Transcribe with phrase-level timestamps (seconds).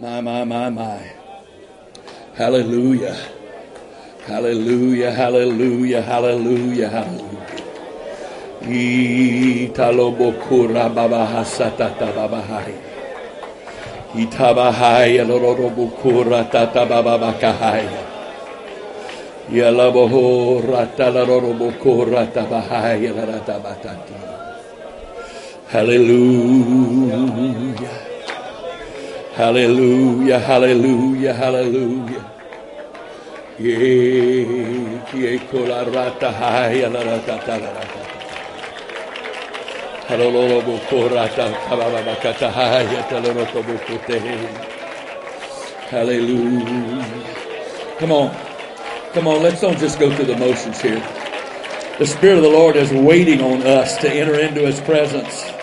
[0.00, 1.00] My, my, my, my.
[2.34, 3.16] Hallelujah.
[4.26, 7.44] Hallelujah, hallelujah, hallelujah, hallelujah.
[9.68, 12.72] Italobokura babahasatata babahai.
[14.16, 18.04] Itabahaya lorobokura tata bababakahaya.
[19.52, 24.43] Yalaboho ratalarobokura tabahaya laratabatati.
[25.74, 27.18] Hallelujah.
[29.34, 32.20] Hallelujah, hallelujah, hallelujah.
[45.90, 47.04] Hallelujah.
[47.98, 48.30] Come on.
[49.12, 51.00] Come on, let's don't just go through the motions here.
[51.98, 55.53] The Spirit of the Lord is waiting on us to enter into His presence.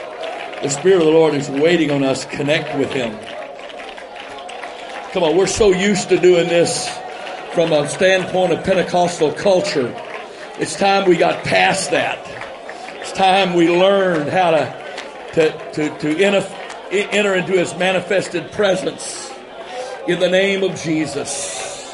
[0.62, 3.18] The Spirit of the Lord is waiting on us connect with Him.
[5.12, 6.88] Come on, we're so used to doing this
[7.54, 9.92] from a standpoint of Pentecostal culture.
[10.60, 12.20] It's time we got past that.
[13.00, 14.86] It's time we learned how to,
[15.34, 19.32] to, to, to enter into His manifested presence
[20.08, 21.92] in the name of Jesus.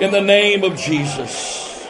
[0.00, 1.88] In the name of Jesus.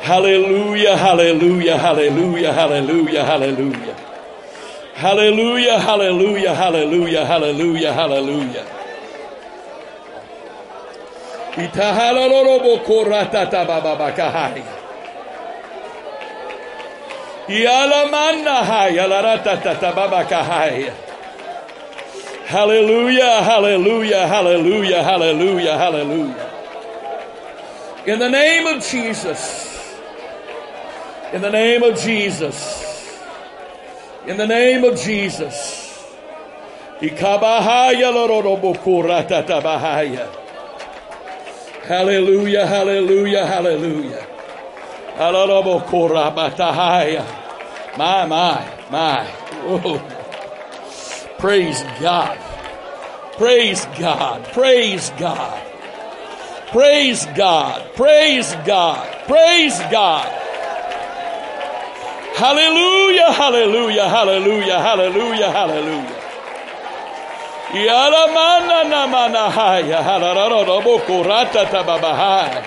[0.00, 3.96] Hallelujah, hallelujah, hallelujah, hallelujah, hallelujah.
[4.94, 8.66] Hallelujah, hallelujah, hallelujah, hallelujah, hallelujah.
[22.46, 26.50] Hallelujah, hallelujah, hallelujah, hallelujah, hallelujah.
[28.06, 29.77] In the name of Jesus.
[31.32, 33.20] In the name of Jesus.
[34.26, 36.02] In the name of Jesus.
[41.86, 44.26] Hallelujah, hallelujah, hallelujah.
[47.98, 49.24] My, my, my.
[49.66, 49.98] Whoa.
[51.38, 52.38] Praise God.
[53.36, 54.44] Praise God.
[54.52, 55.62] Praise God.
[56.68, 57.94] Praise God.
[57.94, 59.26] Praise God.
[59.26, 60.47] Praise God.
[62.38, 66.22] Hallelujah, hallelujah, hallelujah, hallelujah, hallelujah.
[67.74, 72.62] Yalamana namana haya halarara boko rata tababahai.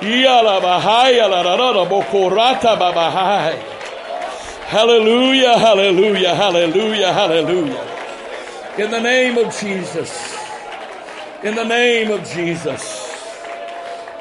[0.00, 3.58] Yalabahaya larara boko rata babahai.
[4.68, 7.86] Hallelujah, hallelujah, hallelujah, hallelujah.
[8.78, 10.36] In the name of Jesus.
[11.42, 13.10] In the name of Jesus.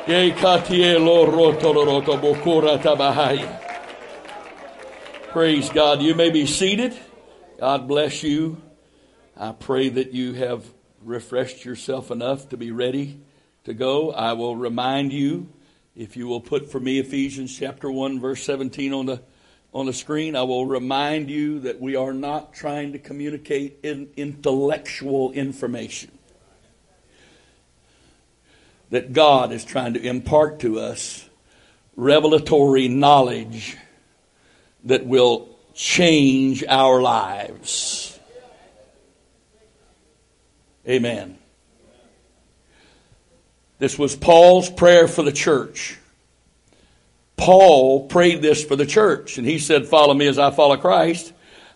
[0.08, 3.69] Ye katie lo roto roto boko rata bahaya.
[5.32, 6.02] Praise God.
[6.02, 6.98] You may be seated.
[7.60, 8.60] God bless you.
[9.38, 10.66] I pray that you have
[11.04, 13.22] refreshed yourself enough to be ready
[13.66, 14.12] to go.
[14.12, 15.48] I will remind you,
[15.96, 19.22] if you will put for me Ephesians chapter 1 verse 17 on the
[19.72, 24.10] on the screen, I will remind you that we are not trying to communicate in
[24.18, 26.10] intellectual information.
[28.90, 31.30] That God is trying to impart to us
[31.96, 33.78] revelatory knowledge
[34.86, 38.20] that will change our lives.
[40.88, 41.38] Amen.
[43.78, 45.98] This was Paul's prayer for the church.
[47.38, 51.32] Paul prayed this for the church, and he said, Follow me as I follow Christ.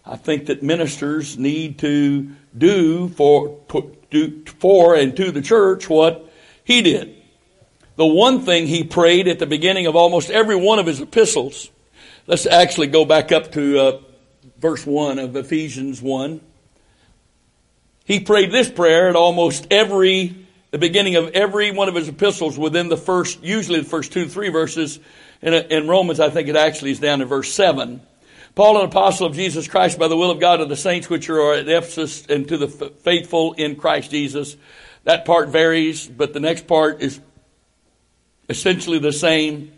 [0.05, 3.57] I think that ministers need to do for,
[4.11, 6.29] do for and to the church what
[6.65, 7.15] he did.
[7.95, 11.69] The one thing he prayed at the beginning of almost every one of his epistles
[12.25, 14.01] Let's actually go back up to uh,
[14.57, 16.39] verse 1 of Ephesians 1.
[18.05, 20.33] He prayed this prayer at almost every,
[20.71, 24.29] the beginning of every one of his epistles within the first, usually the first two,
[24.29, 25.01] three verses.
[25.41, 28.01] In, in Romans, I think it actually is down in verse 7.
[28.55, 31.29] Paul, an apostle of Jesus Christ by the will of God to the saints which
[31.29, 34.55] are at Ephesus and to the faithful in Christ Jesus.
[35.03, 37.19] That part varies, but the next part is
[38.47, 39.73] essentially the same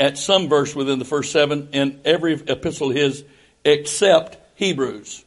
[0.00, 3.22] at some verse within the first seven in every epistle of his
[3.64, 5.24] except Hebrews.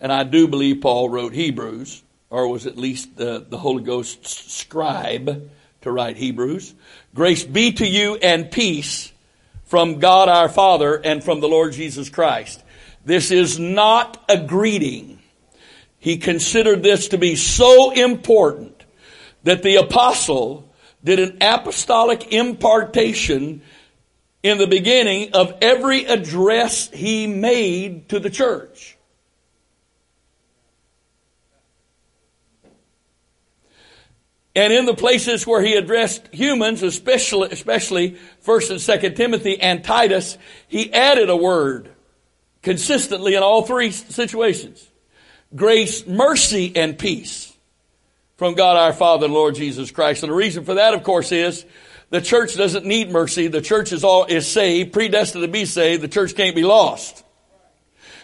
[0.00, 4.52] And I do believe Paul wrote Hebrews, or was at least the, the Holy Ghost's
[4.52, 5.50] scribe
[5.80, 6.74] to write Hebrews.
[7.14, 9.12] Grace be to you and peace
[9.64, 12.62] from God our Father and from the Lord Jesus Christ.
[13.04, 15.18] This is not a greeting.
[15.98, 18.84] He considered this to be so important
[19.42, 20.72] that the apostle
[21.02, 23.62] did an apostolic impartation
[24.44, 28.98] in the beginning of every address he made to the church.
[34.54, 39.82] And in the places where he addressed humans, especially, especially 1st and 2nd Timothy and
[39.82, 40.36] Titus,
[40.68, 41.90] he added a word
[42.62, 44.86] consistently in all three situations.
[45.56, 47.56] Grace, mercy, and peace
[48.36, 50.22] from God our Father and Lord Jesus Christ.
[50.22, 51.64] And the reason for that, of course, is
[52.14, 53.48] the church doesn't need mercy.
[53.48, 56.00] The church is all, is saved, predestined to be saved.
[56.00, 57.24] The church can't be lost.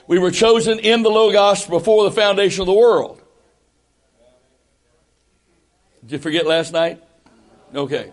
[0.06, 3.20] We were chosen in the Logos before the foundation of the world.
[6.02, 7.02] Did you forget last night?
[7.75, 8.12] Okay.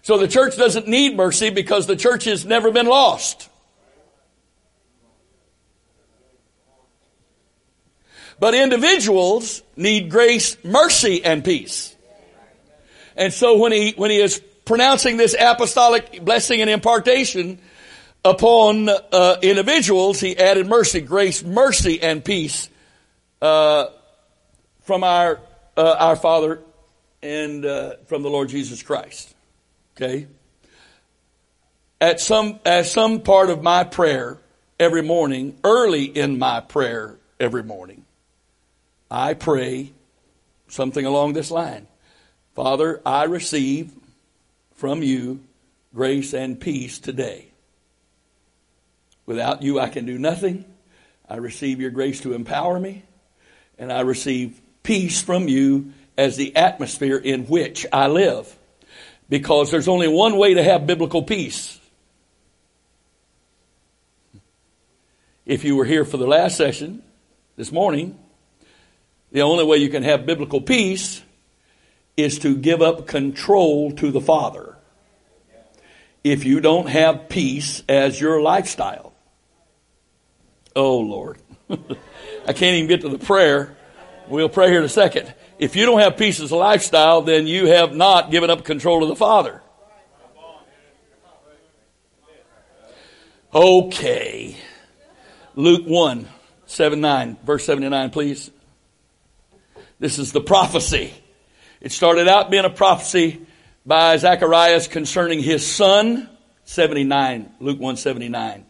[0.00, 3.50] So the church doesn't need mercy because the church has never been lost.
[8.40, 11.95] But individuals need grace, mercy, and peace.
[13.16, 17.58] And so when he, when he is pronouncing this apostolic blessing and impartation
[18.24, 22.68] upon uh, individuals, he added mercy, grace, mercy, and peace
[23.40, 23.86] uh,
[24.82, 25.40] from our
[25.76, 26.60] uh, our Father
[27.22, 29.34] and uh, from the Lord Jesus Christ.
[29.96, 30.26] Okay.
[32.00, 34.38] At some at some part of my prayer
[34.78, 38.04] every morning, early in my prayer every morning,
[39.10, 39.92] I pray
[40.68, 41.86] something along this line.
[42.56, 43.92] Father, I receive
[44.76, 45.40] from you
[45.94, 47.48] grace and peace today.
[49.26, 50.64] Without you, I can do nothing.
[51.28, 53.02] I receive your grace to empower me,
[53.78, 58.56] and I receive peace from you as the atmosphere in which I live.
[59.28, 61.78] Because there's only one way to have biblical peace.
[65.44, 67.02] If you were here for the last session
[67.56, 68.18] this morning,
[69.30, 71.20] the only way you can have biblical peace
[72.16, 74.76] is to give up control to the Father.
[76.24, 79.12] If you don't have peace as your lifestyle.
[80.74, 81.38] Oh Lord.
[81.70, 83.76] I can't even get to the prayer.
[84.28, 85.32] We'll pray here in a second.
[85.58, 89.00] If you don't have peace as a lifestyle, then you have not given up control
[89.00, 89.62] to the Father.
[93.54, 94.56] Okay.
[95.54, 96.28] Luke 1,
[96.66, 98.50] 7, 9, verse 79, please.
[99.98, 101.14] This is the prophecy.
[101.86, 103.46] It started out being a prophecy
[103.86, 106.28] by Zacharias concerning his son,
[106.64, 108.64] 79, Luke 179.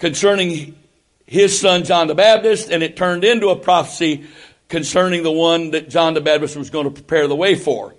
[0.00, 0.76] Concerning
[1.24, 4.26] his son John the Baptist, and it turned into a prophecy
[4.66, 7.94] concerning the one that John the Baptist was going to prepare the way for.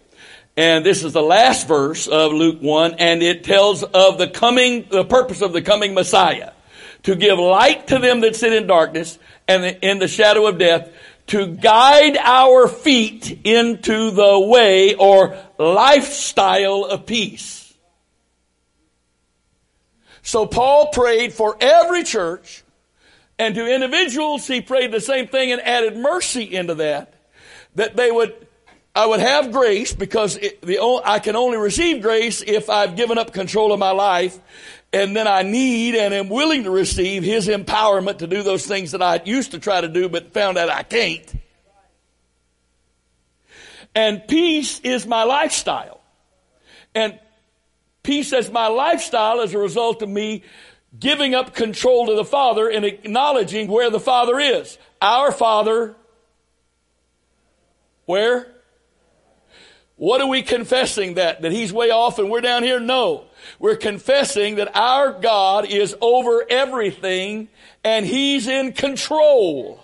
[0.58, 4.88] And this is the last verse of Luke 1, and it tells of the coming,
[4.90, 6.52] the purpose of the coming Messiah.
[7.04, 10.92] To give light to them that sit in darkness and in the shadow of death,
[11.28, 17.74] to guide our feet into the way or lifestyle of peace.
[20.22, 22.64] So Paul prayed for every church
[23.40, 27.14] and to individuals he prayed the same thing and added mercy into that.
[27.76, 28.34] That they would,
[28.96, 33.18] I would have grace because it, the, I can only receive grace if I've given
[33.18, 34.40] up control of my life
[34.98, 38.92] and then I need and am willing to receive His empowerment to do those things
[38.92, 41.36] that I used to try to do but found out I can't.
[43.94, 46.02] And peace is my lifestyle.
[46.96, 47.20] And
[48.02, 50.44] peace as my lifestyle as a result of me
[50.98, 54.80] giving up control to the Father and acknowledging where the Father is.
[55.00, 55.96] Our Father,
[58.06, 58.52] where?
[59.96, 61.44] What are we confessing that?
[61.44, 62.80] That He's way off and we're down here?
[62.80, 63.27] No.
[63.60, 67.50] We're confessing that our God is over everything
[67.84, 69.84] and He's in control.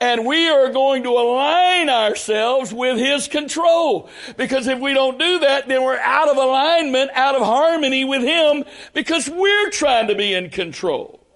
[0.00, 4.10] And we are going to align ourselves with His control.
[4.36, 8.22] Because if we don't do that, then we're out of alignment, out of harmony with
[8.22, 11.26] Him because we're trying to be in control.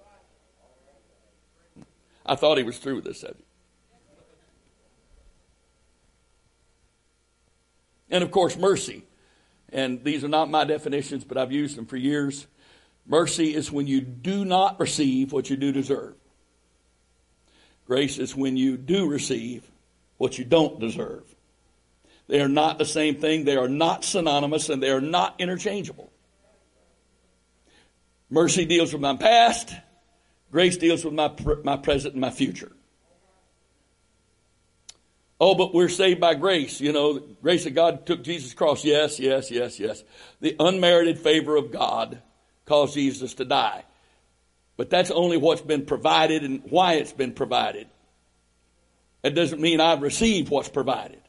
[2.25, 3.43] I thought he was through with this subject.
[8.09, 9.03] And of course, mercy
[9.71, 12.47] and these are not my definitions, but I've used them for years.
[13.05, 16.15] Mercy is when you do not receive what you do deserve.
[17.87, 19.69] Grace is when you do receive
[20.17, 21.23] what you don't deserve.
[22.27, 23.43] They are not the same thing.
[23.43, 26.11] They are not synonymous and they are not interchangeable.
[28.29, 29.73] Mercy deals with my past.
[30.51, 32.71] Grace deals with my, my present and my future.
[35.43, 36.79] Oh, but we're saved by grace.
[36.79, 38.85] You know, grace of God took Jesus' cross.
[38.85, 40.03] Yes, yes, yes, yes.
[40.39, 42.21] The unmerited favor of God
[42.65, 43.83] caused Jesus to die.
[44.77, 47.87] But that's only what's been provided and why it's been provided.
[49.23, 51.21] That doesn't mean I've received what's provided.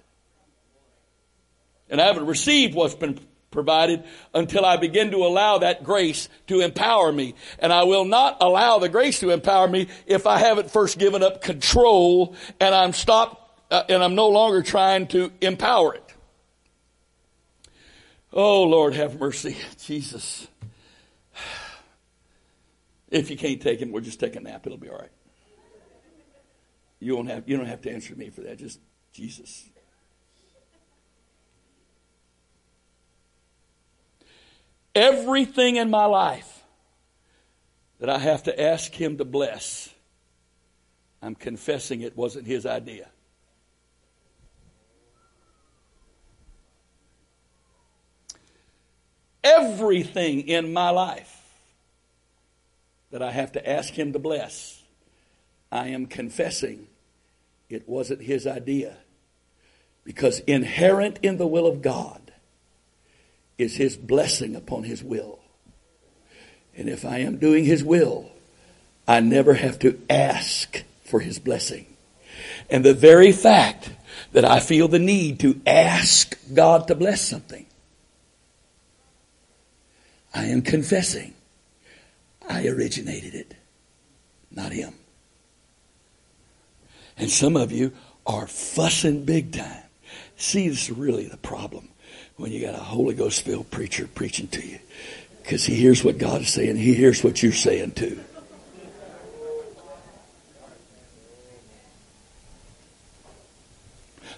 [1.89, 3.19] And I haven't received what's been
[3.51, 4.05] provided
[4.35, 7.35] until I begin to allow that grace to empower me.
[7.59, 11.23] And I will not allow the grace to empower me if I haven't first given
[11.23, 13.42] up control and I'm stopped
[13.73, 16.15] uh, and I'm no longer trying to empower it.
[18.33, 19.57] Oh Lord, have mercy.
[19.85, 20.47] Jesus.
[23.11, 24.65] If you can't take him, we'll just take a nap.
[24.65, 25.11] It'll be all right.
[26.99, 28.57] You don't have, you don't have to answer me for that.
[28.57, 28.81] Just
[29.13, 29.69] Jesus.
[34.95, 36.63] Everything in my life
[37.99, 39.91] that I have to ask Him to bless,
[41.21, 43.12] I'm confessing it wasn't His idea.
[49.45, 51.41] Everything in my life
[53.11, 54.83] that I have to ask Him to bless,
[55.71, 56.87] I am confessing
[57.69, 58.97] it wasn't His idea.
[60.05, 62.33] Because inherent in the will of God
[63.59, 65.39] is His blessing upon His will.
[66.77, 68.31] And if I am doing His will,
[69.07, 71.87] I never have to ask for His blessing.
[72.71, 73.91] And the very fact
[74.33, 77.67] that I feel the need to ask God to bless something,
[80.35, 81.35] I am confessing
[82.49, 83.55] I originated it,
[84.51, 84.95] not Him.
[87.17, 87.93] And some of you
[88.27, 89.83] are fussing big time.
[90.37, 91.89] See, this is really the problem
[92.37, 94.79] when you got a Holy Ghost filled preacher preaching to you.
[95.43, 98.21] Because he hears what God is saying, he hears what you're saying too.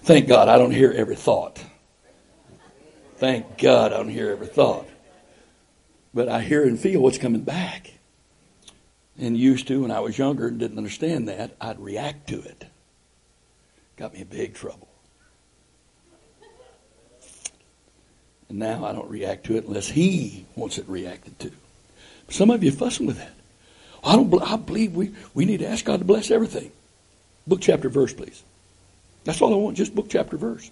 [0.03, 1.63] Thank God I don't hear every thought.
[3.17, 4.87] Thank God I don't hear every thought.
[6.15, 7.91] But I hear and feel what's coming back.
[9.19, 12.65] And used to, when I was younger and didn't understand that, I'd react to it.
[13.97, 14.87] Got me in big trouble.
[18.49, 21.51] And now I don't react to it unless he wants it reacted to.
[22.29, 23.33] Some of you fussing with that.
[24.03, 24.33] I don't.
[24.41, 26.71] I believe we, we need to ask God to bless everything.
[27.47, 28.43] Book, chapter, verse, please.
[29.23, 29.77] That's all I want.
[29.77, 30.69] Just book, chapter, verse.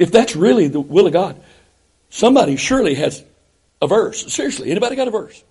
[0.00, 1.38] If that's really the will of God,
[2.08, 3.22] somebody surely has
[3.82, 4.32] a verse.
[4.32, 5.44] Seriously, anybody got a verse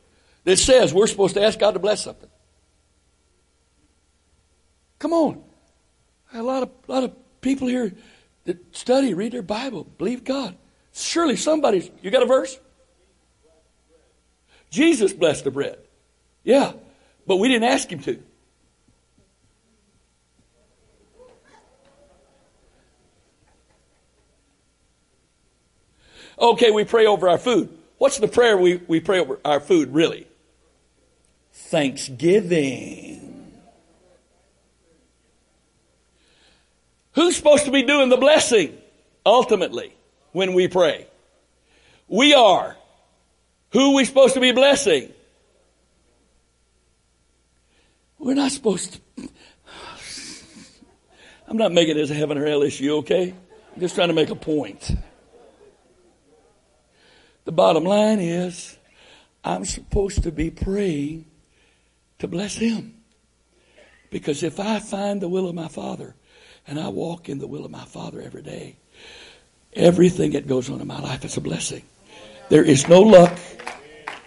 [0.44, 2.30] that says we're supposed to ask God to bless something?
[4.98, 5.44] Come on.
[6.34, 7.94] A lot of, lot of people here
[8.46, 10.56] that study, read their Bible, believe God.
[10.94, 12.60] Surely somebody's, you got a verse?
[14.72, 15.78] Jesus blessed the bread.
[16.44, 16.74] Yeah,
[17.28, 18.24] but we didn't ask him to.
[26.40, 27.70] Okay, we pray over our food.
[27.98, 30.26] What's the prayer we, we pray over our food, really?
[31.52, 33.52] Thanksgiving.
[37.14, 38.78] Who's supposed to be doing the blessing
[39.26, 39.94] ultimately
[40.32, 41.08] when we pray?
[42.08, 42.78] We are.
[43.72, 45.12] Who are we supposed to be blessing?
[48.18, 49.30] We're not supposed to.
[51.48, 53.34] I'm not making this a heaven or hell issue, okay?
[53.74, 54.92] I'm just trying to make a point.
[57.50, 58.78] The bottom line is,
[59.44, 61.26] I'm supposed to be praying
[62.20, 63.02] to bless him.
[64.12, 66.14] Because if I find the will of my Father,
[66.68, 68.76] and I walk in the will of my Father every day,
[69.74, 71.82] everything that goes on in my life is a blessing.
[72.50, 73.36] There is no luck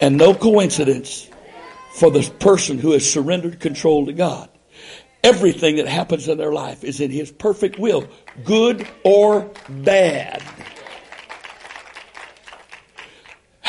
[0.01, 1.31] and no coincidence
[1.95, 4.49] for the person who has surrendered control to God.
[5.23, 8.05] Everything that happens in their life is in His perfect will,
[8.43, 10.43] good or bad.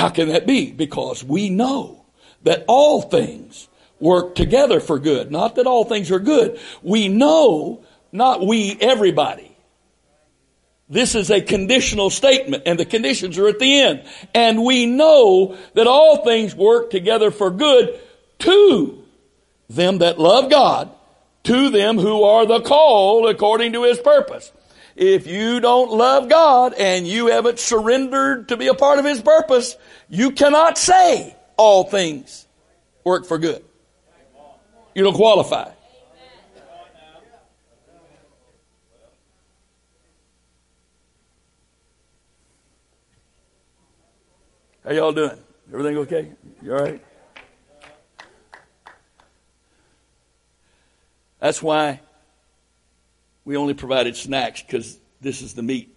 [0.04, 0.70] How can that be?
[0.70, 2.04] Because we know
[2.42, 3.70] that all things
[4.02, 5.32] work together for good.
[5.32, 6.60] Not that all things are good.
[6.82, 9.56] We know not we, everybody.
[10.90, 14.04] This is a conditional statement, and the conditions are at the end.
[14.36, 17.98] And we know that all things work together for good
[18.40, 19.06] to
[19.70, 20.92] them that love God,
[21.44, 24.52] to them who are the called according to his purpose.
[24.96, 29.22] If you don't love God and you haven't surrendered to be a part of his
[29.22, 29.76] purpose,
[30.10, 32.48] you cannot say all things
[33.04, 33.64] work for good.
[34.94, 35.72] You don't qualify.
[44.84, 45.38] How y'all doing?
[45.72, 46.32] Everything okay?
[46.62, 47.02] You all right?
[51.40, 52.02] That's why
[53.46, 55.96] we only provided snacks because this is the meat.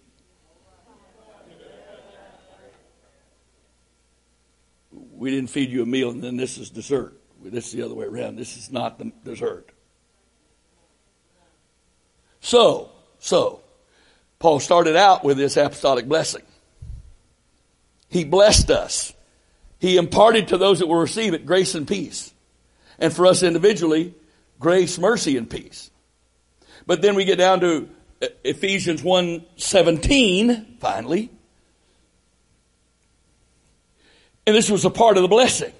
[4.91, 7.19] We didn't feed you a meal and then this is dessert.
[7.43, 8.37] This is the other way around.
[8.37, 9.69] This is not the dessert.
[12.39, 13.61] So, so,
[14.39, 16.43] Paul started out with this apostolic blessing.
[18.09, 19.13] He blessed us.
[19.79, 22.33] He imparted to those that will receive it grace and peace.
[22.99, 24.13] And for us individually,
[24.59, 25.91] grace, mercy, and peace.
[26.87, 27.89] But then we get down to
[28.21, 31.29] uh, Ephesians 1:17 finally.
[34.47, 35.73] And this was a part of the blessing.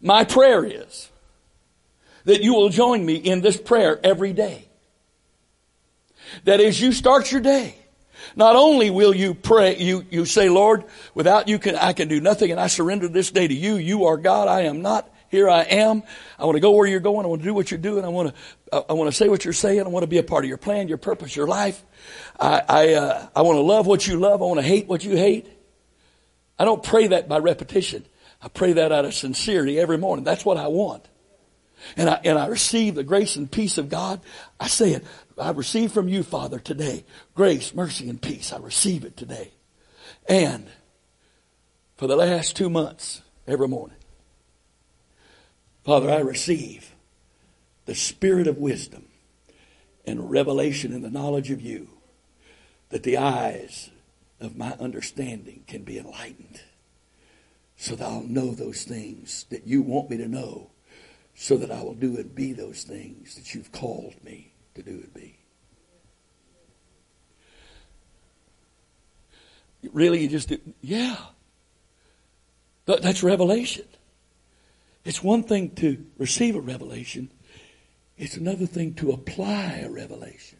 [0.00, 1.10] My prayer is
[2.24, 4.68] that you will join me in this prayer every day.
[6.44, 7.74] That as you start your day,
[8.36, 12.20] not only will you pray, you, you say, Lord, without you can, I can do
[12.20, 13.76] nothing and I surrender this day to you.
[13.76, 14.46] You are God.
[14.46, 15.10] I am not.
[15.28, 16.02] Here I am.
[16.38, 17.24] I want to go where you're going.
[17.24, 18.04] I want to do what you're doing.
[18.04, 18.34] I want
[18.72, 19.82] to, I want to say what you're saying.
[19.82, 21.82] I want to be a part of your plan, your purpose, your life.
[22.40, 24.40] I, I, uh, I want to love what you love.
[24.40, 25.46] I want to hate what you hate.
[26.58, 28.04] I don't pray that by repetition.
[28.40, 30.24] I pray that out of sincerity every morning.
[30.24, 31.06] That's what I want.
[31.96, 34.20] And I, and I receive the grace and peace of God.
[34.58, 35.04] I say it.
[35.36, 37.04] I receive from you, Father, today.
[37.34, 38.52] Grace, mercy, and peace.
[38.52, 39.52] I receive it today.
[40.28, 40.66] And
[41.96, 43.97] for the last two months, every morning,
[45.88, 46.92] Father, I receive
[47.86, 49.06] the spirit of wisdom
[50.04, 51.88] and revelation in the knowledge of you
[52.90, 53.88] that the eyes
[54.38, 56.60] of my understanding can be enlightened
[57.78, 60.72] so that I'll know those things that you want me to know
[61.34, 64.90] so that I will do and be those things that you've called me to do
[64.90, 65.38] and be.
[69.90, 70.52] Really, you just
[70.82, 71.16] yeah.
[72.84, 73.86] That's revelation.
[75.08, 77.32] It's one thing to receive a revelation,
[78.18, 80.58] it's another thing to apply a revelation.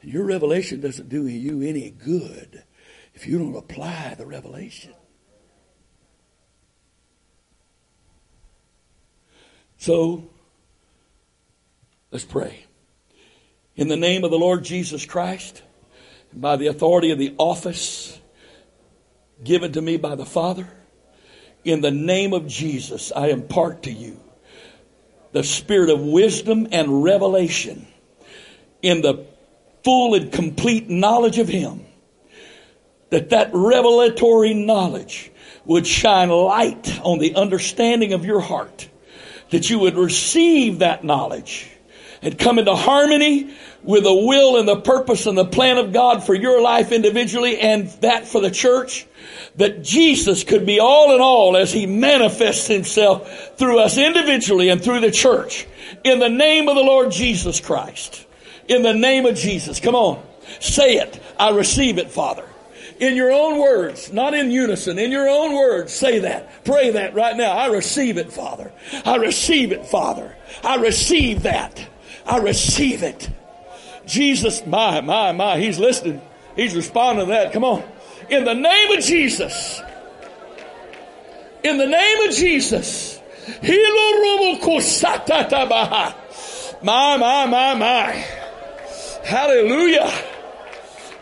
[0.00, 2.62] Your revelation doesn't do you any good
[3.12, 4.94] if you don't apply the revelation.
[9.76, 10.30] So,
[12.12, 12.64] let's pray.
[13.74, 15.62] In the name of the Lord Jesus Christ,
[16.32, 18.20] by the authority of the office
[19.42, 20.68] given to me by the Father,
[21.64, 24.20] in the name of Jesus, I impart to you
[25.32, 27.86] the spirit of wisdom and revelation
[28.82, 29.26] in the
[29.82, 31.84] full and complete knowledge of Him.
[33.10, 35.32] That that revelatory knowledge
[35.64, 38.88] would shine light on the understanding of your heart.
[39.50, 41.70] That you would receive that knowledge
[42.24, 46.24] and come into harmony with the will and the purpose and the plan of God
[46.24, 49.06] for your life individually and that for the church
[49.56, 54.82] that Jesus could be all in all as He manifests Himself through us individually and
[54.82, 55.66] through the church.
[56.02, 58.26] In the name of the Lord Jesus Christ.
[58.68, 59.78] In the name of Jesus.
[59.78, 60.24] Come on.
[60.60, 61.22] Say it.
[61.38, 62.44] I receive it, Father.
[63.00, 66.64] In your own words, not in unison, in your own words, say that.
[66.64, 67.50] Pray that right now.
[67.50, 68.72] I receive it, Father.
[69.04, 70.34] I receive it, Father.
[70.62, 71.88] I receive that.
[72.26, 73.28] I receive it.
[74.06, 76.20] Jesus, my, my, my, He's listening.
[76.56, 77.52] He's responding to that.
[77.52, 77.82] Come on.
[78.30, 79.80] In the name of Jesus.
[81.62, 83.20] In the name of Jesus.
[86.82, 88.10] My, my, my, my.
[89.24, 90.10] Hallelujah.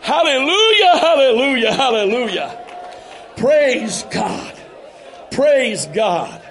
[0.03, 2.65] Hallelujah, hallelujah, hallelujah.
[3.37, 4.53] Praise God.
[5.31, 6.41] Praise God.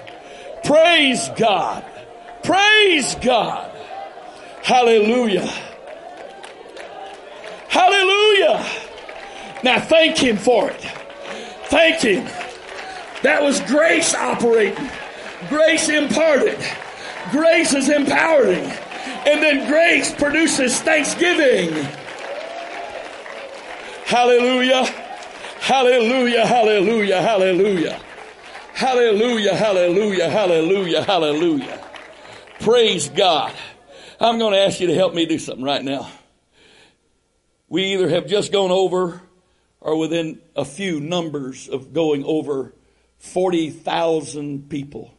[0.65, 1.85] Praise God.
[2.43, 3.72] Praise God.
[4.63, 5.47] Hallelujah.
[7.69, 8.65] Hallelujah.
[9.63, 10.81] Now thank Him for it.
[11.67, 12.25] Thank Him.
[13.23, 14.91] That was grace operating,
[15.49, 16.59] grace imparted,
[17.31, 18.65] grace is empowering,
[19.27, 21.73] and then grace produces thanksgiving.
[24.05, 24.85] Hallelujah.
[25.61, 28.01] Hallelujah, hallelujah, hallelujah.
[28.75, 31.81] Hallelujah, hallelujah, hallelujah, hallelujah.
[32.59, 33.53] Praise God.
[34.23, 36.09] I'm going to ask you to help me do something right now.
[37.69, 39.21] We either have just gone over
[39.81, 42.73] or within a few numbers of going over
[43.19, 45.13] 40,000 people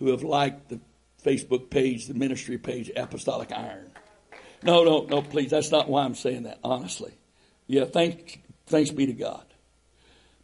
[0.00, 0.80] who have liked the
[1.24, 3.92] Facebook page, the ministry page, Apostolic Iron.
[4.64, 5.52] No, no, no, please.
[5.52, 7.12] That's not why I'm saying that, honestly.
[7.68, 9.44] Yeah, thanks, thanks be to God.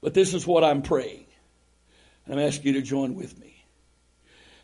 [0.01, 1.27] But this is what I'm praying.
[2.27, 3.52] And I'm asking you to join with me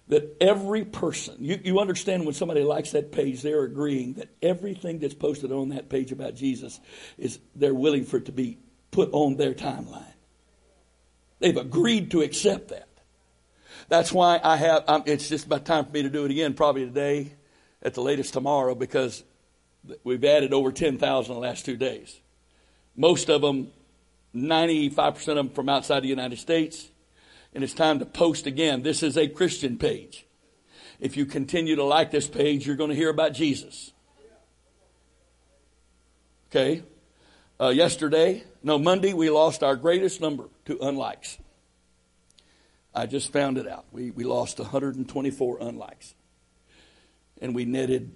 [0.08, 4.98] that every person, you, you understand when somebody likes that page, they're agreeing that everything
[4.98, 6.80] that's posted on that page about Jesus
[7.18, 8.58] is they're willing for it to be
[8.90, 10.14] put on their timeline.
[11.40, 12.88] They've agreed to accept that.
[13.88, 16.54] That's why I have, um, it's just about time for me to do it again,
[16.54, 17.32] probably today,
[17.82, 19.22] at the latest tomorrow, because
[20.04, 22.18] we've added over 10,000 in the last two days.
[22.96, 23.70] Most of them,
[24.34, 26.88] 95% of them from outside the United States
[27.54, 28.82] and it's time to post again.
[28.82, 30.26] This is a Christian page.
[31.00, 33.92] If you continue to like this page, you're going to hear about Jesus.
[36.50, 36.82] Okay?
[37.60, 41.38] Uh, yesterday, no, Monday, we lost our greatest number to unlikes.
[42.94, 43.86] I just found it out.
[43.92, 46.14] We, we lost 124 unlikes.
[47.40, 48.14] And we netted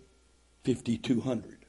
[0.65, 1.62] 5,200.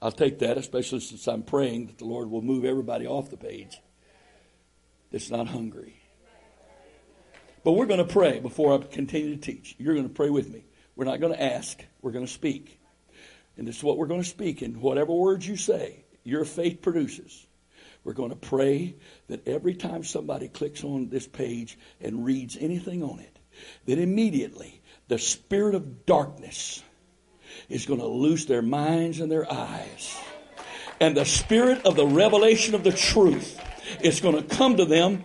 [0.00, 3.36] I'll take that, especially since I'm praying that the Lord will move everybody off the
[3.36, 3.80] page
[5.10, 6.00] that's not hungry.
[7.64, 9.74] But we're going to pray before I continue to teach.
[9.78, 10.64] You're going to pray with me.
[10.94, 12.80] We're not going to ask, we're going to speak.
[13.56, 14.62] And this is what we're going to speak.
[14.62, 17.46] And whatever words you say, your faith produces.
[18.04, 23.02] We're going to pray that every time somebody clicks on this page and reads anything
[23.02, 23.38] on it,
[23.86, 26.82] that immediately the spirit of darkness
[27.68, 30.18] is going to loose their minds and their eyes.
[31.00, 33.60] And the spirit of the revelation of the truth
[34.00, 35.24] is going to come to them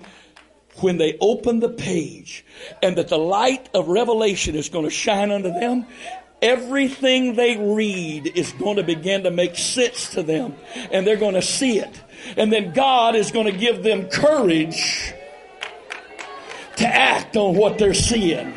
[0.77, 2.45] when they open the page.
[2.81, 5.85] And that the light of revelation is going to shine unto them.
[6.41, 10.55] Everything they read is going to begin to make sense to them.
[10.91, 12.01] And they're going to see it.
[12.37, 15.13] And then god is going to give them courage
[16.77, 18.53] to act on what they're seeing.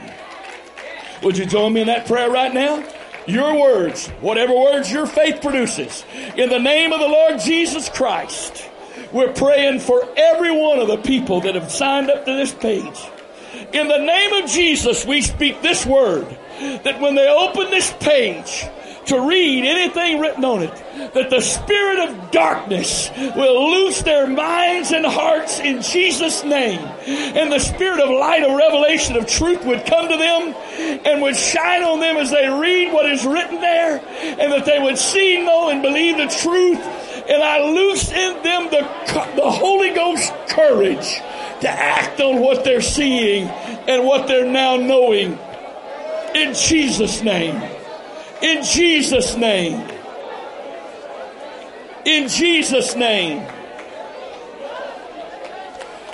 [1.22, 2.84] Would you join me in that prayer right now
[3.26, 6.04] your words whatever words your faith produces
[6.36, 8.68] in the name of the lord jesus christ
[9.12, 13.00] we're praying for every one of the people that have signed up to this page.
[13.72, 16.26] In the name of Jesus, we speak this word
[16.58, 18.66] that when they open this page
[19.06, 20.74] to read anything written on it,
[21.14, 26.80] that the spirit of darkness will loose their minds and hearts in Jesus' name.
[27.06, 30.54] And the spirit of light, of revelation, of truth would come to them
[31.06, 34.80] and would shine on them as they read what is written there, and that they
[34.80, 36.80] would see, know, and believe the truth
[37.28, 38.82] and I loose in them the,
[39.36, 41.16] the Holy Ghost courage
[41.60, 45.38] to act on what they're seeing and what they're now knowing.
[46.34, 47.75] In Jesus' name.
[48.42, 49.88] In Jesus' name.
[52.04, 53.40] In Jesus' name.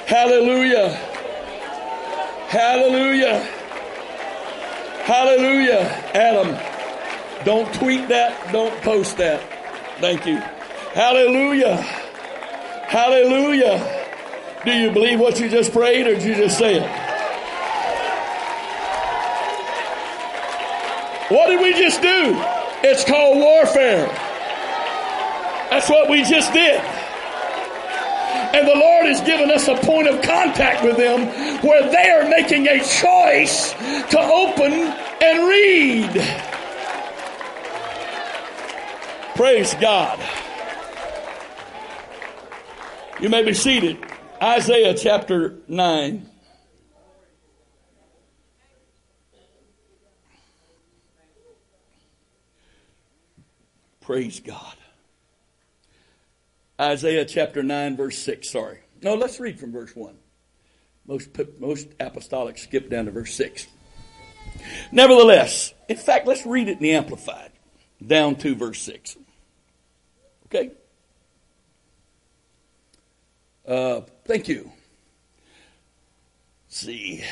[0.07, 0.91] Hallelujah.
[2.49, 3.39] Hallelujah.
[5.05, 5.81] Hallelujah.
[6.15, 8.53] Adam, don't tweet that.
[8.53, 9.41] Don't post that.
[10.01, 10.37] Thank you.
[10.95, 11.77] Hallelujah.
[12.87, 14.07] Hallelujah.
[14.65, 17.02] Do you believe what you just prayed or did you just say it?
[21.33, 22.37] What did we just do?
[22.85, 24.07] It's called warfare.
[25.71, 26.79] That's what we just did.
[28.55, 31.29] And the Lord has given us a point of contact with them
[31.63, 33.73] where they are making a choice
[34.11, 34.73] to open
[35.23, 36.11] and read.
[39.35, 40.21] Praise God.
[43.21, 43.97] You may be seated.
[44.43, 46.29] Isaiah chapter 9.
[54.03, 54.77] Praise God.
[56.81, 58.51] Isaiah chapter 9, verse 6.
[58.51, 58.81] Sorry.
[59.01, 60.15] No, let's read from verse 1.
[61.07, 63.67] Most, most apostolics skip down to verse 6.
[64.91, 67.51] Nevertheless, in fact, let's read it in the Amplified,
[68.05, 69.17] down to verse 6.
[70.47, 70.73] Okay?
[73.67, 74.71] Uh, thank you.
[76.67, 77.25] Let's see,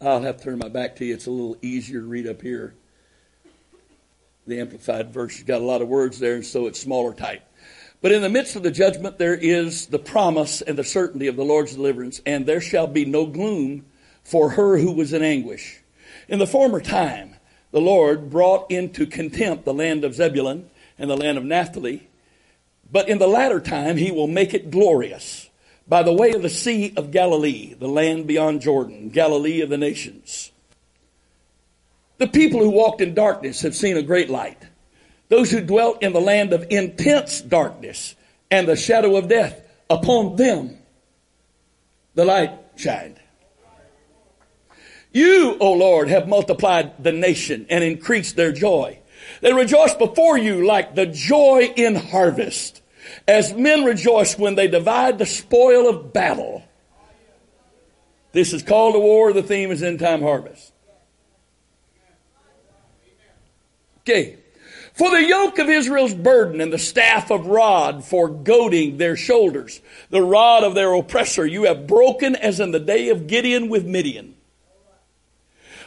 [0.00, 1.14] I'll have to turn my back to you.
[1.14, 2.74] It's a little easier to read up here.
[4.46, 7.42] The Amplified version got a lot of words there, and so it's smaller type.
[8.00, 11.36] But in the midst of the judgment, there is the promise and the certainty of
[11.36, 13.86] the Lord's deliverance, and there shall be no gloom
[14.24, 15.80] for her who was in anguish.
[16.28, 17.36] In the former time,
[17.70, 22.08] the Lord brought into contempt the land of Zebulun and the land of Naphtali
[22.92, 25.48] but in the latter time, he will make it glorious
[25.88, 29.78] by the way of the Sea of Galilee, the land beyond Jordan, Galilee of the
[29.78, 30.51] nations.
[32.22, 34.62] The people who walked in darkness have seen a great light.
[35.28, 38.14] Those who dwelt in the land of intense darkness
[38.48, 40.78] and the shadow of death, upon them
[42.14, 43.18] the light shined.
[45.12, 49.00] You, O Lord, have multiplied the nation and increased their joy.
[49.40, 52.82] They rejoice before you like the joy in harvest
[53.26, 56.62] as men rejoice when they divide the spoil of battle.
[58.30, 59.32] This is called a war.
[59.32, 60.71] The theme is end time harvest.
[64.02, 64.38] Okay.
[64.94, 69.80] For the yoke of Israel's burden and the staff of rod for goading their shoulders,
[70.10, 73.86] the rod of their oppressor, you have broken as in the day of Gideon with
[73.86, 74.34] Midian.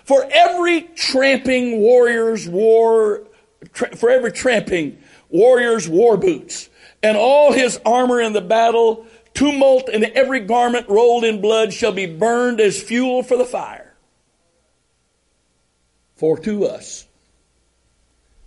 [0.06, 3.28] For every tramping warrior's war,
[3.74, 4.98] tra- for every tramping
[5.30, 6.70] warrior's war boots,
[7.04, 11.92] and all his armor in the battle tumult and every garment rolled in blood shall
[11.92, 13.94] be burned as fuel for the fire.
[16.16, 17.06] For to us.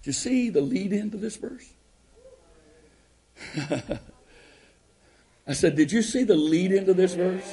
[0.09, 1.69] You see the lead into this verse?
[5.47, 7.45] I said, Did you see the lead into this verse?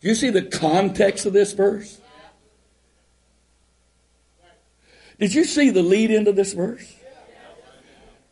[0.00, 2.00] Do you see the context of this verse?
[5.18, 6.94] Did you see the lead into this verse?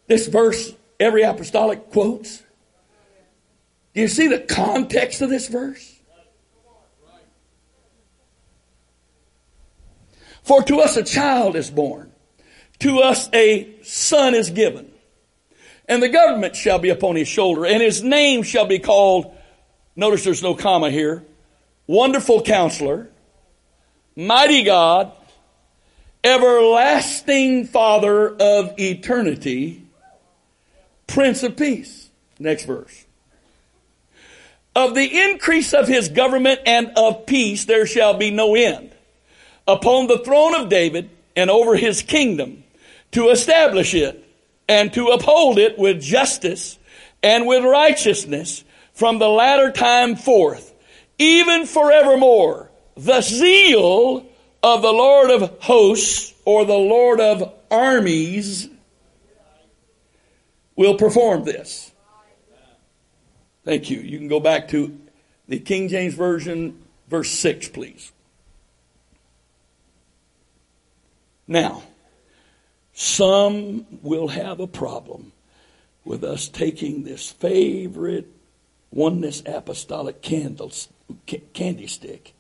[0.07, 2.45] This verse, every apostolic quotes.
[3.95, 5.97] Do you see the context of this verse?
[10.45, 12.13] For to us a child is born,
[12.81, 14.91] to us a son is given,
[15.89, 19.35] and the government shall be upon his shoulder, and his name shall be called,
[19.97, 21.25] notice there's no comma here,
[21.87, 23.11] Wonderful Counselor,
[24.15, 25.13] Mighty God,
[26.23, 29.83] Everlasting Father of Eternity,
[31.07, 32.11] Prince of Peace.
[32.39, 33.07] Next verse.
[34.75, 38.93] Of the increase of his government and of peace there shall be no end.
[39.67, 42.63] Upon the throne of David and over his kingdom
[43.13, 44.25] to establish it
[44.69, 46.79] and to uphold it with justice
[47.23, 50.75] and with righteousness from the latter time forth,
[51.19, 52.71] even forevermore.
[52.97, 54.27] The zeal
[54.63, 58.69] of the Lord of hosts or the Lord of armies
[60.77, 61.93] will perform this.
[63.65, 64.01] Thank you.
[64.01, 64.99] You can go back to
[65.47, 68.13] the King James Version, verse 6, please.
[71.47, 71.83] Now,
[72.99, 75.31] some will have a problem
[76.05, 78.27] with us taking this favorite
[78.91, 80.89] oneness apostolic candles,
[81.53, 82.35] candy stick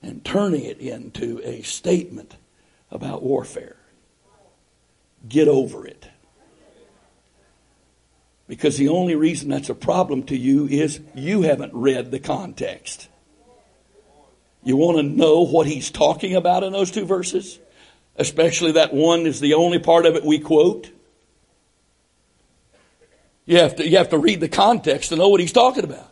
[0.00, 2.36] and turning it into a statement
[2.92, 3.74] about warfare.
[5.28, 6.06] Get over it.
[8.46, 13.08] Because the only reason that's a problem to you is you haven't read the context.
[14.62, 17.58] You want to know what he's talking about in those two verses?
[18.16, 20.90] Especially that one is the only part of it we quote.
[23.44, 26.08] You have to, you have to read the context to know what he's talking about.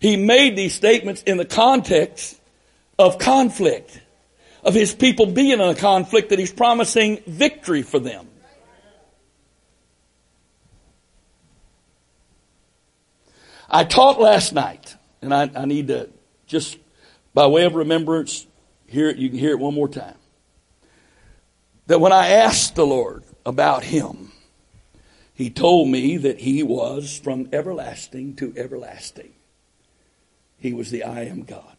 [0.00, 2.38] He made these statements in the context
[2.98, 4.00] of conflict,
[4.64, 8.26] of his people being in a conflict that he's promising victory for them.
[13.70, 16.10] I taught last night, and I, I need to
[16.46, 16.76] just
[17.34, 18.46] by way of remembrance,
[18.86, 20.16] hear it, you can hear it one more time.
[21.92, 24.32] That when I asked the Lord about him,
[25.34, 29.34] he told me that he was from everlasting to everlasting.
[30.56, 31.76] He was the I am God.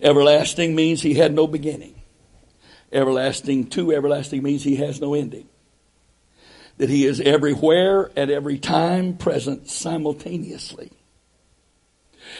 [0.00, 1.94] Everlasting means he had no beginning.
[2.90, 5.48] Everlasting to everlasting means he has no ending.
[6.78, 10.90] That he is everywhere at every time present simultaneously.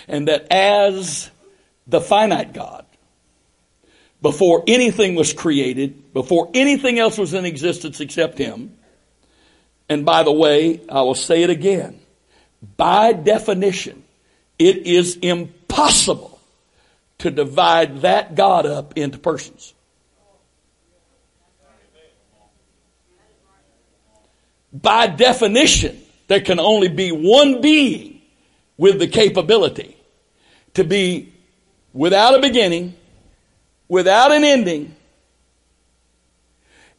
[0.09, 1.31] And that as
[1.87, 2.87] the finite God,
[4.23, 8.77] before anything was created, before anything else was in existence except him,
[9.89, 12.01] and by the way, I will say it again,
[12.77, 14.03] by definition,
[14.59, 16.41] it is impossible
[17.19, 19.75] to divide that God up into persons.
[24.73, 28.21] By definition, there can only be one being
[28.77, 29.97] with the capability
[30.75, 31.33] to be
[31.93, 32.95] without a beginning,
[33.89, 34.95] without an ending,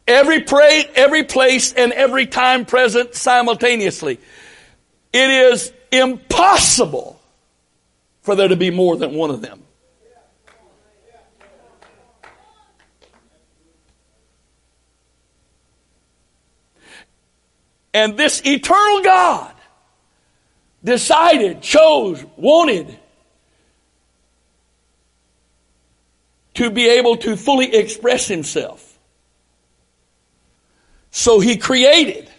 [0.07, 4.19] every, pray, every place and every time present simultaneously.
[5.13, 7.19] It is impossible
[8.21, 9.63] for there to be more than one of them.
[17.93, 19.55] And this eternal God
[20.83, 22.95] decided, chose, wanted
[26.57, 28.99] to be able to fully express himself.
[31.09, 32.29] So he created.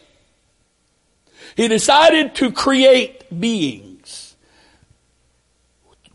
[1.57, 4.37] He decided to create beings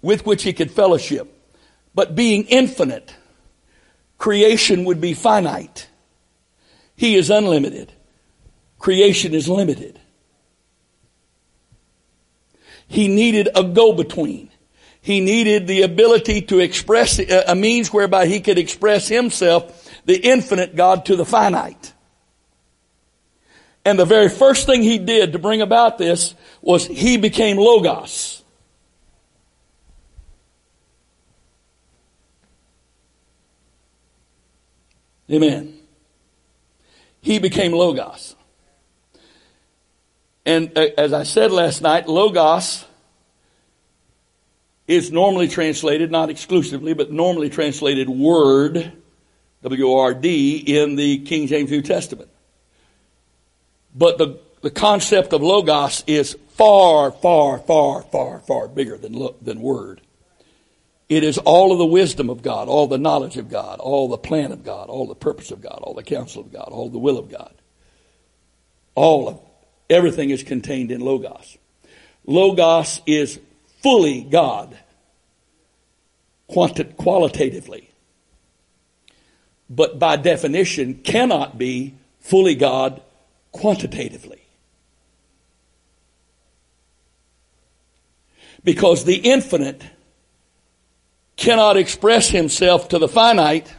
[0.01, 1.29] with which he could fellowship.
[1.93, 3.13] But being infinite,
[4.17, 5.89] creation would be finite.
[6.95, 7.91] He is unlimited
[8.83, 9.97] creation is limited.
[12.85, 14.49] He needed a go between.
[15.03, 20.77] He needed the ability to express a means whereby he could express himself, the infinite
[20.77, 21.91] God, to the finite.
[23.83, 28.45] And the very first thing he did to bring about this was he became Logos.
[35.29, 35.77] Amen.
[37.19, 38.37] He became Logos.
[40.45, 42.85] And uh, as I said last night, logos
[44.88, 48.91] is normally translated, not exclusively, but normally translated word,
[49.62, 52.30] W-O-R-D, in the King James New Testament.
[53.96, 59.62] But the, the concept of logos is far, far, far, far, far bigger than, than
[59.62, 60.02] word.
[61.10, 64.17] It is all of the wisdom of God, all the knowledge of God, all the
[64.17, 66.98] plan of God, all the purpose of God, all the counsel of God, all the
[66.98, 67.54] will of God.
[68.96, 69.39] All of
[69.89, 71.58] everything is contained in Logos.
[72.26, 73.39] Logos is
[73.84, 74.76] fully God,
[76.48, 77.89] qualitatively,
[79.69, 83.02] but by definition cannot be fully God
[83.52, 84.41] quantitatively.
[88.63, 89.84] Because the infinite
[91.36, 93.74] cannot express himself to the finite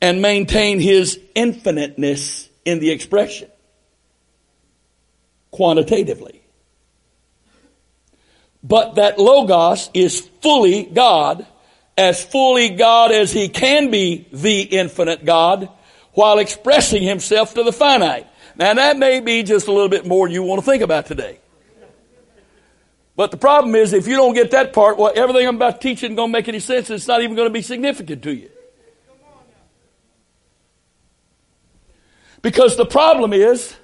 [0.00, 3.50] and maintain his infiniteness in the expression
[5.50, 6.39] quantitatively.
[8.62, 11.46] But that Logos is fully God,
[11.96, 15.68] as fully God as he can be the infinite God,
[16.12, 18.26] while expressing himself to the finite.
[18.56, 21.38] Now that may be just a little bit more you want to think about today.
[23.16, 25.88] But the problem is, if you don't get that part, well, everything I'm about to
[25.88, 26.88] teach isn't going to make any sense.
[26.88, 28.50] It's not even going to be significant to you.
[32.40, 33.76] Because the problem is,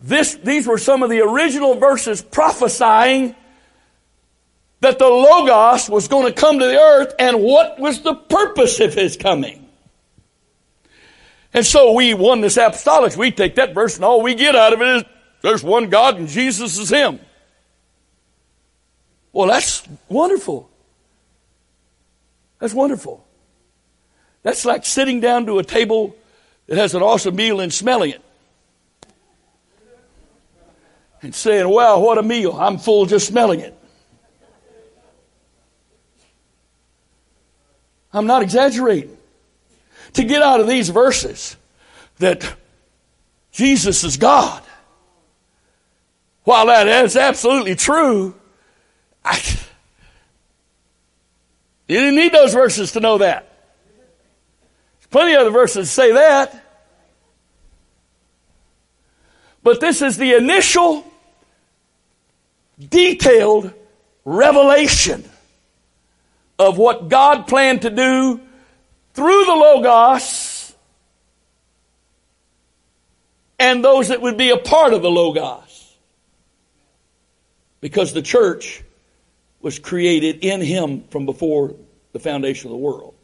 [0.00, 3.34] this, these were some of the original verses prophesying
[4.80, 8.78] that the Logos was going to come to the earth and what was the purpose
[8.78, 9.68] of his coming.
[11.52, 14.80] And so we, oneness apostolics, we take that verse and all we get out of
[14.80, 15.04] it is
[15.42, 17.18] there's one God and Jesus is him.
[19.32, 20.70] Well, that's wonderful.
[22.60, 23.24] That's wonderful.
[24.42, 26.14] That's like sitting down to a table
[26.66, 28.22] that has an awesome meal and smelling it.
[31.20, 32.52] And saying, wow, what a meal.
[32.52, 33.76] I'm full just smelling it.
[38.12, 39.16] I'm not exaggerating.
[40.14, 41.56] To get out of these verses
[42.18, 42.54] that
[43.52, 44.62] Jesus is God,
[46.44, 48.34] while that is absolutely true,
[49.24, 49.38] I,
[51.88, 53.52] you didn't need those verses to know that.
[54.98, 56.67] There's plenty of other verses say that.
[59.62, 61.04] But this is the initial
[62.78, 63.72] detailed
[64.24, 65.24] revelation
[66.58, 68.40] of what God planned to do
[69.14, 70.74] through the Logos
[73.58, 75.96] and those that would be a part of the Logos.
[77.80, 78.82] Because the church
[79.60, 81.74] was created in him from before
[82.12, 83.14] the foundation of the world.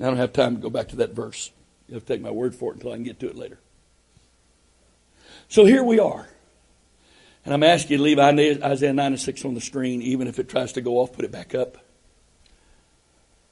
[0.00, 1.50] I don't have time to go back to that verse.
[1.88, 3.58] You have to take my word for it until I can get to it later.
[5.48, 6.28] So here we are.
[7.44, 10.38] And I'm asking you to leave Isaiah 9 and 6 on the screen, even if
[10.38, 11.78] it tries to go off, put it back up.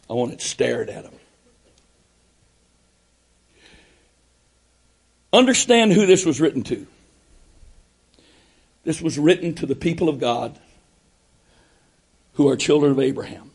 [0.08, 1.14] I want it stared at them.
[5.32, 6.87] Understand who this was written to.
[8.84, 10.58] This was written to the people of God
[12.34, 13.47] who are children of Abraham.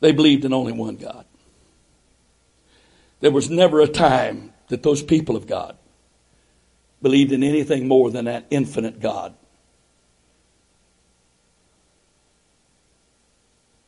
[0.00, 1.26] They believed in only one God.
[3.20, 5.76] There was never a time that those people of God
[7.02, 9.34] believed in anything more than that infinite God.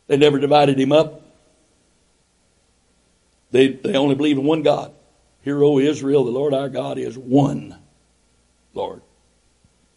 [0.07, 1.23] They never divided him up.
[3.51, 4.93] They, they only believe in one God.
[5.43, 7.77] Hear, O Israel, the Lord our God is one.
[8.75, 9.03] Lord.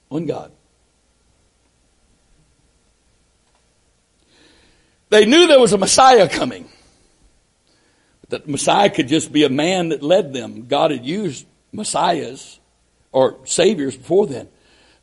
[0.10, 0.52] One God.
[5.10, 6.70] They knew there was a Messiah coming.
[8.30, 10.68] That Messiah could just be a man that led them.
[10.68, 12.60] God had used Messiahs
[13.12, 14.48] or saviors before then.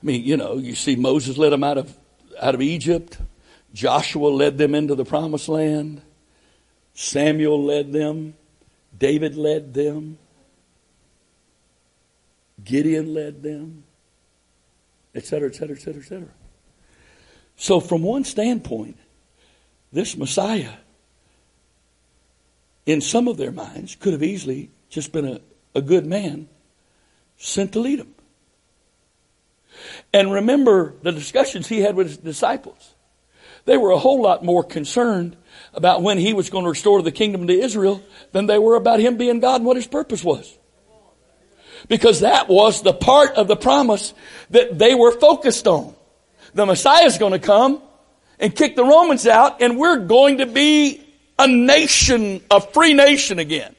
[0.02, 1.96] I mean, you know, you see Moses led them out of
[2.40, 3.18] out of Egypt.
[3.72, 6.02] Joshua led them into the promised land.
[6.94, 8.34] Samuel led them.
[8.98, 10.18] David led them.
[12.64, 13.84] Gideon led them,
[15.14, 16.28] etc., etc., etc., etc.
[17.56, 18.96] So, from one standpoint,
[19.92, 20.72] this Messiah,
[22.86, 25.40] in some of their minds, could have easily just been a,
[25.74, 26.48] a good man
[27.36, 28.14] sent to lead them.
[30.12, 32.94] And remember the discussions he had with his disciples.
[33.64, 35.36] They were a whole lot more concerned
[35.72, 39.00] about when he was going to restore the kingdom to Israel than they were about
[39.00, 40.58] him being God and what his purpose was
[41.88, 44.14] because that was the part of the promise
[44.50, 45.94] that they were focused on.
[46.54, 47.82] The Messiah is going to come
[48.42, 51.00] and kick the Romans out and we're going to be
[51.38, 53.74] a nation, a free nation again.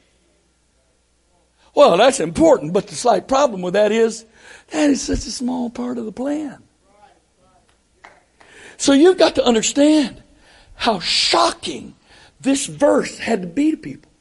[1.76, 4.26] Well, that's important, but the slight problem with that is
[4.72, 6.64] that is such a small part of the plan.
[8.78, 10.24] So you've got to understand
[10.76, 11.96] how shocking
[12.40, 14.12] this verse had to be to people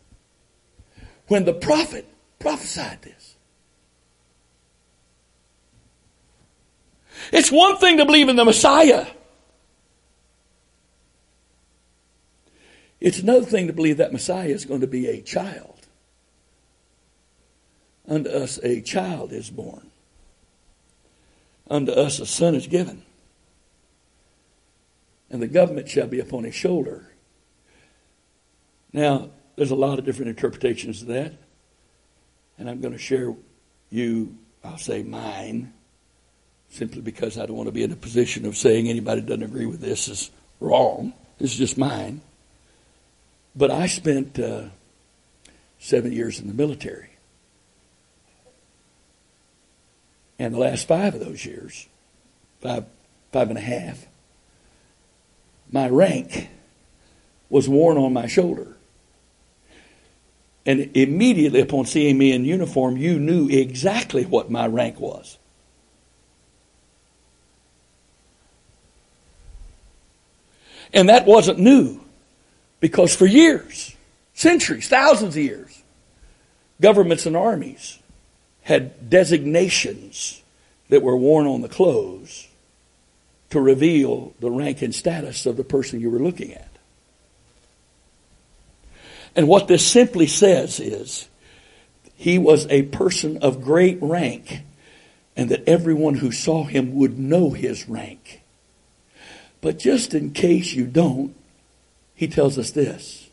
[1.29, 2.07] when the prophet
[2.41, 3.37] prophesied this.
[7.33, 9.07] It's one thing to believe in the Messiah.
[13.03, 15.89] It's another thing to believe that Messiah is going to be a child.
[18.09, 19.91] Unto us a child is born.
[21.69, 23.03] Unto us a son is given.
[25.31, 27.11] And the government shall be upon his shoulder.
[28.93, 31.35] Now, there's a lot of different interpretations of that.
[32.57, 33.35] And I'm going to share
[33.91, 35.73] you, I'll say mine,
[36.71, 39.67] simply because I don't want to be in a position of saying anybody doesn't agree
[39.67, 40.31] with this is
[40.61, 41.15] wrong.
[41.39, 42.21] This is just mine.
[43.55, 44.65] But I spent uh,
[45.79, 47.11] seven years in the military.
[50.39, 51.87] And the last five of those years,
[52.61, 52.85] five,
[53.31, 54.07] five and a half,
[55.71, 56.49] my rank
[57.49, 58.77] was worn on my shoulder.
[60.65, 65.39] And immediately upon seeing me in uniform, you knew exactly what my rank was.
[70.93, 72.02] And that wasn't new
[72.83, 73.95] because for years,
[74.35, 75.83] centuries, thousands of years,
[76.81, 77.97] governments and armies
[78.63, 80.43] had designations
[80.89, 82.49] that were worn on the clothes
[83.51, 86.69] to reveal the rank and status of the person you were looking at.
[89.37, 91.29] And what this simply says is
[92.17, 94.63] he was a person of great rank
[95.37, 98.43] and that everyone who saw him would know his rank.
[99.61, 101.37] But just in case you don't,
[102.15, 103.29] he tells us this.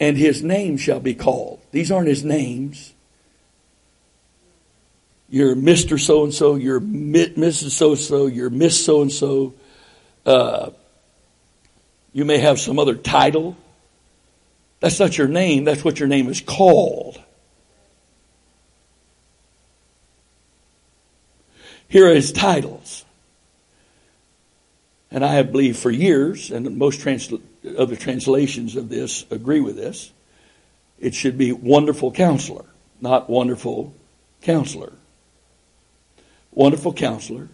[0.00, 1.60] And his name shall be called.
[1.70, 2.92] These aren't his names.
[5.28, 5.98] You're Mr.
[5.98, 7.70] So and so, you're Mrs.
[7.70, 9.54] So and so, you're Miss So and so.
[12.12, 13.56] You may have some other title.
[14.80, 17.18] That's not your name, that's what your name is called.
[21.88, 23.03] Here are his titles.
[25.14, 27.32] And I have believed for years, and most trans-
[27.78, 30.12] other translations of this agree with this,
[30.98, 32.64] it should be wonderful counselor,
[33.00, 33.94] not wonderful
[34.42, 34.92] counselor.
[36.52, 37.48] Wonderful counselor,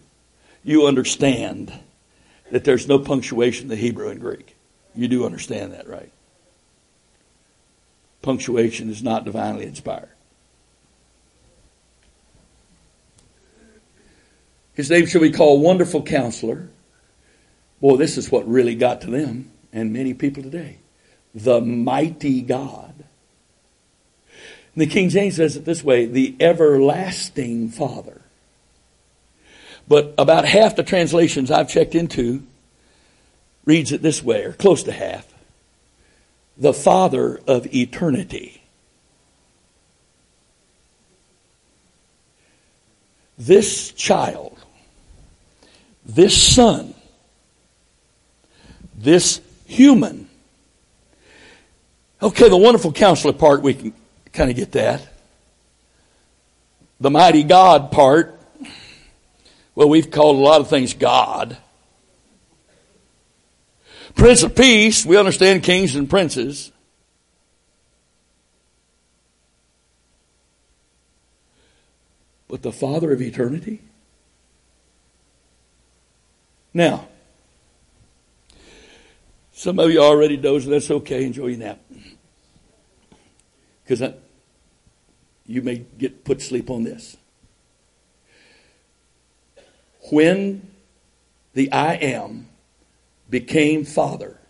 [0.65, 1.73] you understand
[2.51, 4.57] that there's no punctuation in the Hebrew and Greek.
[4.95, 6.11] You do understand that, right?
[8.23, 10.09] punctuation is not divinely inspired.
[14.75, 16.69] His name shall be called Wonderful Counselor.
[17.81, 20.79] Boy, this is what really got to them and many people today.
[21.35, 22.95] The mighty God.
[24.75, 28.21] And the King James says it this way the everlasting Father.
[29.89, 32.47] But about half the translations I've checked into
[33.65, 35.27] reads it this way, or close to half
[36.57, 38.63] the Father of eternity.
[43.39, 44.59] This child,
[46.05, 46.95] this son,
[49.01, 50.29] this human.
[52.23, 53.95] Okay, the wonderful counselor part, we can
[54.33, 55.07] kind of get that.
[57.01, 58.39] The mighty God part,
[59.75, 61.57] well, we've called a lot of things God.
[64.15, 66.71] Prince of Peace, we understand kings and princes.
[72.49, 73.81] But the Father of eternity?
[76.75, 77.09] Now,
[79.61, 80.71] some of you already dozing.
[80.71, 81.23] That's okay.
[81.23, 81.81] Enjoy your nap.
[83.85, 84.15] Because
[85.45, 87.19] you may get put sleep on this.
[90.11, 90.71] When
[91.53, 92.49] the I am
[93.29, 94.41] became Father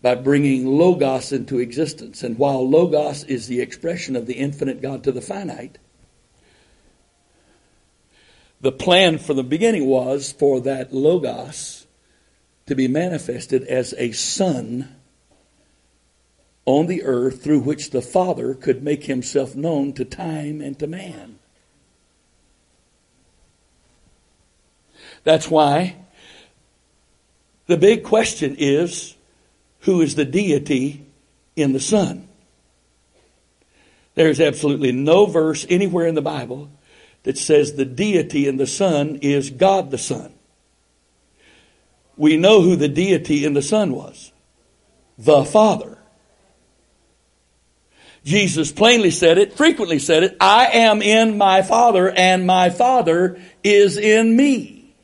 [0.00, 2.22] by bringing Logos into existence.
[2.22, 5.78] And while Logos is the expression of the infinite God to the finite,
[8.60, 11.79] the plan from the beginning was for that Logos
[12.66, 14.94] to be manifested as a Son
[16.64, 20.86] on the earth through which the Father could make himself known to time and to
[20.86, 21.38] man.
[25.24, 25.96] That's why
[27.66, 29.16] the big question is
[29.80, 31.06] who is the deity
[31.56, 32.28] in the Son?
[34.14, 36.70] There's absolutely no verse anywhere in the Bible
[37.22, 40.32] that says the deity in the Son is God the Son.
[42.20, 44.30] We know who the deity in the Son was
[45.16, 45.96] the Father.
[48.26, 53.40] Jesus plainly said it, frequently said it, I am in my Father and my Father
[53.64, 54.94] is in me.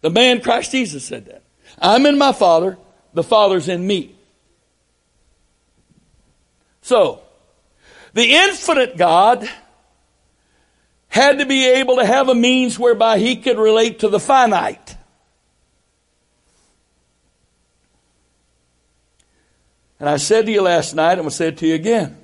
[0.00, 1.42] The man Christ Jesus said that.
[1.78, 2.78] I'm in my Father,
[3.12, 4.16] the Father's in me.
[6.80, 7.20] So,
[8.14, 9.46] the infinite God
[11.18, 14.96] had to be able to have a means whereby he could relate to the finite.
[19.98, 21.74] And I said to you last night, and I'm going to say it to you
[21.74, 22.16] again.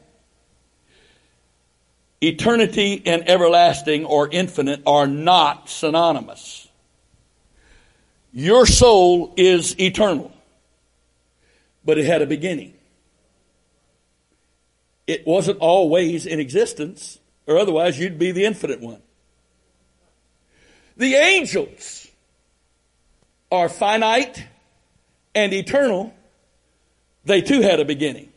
[2.20, 6.68] Eternity and everlasting or infinite are not synonymous.
[8.32, 10.32] Your soul is eternal,
[11.84, 12.74] but it had a beginning.
[15.08, 19.02] It wasn't always in existence, or otherwise you'd be the infinite one.
[20.96, 22.08] The angels
[23.50, 24.44] are finite
[25.34, 26.14] and eternal,
[27.24, 28.30] they too had a beginning.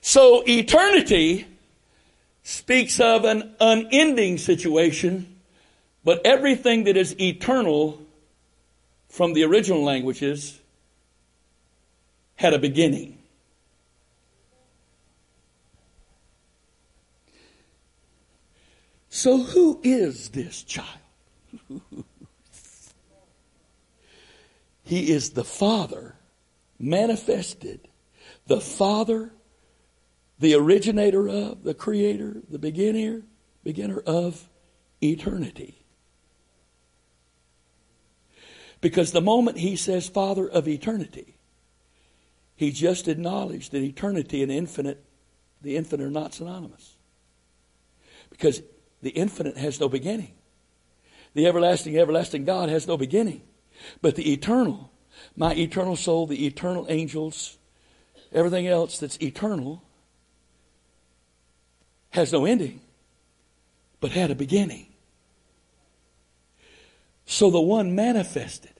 [0.00, 1.46] So eternity
[2.42, 5.36] speaks of an unending situation,
[6.04, 8.02] but everything that is eternal
[9.08, 10.58] from the original languages
[12.34, 13.18] had a beginning.
[19.14, 20.88] So who is this child?
[24.84, 26.16] He is the Father
[26.78, 27.88] manifested,
[28.46, 29.32] the Father,
[30.38, 33.22] the originator of, the creator, the beginner,
[33.62, 34.48] beginner of
[35.00, 35.84] eternity.
[38.80, 41.36] Because the moment he says Father of eternity,
[42.56, 45.02] he just acknowledged that eternity and infinite,
[45.62, 46.96] the infinite are not synonymous.
[48.28, 48.62] Because
[49.02, 50.32] the infinite has no beginning.
[51.34, 53.42] The everlasting, everlasting God has no beginning.
[54.00, 54.90] But the eternal,
[55.36, 57.58] my eternal soul, the eternal angels,
[58.32, 59.82] everything else that's eternal
[62.10, 62.80] has no ending,
[64.00, 64.86] but had a beginning.
[67.24, 68.72] So the one manifested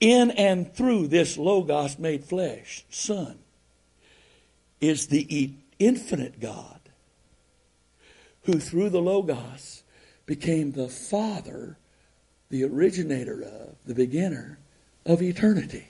[0.00, 3.38] in and through this Logos made flesh, Son,
[4.80, 6.77] is the infinite God
[8.42, 9.82] who through the Logos
[10.26, 11.78] became the Father
[12.50, 14.58] the originator of, the beginner
[15.04, 15.86] of eternity.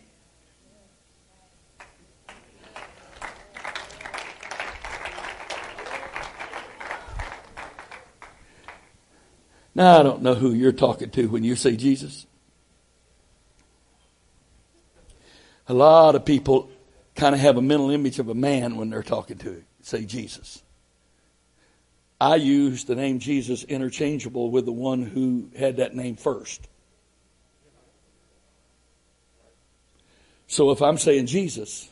[9.74, 12.26] Now, I don't know who you're talking to when you say Jesus.
[15.68, 16.70] A lot of people
[17.14, 20.64] kind of have a mental image of a man when they're talking to say Jesus.
[22.21, 26.66] I use the name Jesus interchangeable with the one who had that name first.
[30.49, 31.89] So if I'm saying Jesus,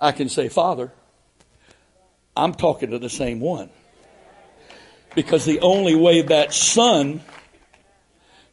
[0.00, 0.92] I can say Father.
[2.36, 3.70] I'm talking to the same one.
[5.14, 7.20] Because the only way that son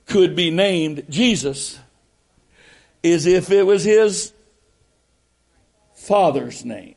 [0.06, 1.80] could be named Jesus
[3.02, 4.34] is if it was his
[5.94, 6.96] father's name.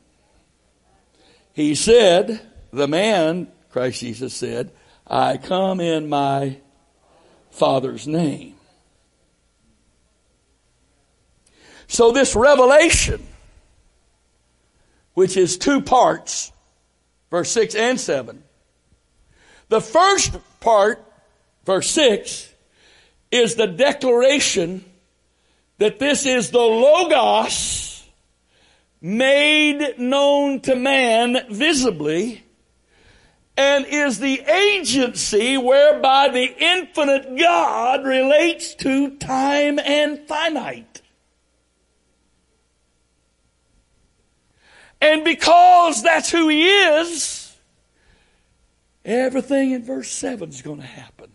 [1.52, 2.40] He said,
[2.72, 4.72] the man, Christ Jesus said,
[5.06, 6.58] I come in my
[7.50, 8.54] Father's name.
[11.86, 13.26] So this revelation,
[15.12, 16.50] which is two parts,
[17.30, 18.42] verse 6 and 7.
[19.68, 21.04] The first part,
[21.66, 22.50] verse 6,
[23.30, 24.84] is the declaration
[25.78, 28.08] that this is the Logos
[29.02, 32.44] made known to man visibly
[33.56, 41.02] and is the agency whereby the infinite God relates to time and finite.
[45.00, 47.54] And because that's who he is,
[49.04, 51.30] everything in verse 7 is going to happen.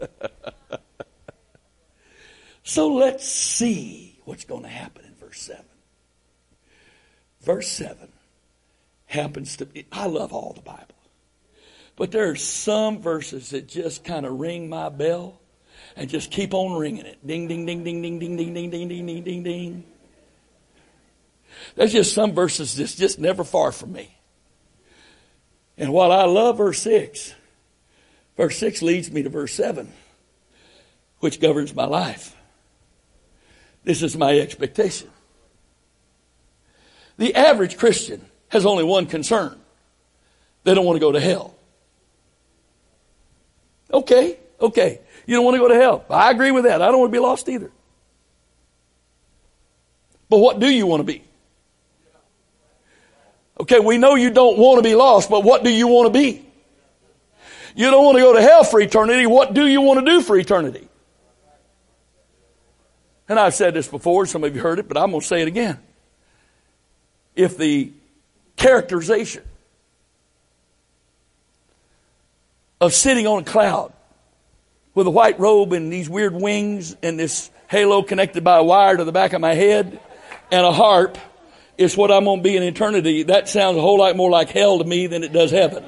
[2.62, 5.64] so let's see what's going to happen in verse 7.
[7.40, 8.08] Verse 7
[9.08, 10.84] happens to be, I love all the Bible.
[11.96, 15.40] But there are some verses that just kind of ring my bell
[15.96, 17.18] and just keep on ringing it.
[17.26, 19.84] Ding, ding, ding, ding, ding, ding, ding, ding, ding, ding, ding, ding, ding.
[21.74, 24.14] There's just some verses that's just never far from me.
[25.76, 27.34] And while I love verse 6,
[28.36, 29.92] verse 6 leads me to verse 7,
[31.20, 32.36] which governs my life.
[33.84, 35.10] This is my expectation.
[37.16, 39.58] The average Christian has only one concern.
[40.64, 41.54] They don't want to go to hell.
[43.92, 45.00] Okay, okay.
[45.26, 46.04] You don't want to go to hell.
[46.10, 46.82] I agree with that.
[46.82, 47.70] I don't want to be lost either.
[50.28, 51.22] But what do you want to be?
[53.60, 56.18] Okay, we know you don't want to be lost, but what do you want to
[56.18, 56.44] be?
[57.74, 59.26] You don't want to go to hell for eternity.
[59.26, 60.88] What do you want to do for eternity?
[63.28, 65.42] And I've said this before, some of you heard it, but I'm going to say
[65.42, 65.78] it again.
[67.34, 67.92] If the
[68.58, 69.42] characterization
[72.80, 73.92] of sitting on a cloud
[74.94, 78.96] with a white robe and these weird wings and this halo connected by a wire
[78.96, 80.00] to the back of my head
[80.50, 81.16] and a harp
[81.76, 83.22] is what I'm going to be in eternity.
[83.22, 85.84] That sounds a whole lot more like hell to me than it does heaven.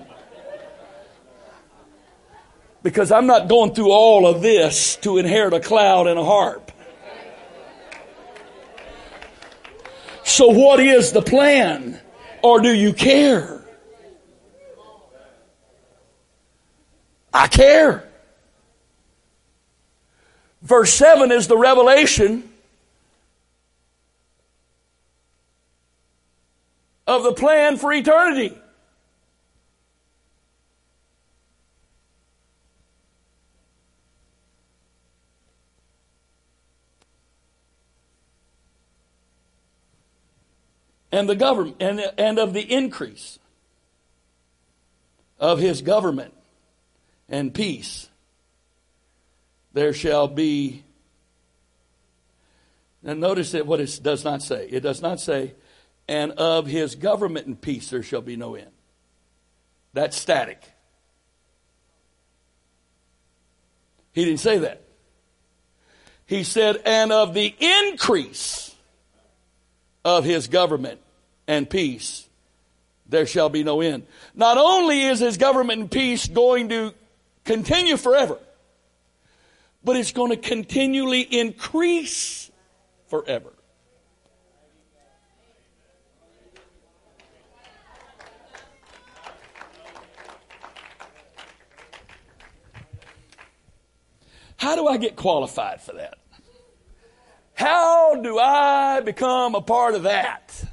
[2.83, 6.71] Because I'm not going through all of this to inherit a cloud and a harp.
[10.25, 12.01] So what is the plan?
[12.43, 13.61] Or do you care?
[17.33, 18.09] I care.
[20.63, 22.45] Verse 7 is the revelation
[27.07, 28.57] of the plan for eternity.
[41.13, 43.39] And the government and, and of the increase
[45.39, 46.35] of his government
[47.29, 48.09] and peace
[49.73, 50.85] there shall be
[53.03, 55.55] now notice that what it does not say it does not say
[56.11, 58.73] and of his government and peace there shall be no end.
[59.93, 60.61] That's static.
[64.13, 64.83] He didn't say that.
[66.27, 68.70] He said, and of the increase
[70.05, 71.01] of his government
[71.47, 72.29] and peace
[73.11, 74.07] there shall be no end.
[74.35, 76.95] Not only is his government and peace going to
[77.45, 78.39] continue forever,
[79.83, 82.51] but it's going to continually increase
[83.09, 83.53] forever.
[94.57, 96.20] How do I get qualified for that?
[97.61, 100.65] How do I become a part of that?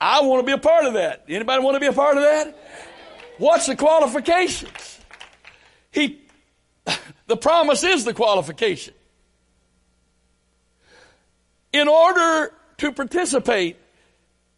[0.00, 1.26] I want to be a part of that.
[1.28, 2.56] Anybody want to be a part of that?
[3.36, 5.00] What's the qualifications?
[5.90, 6.22] He,
[7.26, 8.94] the promise is the qualification.
[11.74, 13.76] In order to participate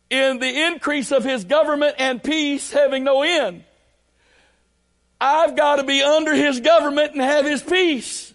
[0.08, 3.64] in the increase of his government and peace having no end,
[5.20, 8.33] I've got to be under his government and have his peace.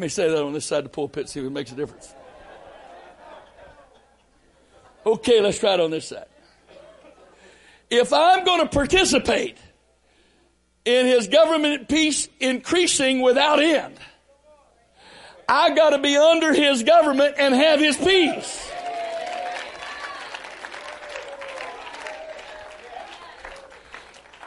[0.00, 1.74] Let me say that on this side of the pulpit, see if it makes a
[1.74, 2.14] difference.
[5.04, 6.24] Okay, let's try it on this side.
[7.90, 9.58] If I'm going to participate
[10.86, 13.94] in his government peace increasing without end,
[15.46, 18.70] I got to be under his government and have his peace.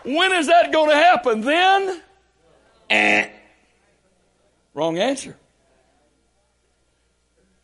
[0.04, 1.41] When is that going to happen?
[1.41, 2.01] Then?
[2.89, 3.30] Eh.
[4.74, 5.38] Wrong answer.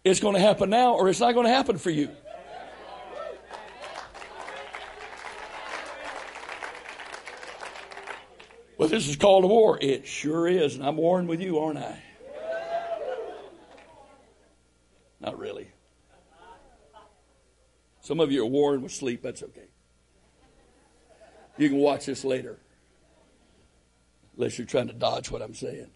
[0.03, 2.09] It's going to happen now or it's not going to happen for you.
[8.77, 9.77] Well, this is called a war.
[9.81, 12.01] It sure is, and I'm warring with you, aren't I?
[15.19, 15.67] Not really.
[17.99, 19.21] Some of you are warring with sleep.
[19.21, 19.67] That's okay.
[21.57, 22.57] You can watch this later.
[24.37, 25.91] Unless you're trying to dodge what I'm saying.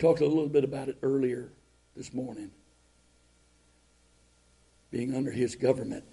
[0.00, 1.48] Talked a little bit about it earlier
[1.94, 2.50] this morning.
[4.90, 6.04] Being under his government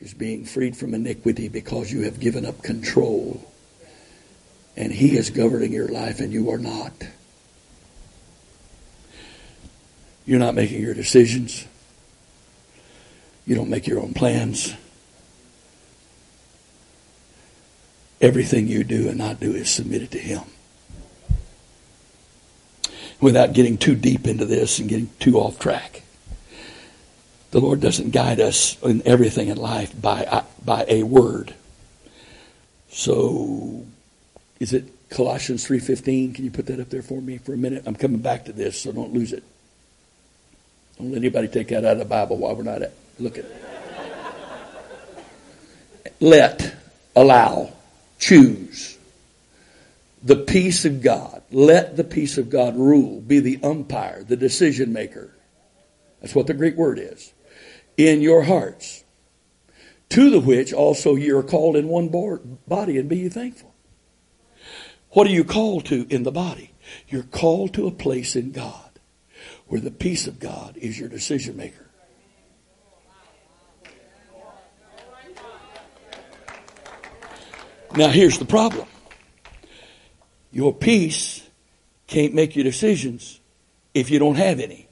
[0.00, 3.48] is being freed from iniquity because you have given up control
[4.76, 6.92] and He is governing your life and you are not.
[10.24, 11.66] You're not making your decisions.
[13.46, 14.74] You don't make your own plans.
[18.20, 20.42] Everything you do and not do is submitted to Him.
[23.22, 26.02] Without getting too deep into this and getting too off track,
[27.52, 31.54] the Lord doesn't guide us in everything in life by, uh, by a word.
[32.90, 33.86] So
[34.60, 36.34] is it Colossians 3.15?
[36.34, 37.84] Can you put that up there for me for a minute?
[37.86, 39.44] I'm coming back to this, so don't lose it.
[40.98, 43.46] Don't let anybody take that out of the Bible while we're not at, looking.
[46.20, 46.74] let.
[47.14, 47.72] allow,
[48.18, 48.91] choose
[50.22, 51.42] the peace of God.
[51.50, 55.36] Let the peace of God rule, be the umpire, the decision maker.
[56.20, 57.32] That's what the Greek word is.
[57.96, 59.04] In your hearts.
[60.10, 62.08] To the which also you are called in one
[62.68, 63.74] body, and be you thankful.
[65.10, 66.72] What are you called to in the body?
[67.08, 68.90] You're called to a place in God
[69.66, 71.86] where the peace of God is your decision maker.
[77.96, 78.86] Now, here's the problem
[80.52, 81.48] your peace
[82.06, 83.40] can't make your decisions
[83.94, 84.86] if you don't have any.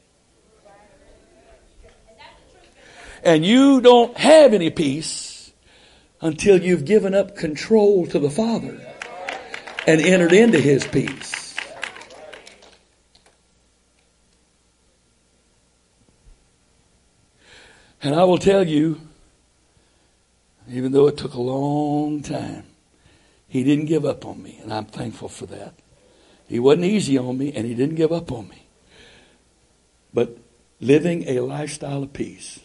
[3.23, 5.53] And you don't have any peace
[6.23, 8.81] until you've given up control to the Father
[9.87, 11.57] and entered into His peace.
[18.03, 18.99] And I will tell you,
[20.71, 22.65] even though it took a long time,
[23.51, 25.75] he didn't give up on me, and I'm thankful for that.
[26.47, 28.63] He wasn't easy on me, and he didn't give up on me.
[30.15, 30.39] But
[30.81, 32.61] living a lifestyle of peace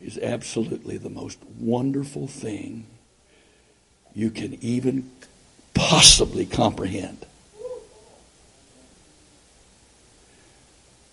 [0.00, 2.86] is absolutely the most wonderful thing
[4.16, 5.08] you can even
[5.74, 7.24] possibly comprehend.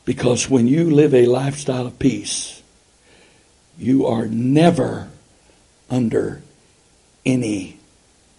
[0.06, 2.64] Because when you live a lifestyle of peace,
[3.78, 5.10] you are never
[5.88, 6.42] under
[7.24, 7.75] any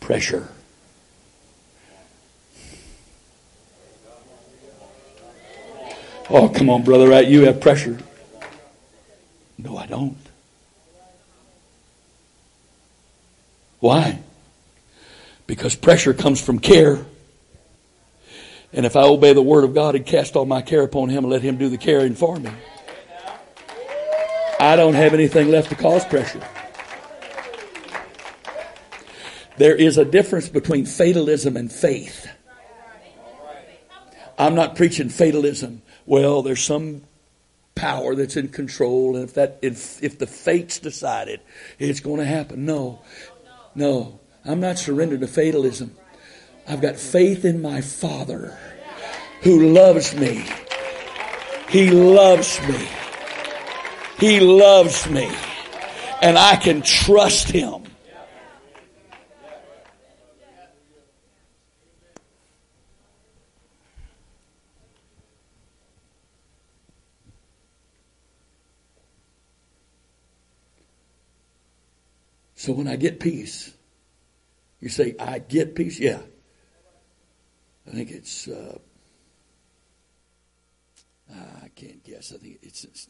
[0.07, 0.47] pressure.
[6.31, 7.27] Oh, come on, brother, right?
[7.27, 7.99] You have pressure.
[9.59, 10.17] No, I don't.
[13.81, 14.21] Why?
[15.49, 17.05] Because pressure comes from care.
[18.73, 21.25] And if I obey the word of God and cast all my care upon him
[21.25, 22.53] and let him do the caring for me,
[24.61, 26.43] I don't have anything left to cause pressure.
[29.59, 32.29] There is a difference between fatalism and faith.
[34.39, 35.83] I'm not preaching fatalism.
[36.05, 37.03] Well, there's some
[37.75, 41.41] power that's in control, and if that if if the fates decided
[41.79, 43.01] it's going to happen, no,
[43.75, 45.95] no, I'm not surrendered to fatalism.
[46.69, 48.59] I've got faith in my Father,
[49.43, 50.45] who loves me.
[51.69, 52.89] He loves me.
[54.19, 55.31] He loves me,
[56.21, 57.86] and I can trust Him.
[72.67, 73.73] So when I get peace,
[74.81, 76.01] you say, I get peace?
[76.01, 76.19] Yeah.
[77.87, 78.77] I think it's, uh,
[81.33, 82.33] I can't guess.
[82.35, 83.09] I think it's, it's,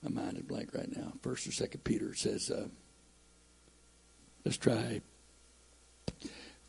[0.00, 1.14] my mind is blank right now.
[1.22, 2.68] First or second Peter says, uh,
[4.44, 5.00] let's try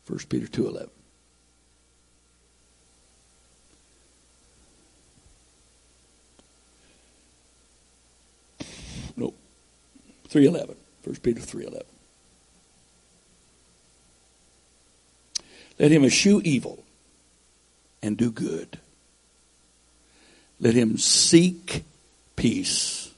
[0.02, 0.90] First Peter 2.11.
[9.16, 9.38] Nope.
[10.28, 10.74] 3.11.
[11.08, 11.82] 1 Peter 3.11.
[15.78, 16.84] Let him eschew evil
[18.02, 18.78] and do good.
[20.60, 21.84] Let him seek
[22.36, 23.10] peace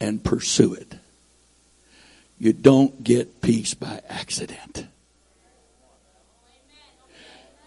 [0.00, 0.96] and pursue it.
[2.40, 4.88] You don't get peace by accident.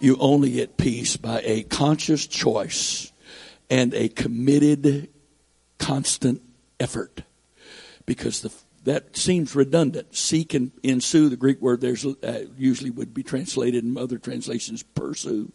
[0.01, 3.14] You only get peace by a conscious choice
[3.70, 5.08] and a committed,
[5.78, 6.41] constant
[6.78, 7.22] effort.
[8.05, 8.51] Because the
[8.88, 10.16] that seems redundant.
[10.16, 14.82] Seek and ensue, the Greek word there's uh, usually would be translated in other translations
[14.82, 15.52] pursue.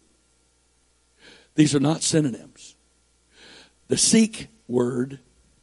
[1.55, 2.77] These are not synonyms.
[3.89, 5.19] The seek word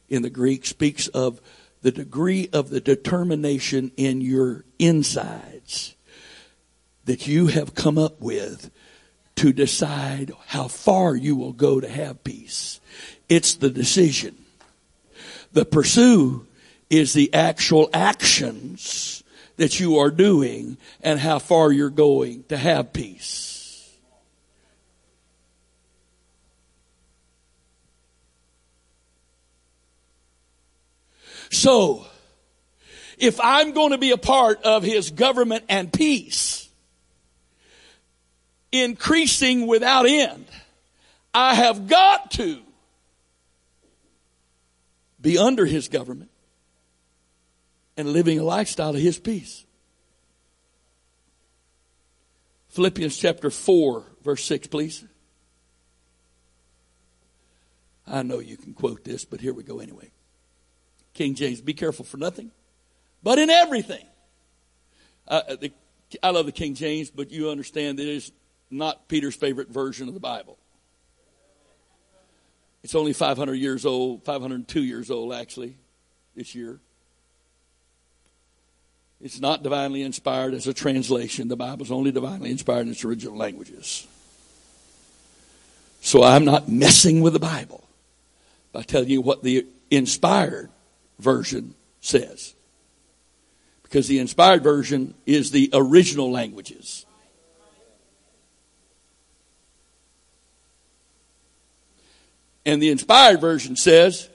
[0.08, 1.40] in the Greek speaks of
[1.80, 5.94] the degree of the determination in your insides
[7.04, 8.72] that you have come up with
[9.36, 12.80] to decide how far you will go to have peace.
[13.28, 14.44] It's the decision.
[15.52, 16.48] The pursue
[16.90, 19.22] is the actual actions
[19.56, 23.46] that you are doing and how far you're going to have peace.
[31.52, 32.06] So,
[33.18, 36.68] if I'm going to be a part of his government and peace,
[38.72, 40.46] increasing without end,
[41.34, 42.60] I have got to
[45.20, 46.29] be under his government
[48.00, 49.64] and living a lifestyle of His peace.
[52.70, 55.04] Philippians chapter 4, verse 6, please.
[58.06, 60.10] I know you can quote this, but here we go anyway.
[61.14, 62.50] King James, be careful for nothing,
[63.22, 64.04] but in everything,
[65.28, 65.72] Uh, the,
[66.24, 68.32] I love the King James, but you understand it is
[68.68, 70.58] not Peter's favorite version of the Bible.
[72.82, 75.76] It's only 500 years old, 502 years old actually,
[76.34, 76.80] this year.
[79.22, 81.48] It's not divinely inspired as a translation.
[81.48, 84.06] The Bible is only divinely inspired in its original languages.
[86.00, 87.84] So I'm not messing with the Bible
[88.72, 90.70] by telling you what the inspired
[91.18, 92.54] version says.
[93.82, 97.04] Because the inspired version is the original languages.
[102.64, 104.28] And the inspired version says,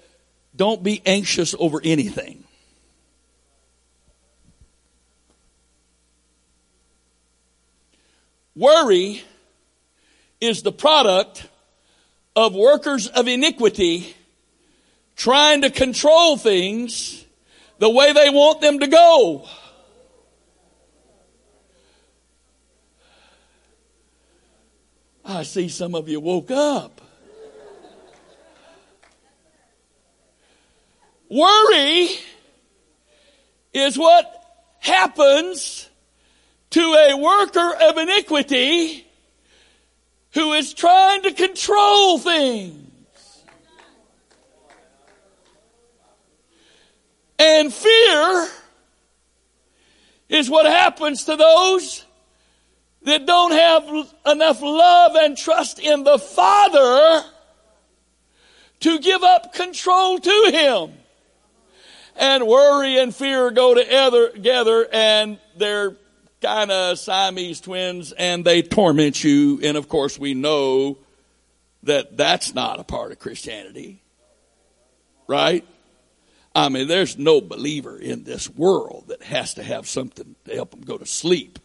[0.56, 2.45] don't be anxious over anything.
[8.56, 9.22] Worry
[10.40, 11.48] is the product
[12.36, 14.16] of workers of iniquity
[15.16, 17.26] trying to control things
[17.80, 19.48] the way they want them to go.
[25.26, 27.02] I see some of you woke up.
[31.30, 32.10] Worry
[33.74, 34.44] is what
[34.80, 35.90] happens
[36.76, 39.08] to a worker of iniquity
[40.34, 42.92] who is trying to control things.
[47.40, 48.50] And fear
[50.28, 52.04] is what happens to those
[53.04, 53.88] that don't have
[54.26, 57.24] enough love and trust in the Father
[58.82, 60.92] to give up control to Him.
[62.18, 65.96] And worry and fear go together and they're
[66.46, 69.60] kind of Siamese twins and they torment you.
[69.64, 71.00] And of course we know
[71.84, 74.04] that that's not a part of Christianity.
[75.28, 75.66] Right?
[76.54, 80.72] I mean, there's no believer in this world that has to have something to help
[80.72, 81.58] them go to sleep.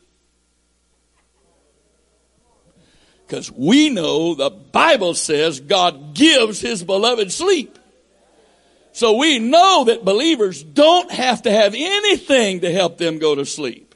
[3.27, 7.79] Because we know the Bible says God gives his beloved sleep.
[8.93, 13.45] So we know that believers don't have to have anything to help them go to
[13.45, 13.90] sleep.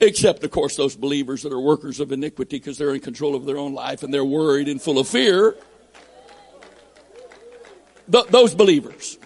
[0.00, 3.44] Except, of course, those believers that are workers of iniquity because they're in control of
[3.44, 5.56] their own life and they're worried and full of fear.
[8.10, 9.18] Th- those believers.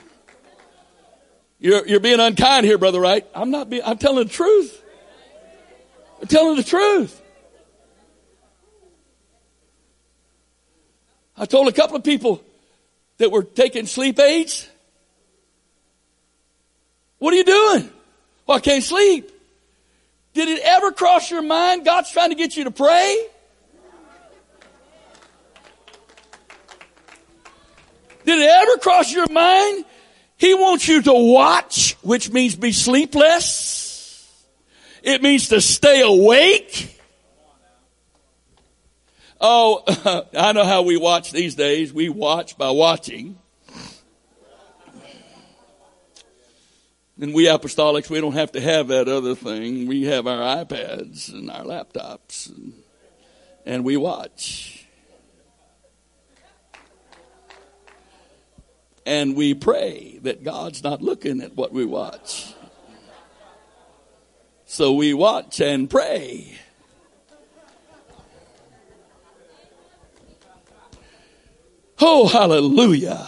[1.59, 3.27] You're, you're being unkind here, brother, right?
[3.35, 4.83] I'm not being, I'm telling the truth.
[6.21, 7.21] I'm telling the truth.
[11.37, 12.43] I told a couple of people
[13.19, 14.69] that were taking sleep aids.
[17.19, 17.91] What are you doing?
[18.47, 19.32] Well, I can't sleep.
[20.35, 23.27] Did it ever cross your mind God's trying to get you to pray?
[28.25, 29.85] Did it ever cross your mind?
[30.37, 34.03] He wants you to watch, which means be sleepless.
[35.03, 37.01] It means to stay awake.
[39.41, 39.83] Oh,
[40.37, 41.93] I know how we watch these days.
[41.93, 43.39] We watch by watching.
[47.23, 49.87] And we apostolics, we don't have to have that other thing.
[49.87, 52.73] We have our iPads and our laptops and,
[53.65, 54.89] and we watch.
[59.07, 62.55] And we pray that God's not looking at what we watch.
[64.65, 66.59] So we watch and pray.
[72.01, 73.25] Oh, hallelujah.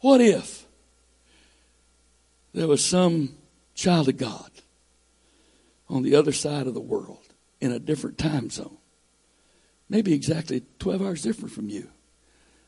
[0.00, 0.66] What if
[2.54, 3.36] there was some
[3.74, 4.50] child of God
[5.88, 7.26] on the other side of the world
[7.60, 8.78] in a different time zone?
[9.88, 11.88] Maybe exactly 12 hours different from you.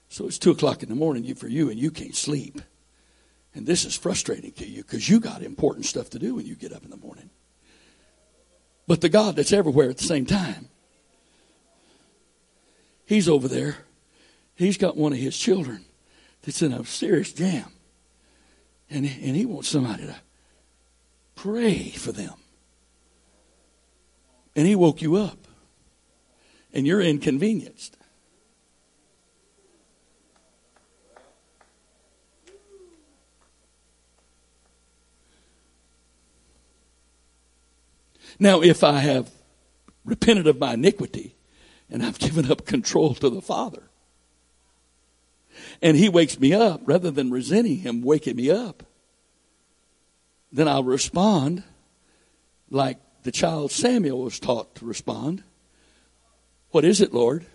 [0.08, 2.60] So it's 2 o'clock in the morning for you and you can't sleep.
[3.54, 6.56] And this is frustrating to you because you got important stuff to do when you
[6.56, 7.30] get up in the morning.
[8.88, 10.68] But the God that's everywhere at the same time,
[13.06, 13.76] He's over there.
[14.54, 15.84] He's got one of His children
[16.42, 17.66] that's in a serious jam.
[18.88, 20.16] And, and he wants somebody to
[21.34, 22.34] pray for them.
[24.56, 25.38] And he woke you up.
[26.72, 27.96] And you're inconvenienced.
[38.38, 39.30] Now, if I have
[40.04, 41.36] repented of my iniquity
[41.90, 43.89] and I've given up control to the Father,
[45.82, 48.82] and he wakes me up, rather than resenting him waking me up,
[50.52, 51.62] then I'll respond
[52.70, 55.42] like the child Samuel was taught to respond.
[56.70, 57.46] What is it, Lord?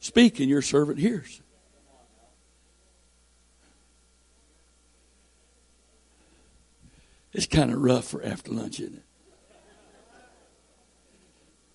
[0.00, 1.40] Speak, and your servant hears.
[7.32, 9.04] It's kind of rough for after lunch, isn't it?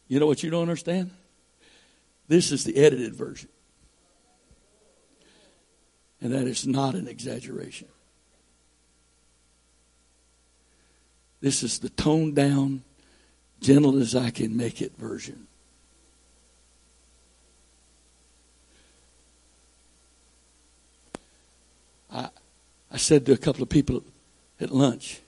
[0.08, 1.12] You know what you don't understand?
[2.28, 3.50] This is the edited version.
[6.26, 7.88] And that is not an exaggeration.
[11.40, 12.82] This is the toned down,
[13.62, 15.46] gentle as I can make it version.
[22.12, 22.30] I,
[22.92, 24.02] I said to a couple of people
[24.60, 25.22] at lunch,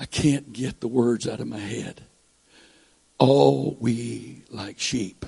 [0.00, 2.00] I can't get the words out of my head.
[3.20, 5.24] All we, like sheep,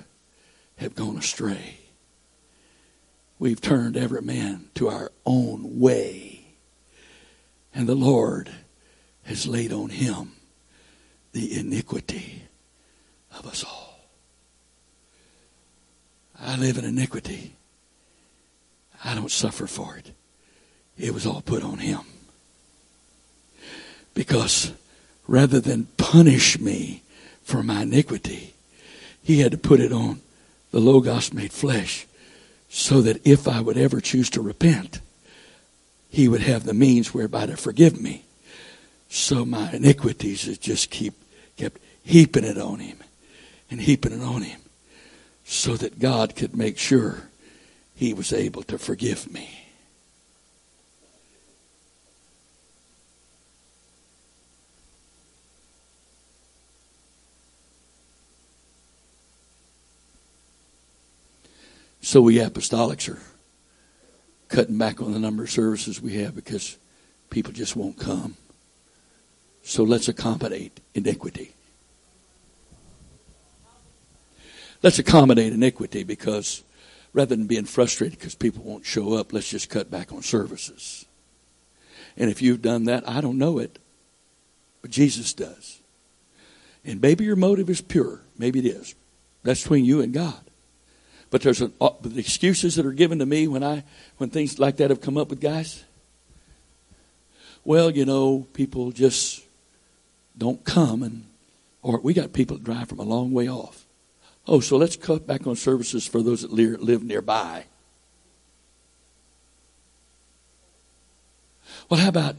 [0.79, 1.86] have gone astray.
[3.39, 6.47] We've turned every man to our own way.
[7.75, 8.51] And the Lord
[9.25, 10.33] has laid on him
[11.33, 12.43] the iniquity
[13.39, 14.01] of us all.
[16.41, 17.57] I live in iniquity.
[19.05, 20.13] I don't suffer for it.
[20.97, 22.01] It was all put on him.
[24.15, 24.73] Because
[25.29, 27.03] rather than punish me
[27.43, 28.55] for my iniquity,
[29.23, 30.23] he had to put it on
[30.71, 32.07] the Logos made flesh
[32.77, 35.01] so that if I would ever choose to repent,
[36.11, 38.27] he would have the means whereby to forgive me.
[39.09, 41.15] So my iniquities just keep
[41.57, 42.99] kept heaping it on him
[43.71, 44.61] and heaping it on him
[45.43, 47.31] so that God could make sure
[47.95, 49.66] he was able to forgive me.
[62.07, 63.19] So we apostolics are
[64.47, 66.79] cutting back on the number of services we have because
[67.31, 68.37] people just won't come.
[69.65, 71.53] So let's accommodate iniquity.
[74.85, 76.63] Let's accommodate iniquity because
[77.13, 81.07] rather than being frustrated because people won't show up, let's just cut back on services.
[82.17, 83.81] And if you've done that, I don't know it,
[84.81, 85.81] but Jesus does.
[86.85, 88.21] And maybe your motive is pure.
[88.39, 88.95] Maybe it is.
[89.43, 90.46] That's between you and God.
[91.31, 93.85] But there's an, uh, the excuses that are given to me when I
[94.19, 95.85] when things like that have come up with guys.
[97.65, 99.43] Well, you know, people just
[100.39, 101.27] don't come, and
[101.83, 103.85] or we got people that drive from a long way off.
[104.47, 107.65] Oh, so let's cut back on services for those that live nearby.
[111.89, 112.37] Well, how about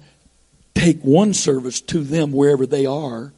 [0.73, 3.33] take one service to them wherever they are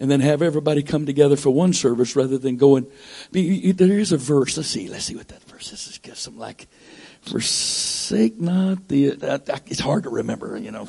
[0.00, 2.86] and then have everybody come together for one service rather than going.
[3.30, 4.56] There is a verse.
[4.56, 4.88] Let's see.
[4.88, 5.98] Let's see what that verse is.
[5.98, 6.66] Get some like,
[7.20, 9.14] forsake not the.
[9.66, 10.88] it's hard to remember, you know.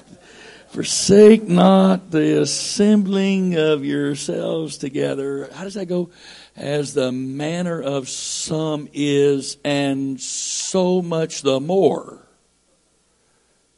[0.70, 5.50] Forsake not the assembling of yourselves together.
[5.54, 6.12] How does that go?
[6.56, 12.26] As the manner of some is, and so much the more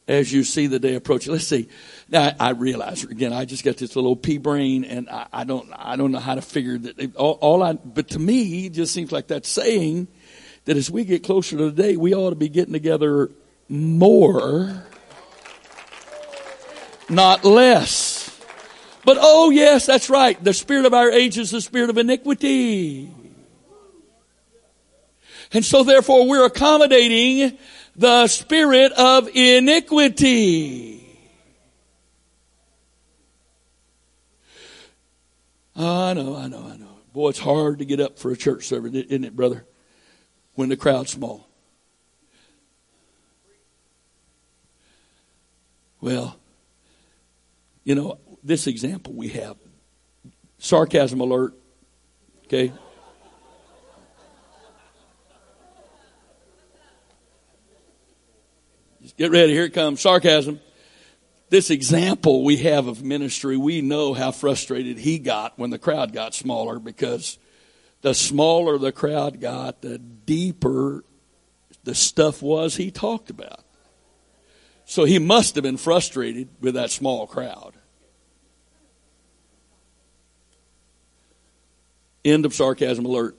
[0.07, 1.33] as you see the day approaching.
[1.33, 1.67] Let's see.
[2.09, 5.69] Now I, realize again, I just got this little pea brain, and I, I don't,
[5.75, 7.15] I don't know how to figure that.
[7.15, 10.07] All, all, I, but to me, it just seems like that saying
[10.65, 13.31] that as we get closer to the day, we ought to be getting together
[13.69, 14.83] more,
[17.09, 18.23] not less.
[19.05, 20.41] But oh yes, that's right.
[20.41, 23.11] The spirit of our age is the spirit of iniquity.
[25.51, 27.57] And so therefore we're accommodating
[27.95, 31.02] the spirit of iniquity.
[35.75, 36.99] I know, I know, I know.
[37.13, 39.65] Boy, it's hard to get up for a church service, isn't it, brother?
[40.55, 41.47] When the crowd's small.
[45.99, 46.37] Well,
[47.83, 49.55] you know, this example we have
[50.57, 51.53] sarcasm alert,
[52.45, 52.73] okay?
[59.01, 60.59] Just get ready, here it comes sarcasm
[61.53, 66.11] this example we have of ministry, we know how frustrated he got when the crowd
[66.11, 67.37] got smaller because
[68.01, 71.03] the smaller the crowd got, the deeper
[71.83, 73.63] the stuff was he talked about.
[74.85, 77.75] So he must have been frustrated with that small crowd.
[82.25, 83.37] End of sarcasm alert.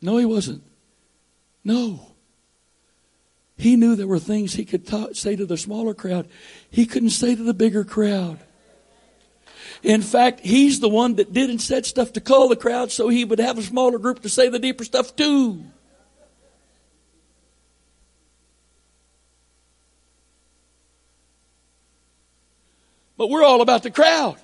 [0.00, 0.62] No, he wasn't.
[1.68, 2.00] No.
[3.58, 6.26] He knew there were things he could ta- say to the smaller crowd,
[6.70, 8.38] he couldn't say to the bigger crowd.
[9.82, 13.10] In fact, he's the one that did and said stuff to call the crowd so
[13.10, 15.62] he would have a smaller group to say the deeper stuff to.
[23.18, 24.38] But we're all about the crowd.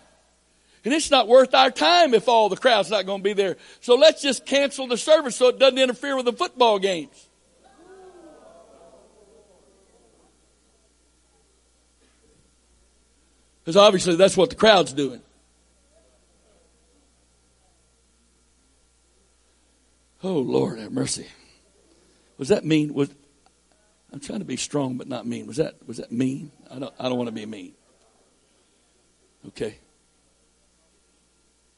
[0.85, 3.57] And it's not worth our time if all the crowd's not going to be there.
[3.81, 7.29] So let's just cancel the service so it doesn't interfere with the football games.
[13.65, 15.23] Because obviously that's what the crowd's doing.
[20.23, 21.27] Oh Lord, have mercy.
[22.37, 22.93] Was that mean?
[22.93, 23.11] Was
[24.13, 25.47] I'm trying to be strong but not mean.
[25.47, 26.51] Was that was that mean?
[26.71, 27.73] I don't I don't want to be mean.
[29.49, 29.79] Okay.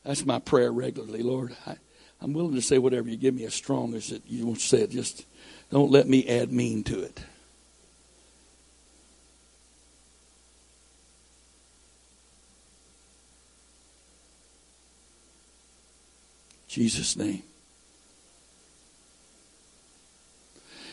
[0.07, 1.57] That's my prayer regularly, Lord.
[1.67, 1.77] I,
[2.21, 4.67] I'm willing to say whatever you give me as strong as it you want to
[4.67, 4.91] say it.
[4.91, 5.27] Just
[5.71, 7.21] don't let me add mean to it.
[16.69, 17.43] Jesus' name.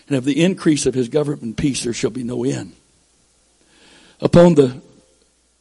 [0.08, 2.74] And of the increase of his government peace there shall be no end.
[4.20, 4.82] Upon the,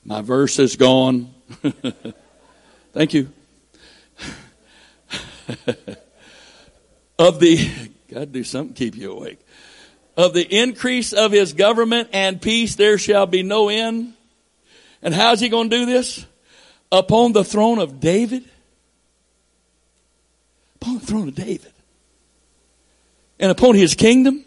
[0.04, 1.34] my verse is gone.
[2.92, 3.32] Thank you.
[7.18, 7.68] of the,
[8.08, 9.40] God do something keep you awake.
[10.16, 14.14] Of the increase of his government and peace there shall be no end.
[15.02, 16.26] And how's he going to do this?
[16.90, 18.44] Upon the throne of David.
[20.76, 21.72] Upon the throne of David
[23.42, 24.44] and upon his kingdom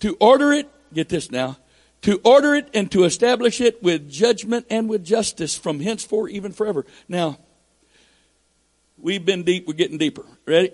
[0.00, 1.58] to order it, get this now,
[2.00, 6.50] to order it and to establish it with judgment and with justice from henceforth even
[6.50, 6.86] forever.
[7.08, 7.38] Now,
[9.04, 10.24] we've been deep, we're getting deeper.
[10.46, 10.72] Ready?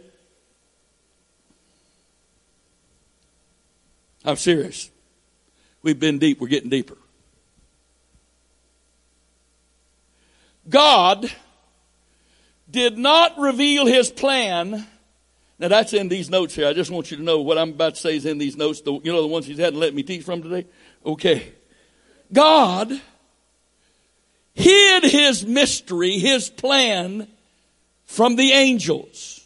[4.25, 4.91] I'm serious.
[5.83, 6.97] We've been deep, we're getting deeper.
[10.69, 11.31] God
[12.71, 14.87] did not reveal his plan
[15.61, 16.67] now that's in these notes here.
[16.67, 18.81] I just want you to know what I'm about to say is in these notes.
[18.81, 20.67] The, you know the ones he's hadn't let me teach from today?
[21.05, 21.53] Okay.
[22.33, 22.99] God
[24.55, 27.29] hid his mystery, his plan
[28.11, 29.41] from the angels.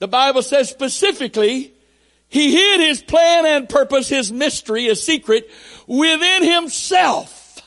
[0.00, 1.72] The Bible says specifically,
[2.28, 5.48] he hid his plan and purpose, his mystery, his secret
[5.86, 7.62] within himself.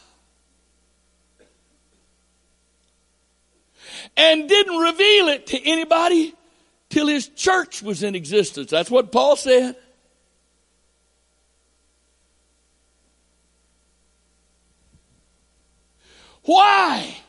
[4.17, 6.33] And didn't reveal it to anybody
[6.89, 8.69] till his church was in existence.
[8.69, 9.77] That's what Paul said.
[16.43, 17.22] Why?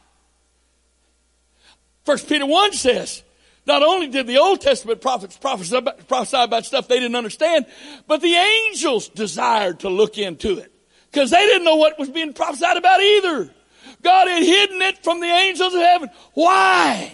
[2.04, 3.22] First Peter 1 says,
[3.66, 7.64] not only did the Old Testament prophets prophesy about, prophesy about stuff they didn't understand,
[8.06, 10.70] but the angels desired to look into it.
[11.10, 13.50] Because they didn't know what was being prophesied about either.
[14.02, 16.10] God had hidden it from the angels of heaven.
[16.34, 17.12] Why?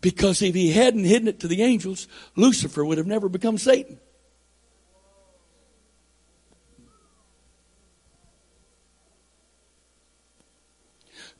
[0.00, 4.00] Because if he hadn't hidden it to the angels, Lucifer would have never become Satan.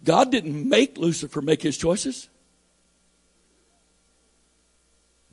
[0.05, 2.29] God didn't make Lucifer make his choices,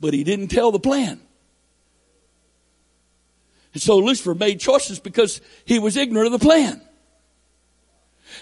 [0.00, 1.20] but he didn't tell the plan.
[3.72, 6.80] And so Lucifer made choices because he was ignorant of the plan.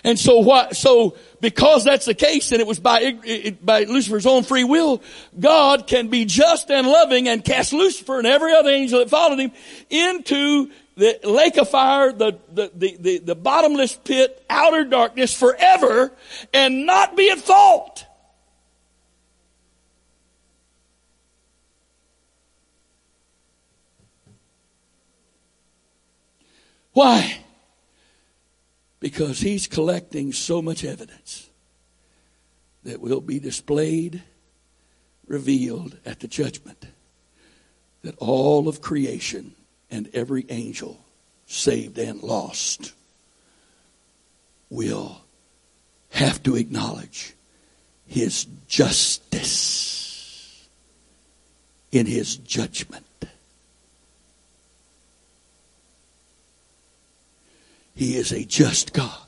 [0.04, 3.18] And so what, so because that's the case and it was by,
[3.62, 5.02] by Lucifer's own free will,
[5.38, 9.38] God can be just and loving and cast Lucifer and every other angel that followed
[9.38, 9.52] him
[9.88, 16.12] into the lake of fire, the, the, the, the, the bottomless pit, outer darkness forever
[16.52, 18.05] and not be at fault.
[26.99, 27.39] Why?
[29.01, 31.49] because he's collecting so much evidence
[32.83, 34.23] that will be displayed,
[35.27, 36.87] revealed at the judgment,
[38.03, 39.55] that all of creation
[39.91, 41.05] and every angel,
[41.47, 42.93] saved and lost,
[44.70, 45.23] will
[46.11, 47.35] have to acknowledge
[48.07, 50.69] his justice
[51.93, 53.05] in his judgment.
[57.99, 59.27] He is a just God.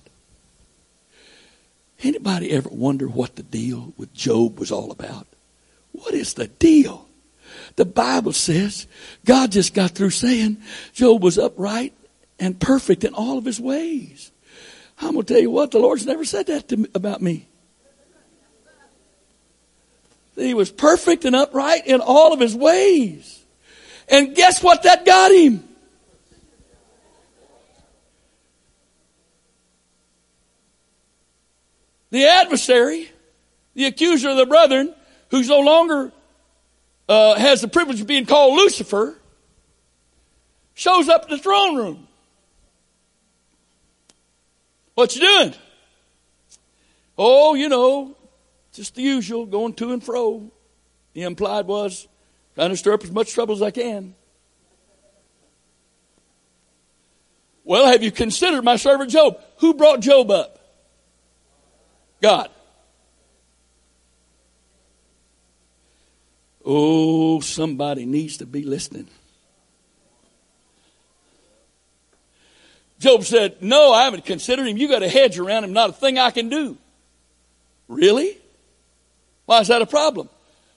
[2.05, 5.27] Anybody ever wonder what the deal with Job was all about?
[5.91, 7.09] What is the deal?
[7.75, 8.87] The Bible says
[9.25, 10.59] God just got through saying
[10.93, 11.95] Job was upright
[12.39, 14.31] and perfect in all of his ways.
[15.01, 17.49] I'm going to tell you what, the Lord's never said that me, about me.
[20.37, 23.45] He was perfect and upright in all of his ways.
[24.09, 25.70] And guess what that got him?
[32.11, 33.11] The adversary,
[33.75, 34.95] the accuser of the brethren,
[35.31, 36.13] who's no longer
[37.09, 39.17] uh, has the privilege of being called Lucifer,
[40.75, 42.09] shows up in the throne room.
[44.95, 45.55] What you doing?
[47.17, 48.17] Oh, you know,
[48.73, 50.51] just the usual, going to and fro.
[51.13, 52.07] The implied was
[52.55, 54.15] trying to stir up as much trouble as I can.
[57.65, 59.41] Well, have you considered my servant Job?
[59.59, 60.60] Who brought Job up?
[62.21, 62.51] God.
[66.65, 69.09] Oh, somebody needs to be listening.
[72.99, 74.77] Job said, No, I haven't considered him.
[74.77, 76.77] You got a hedge around him, not a thing I can do.
[77.89, 78.37] Really?
[79.47, 80.29] Why is that a problem?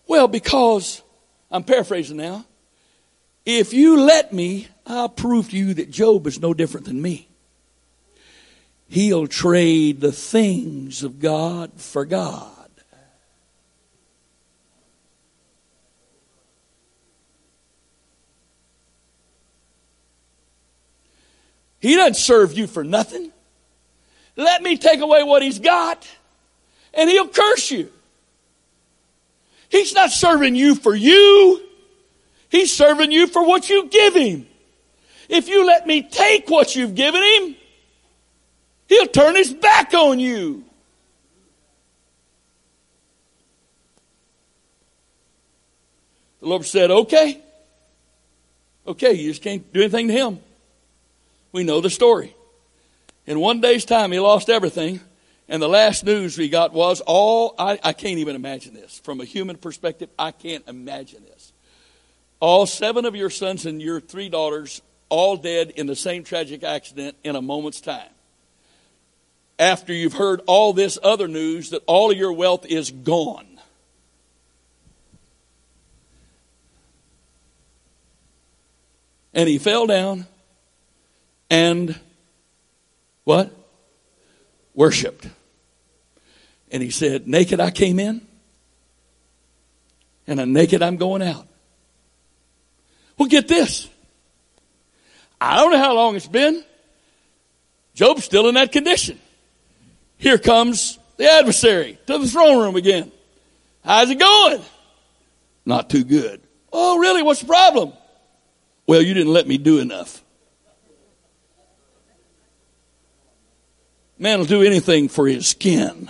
[0.07, 1.01] Well, because,
[1.51, 2.45] I'm paraphrasing now,
[3.45, 7.27] if you let me, I'll prove to you that Job is no different than me.
[8.93, 12.69] He'll trade the things of God for God.
[21.79, 23.31] He doesn't serve you for nothing.
[24.35, 26.07] Let me take away what he's got,
[26.93, 27.91] and he'll curse you.
[29.69, 31.67] He's not serving you for you.
[32.47, 34.45] He's serving you for what you give him.
[35.29, 37.55] If you let me take what you've given him,
[38.93, 40.63] he'll turn his back on you.
[46.41, 47.41] The Lord said, okay.
[48.85, 50.39] Okay, you just can't do anything to him.
[51.53, 52.35] We know the story.
[53.25, 54.99] In one day's time, he lost everything.
[55.47, 58.99] And the last news we got was all, I, I can't even imagine this.
[58.99, 61.53] From a human perspective, I can't imagine this.
[62.39, 66.63] All seven of your sons and your three daughters, all dead in the same tragic
[66.63, 68.09] accident in a moment's time.
[69.63, 73.47] After you've heard all this other news that all of your wealth is gone.
[79.33, 80.27] And he fell down
[81.49, 81.97] and
[83.23, 83.55] what?
[84.75, 85.29] Worshipped.
[86.69, 88.27] And he said, Naked I came in,
[90.27, 91.47] and a naked I'm going out.
[93.17, 93.87] Well, get this.
[95.39, 96.65] I don't know how long it's been.
[97.93, 99.21] Job's still in that condition.
[100.17, 103.11] Here comes the adversary to the throne room again.
[103.83, 104.61] How's it going?
[105.65, 106.41] Not too good.
[106.71, 107.23] Oh, really?
[107.23, 107.93] What's the problem?
[108.87, 110.21] Well, you didn't let me do enough.
[114.17, 116.09] Man will do anything for his skin.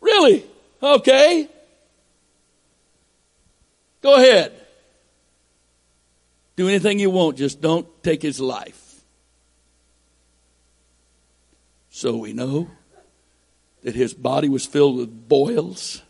[0.00, 0.44] Really?
[0.82, 1.48] Okay.
[4.00, 4.52] Go ahead.
[6.56, 8.83] Do anything you want, just don't take his life.
[11.96, 12.68] So we know
[13.84, 16.02] that his body was filled with boils,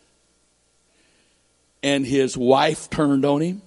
[1.83, 3.61] and his wife turned on him,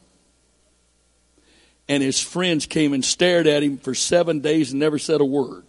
[1.89, 5.25] and his friends came and stared at him for seven days and never said a
[5.25, 5.65] word.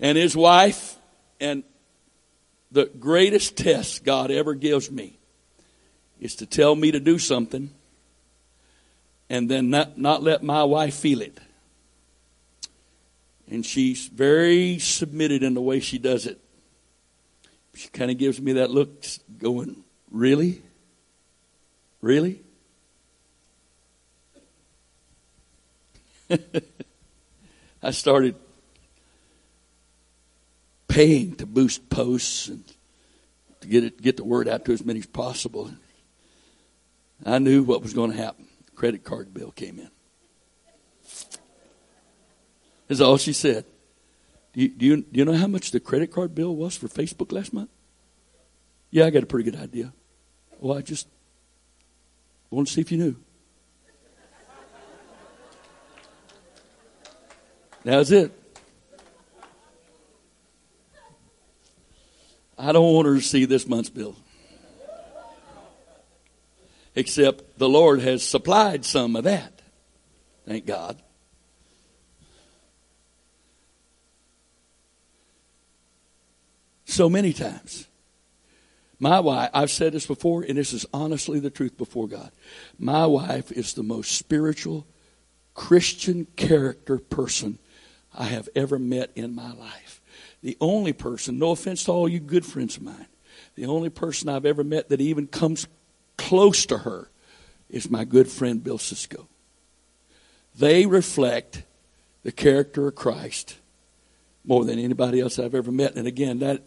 [0.00, 0.96] And his wife,
[1.40, 1.62] and
[2.72, 5.16] the greatest test God ever gives me
[6.18, 7.70] is to tell me to do something
[9.28, 11.38] and then not, not let my wife feel it.
[13.50, 16.40] And she's very submitted in the way she does it.
[17.74, 19.04] She kind of gives me that look,
[19.38, 20.62] going, Really?
[22.00, 22.40] Really?
[27.82, 28.36] I started
[30.88, 32.64] paying to boost posts and
[33.60, 35.70] to get it, get the word out to as many as possible.
[37.24, 38.46] I knew what was going to happen.
[38.74, 39.90] Credit card bill came in.
[42.90, 43.64] That's all she said.
[44.52, 46.88] Do you, do you, do you know how much the credit card bill was for
[46.88, 47.70] Facebook last month?
[48.90, 49.92] Yeah, I got a pretty good idea.
[50.58, 51.06] Well, I just
[52.50, 53.16] wanted to see if you knew.
[57.84, 58.32] That's it.
[62.58, 64.16] I don't want her to see this month's bill.
[66.96, 69.62] Except the Lord has supplied some of that.
[70.44, 71.00] Thank God.
[76.90, 77.86] So many times.
[78.98, 82.30] My wife, I've said this before, and this is honestly the truth before God.
[82.78, 84.86] My wife is the most spiritual,
[85.54, 87.58] Christian character person
[88.14, 90.00] I have ever met in my life
[90.42, 93.06] the only person, no offense to all you good friends of mine,
[93.56, 95.66] the only person I've ever met that even comes
[96.16, 97.10] close to her
[97.68, 99.28] is my good friend Bill Cisco.
[100.56, 101.62] They reflect
[102.22, 103.56] the character of Christ
[104.44, 105.94] more than anybody else I've ever met.
[105.94, 106.62] And again, that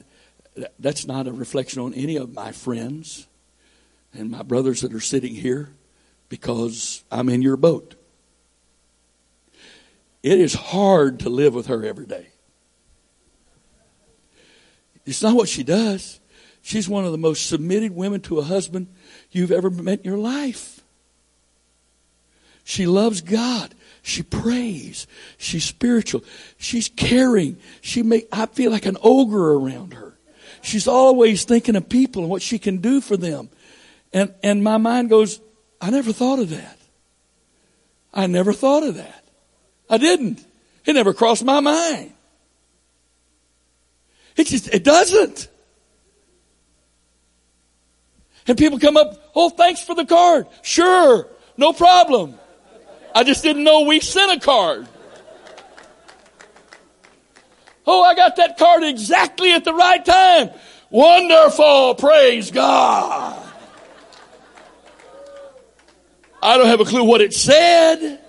[0.80, 3.28] that's not a reflection on any of my friends
[4.14, 5.72] and my brothers that are sitting here
[6.30, 7.96] because I'm in your boat.
[10.22, 12.28] It is hard to live with her every day.
[15.06, 16.20] It's not what she does.
[16.62, 18.88] She's one of the most submitted women to a husband
[19.32, 20.82] you've ever met in your life.
[22.64, 23.76] She loves God.
[24.02, 25.08] She prays.
[25.38, 26.24] She's spiritual.
[26.58, 27.58] She's caring.
[27.82, 30.12] She make, I feel like an ogre around her.
[30.64, 33.49] She's always thinking of people and what she can do for them.
[34.14, 35.41] And, and my mind goes,
[35.81, 36.80] I never thought of that.
[38.14, 39.26] I never thought of that.
[39.90, 40.44] I didn't.
[40.85, 42.14] It never crossed my mind.
[44.38, 45.49] It just, it doesn't.
[48.48, 50.48] And people come up, oh, thanks for the card.
[50.61, 51.27] Sure,
[51.57, 52.35] no problem.
[53.14, 54.88] I just didn't know we sent a card.
[57.86, 60.52] Oh, I got that card exactly at the right time.
[60.90, 61.96] Wonderful.
[61.96, 63.40] Praise God.
[66.42, 68.20] I don't have a clue what it said.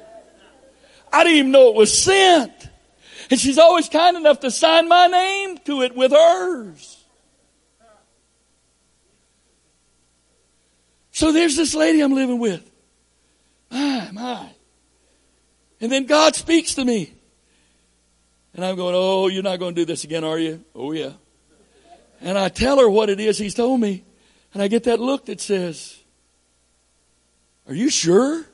[1.12, 2.52] I didn't even know it was sent.
[3.30, 7.04] And she's always kind enough to sign my name to it with hers.
[11.10, 12.68] So there's this lady I'm living with.
[13.70, 14.48] My, my.
[15.80, 17.13] And then God speaks to me.
[18.54, 20.64] And I'm going, Oh, you're not going to do this again, are you?
[20.74, 21.12] Oh, yeah.
[22.20, 24.04] And I tell her what it is He's told me.
[24.52, 25.98] And I get that look that says,
[27.68, 28.44] Are you sure?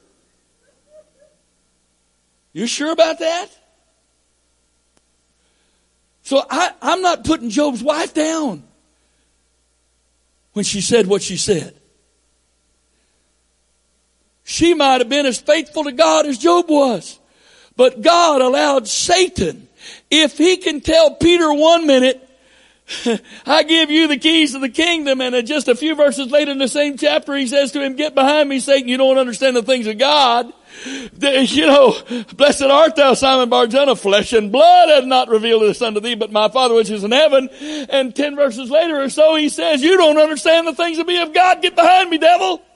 [2.52, 3.48] You sure about that?
[6.22, 8.62] So I, I'm not putting Job's wife down
[10.52, 11.74] when she said what she said.
[14.44, 17.18] She might have been as faithful to God as Job was.
[17.76, 19.68] But God allowed Satan,
[20.10, 22.26] if he can tell Peter one minute,
[23.46, 26.58] I give you the keys to the kingdom, and just a few verses later in
[26.58, 29.62] the same chapter, he says to him, get behind me, Satan, you don't understand the
[29.62, 30.52] things of God.
[31.14, 31.96] You know,
[32.34, 36.32] blessed art thou, Simon Barjona, flesh and blood hath not revealed this unto thee, but
[36.32, 37.48] my Father which is in heaven.
[37.90, 41.20] And ten verses later or so, he says, you don't understand the things of me
[41.20, 42.62] of God, get behind me, devil.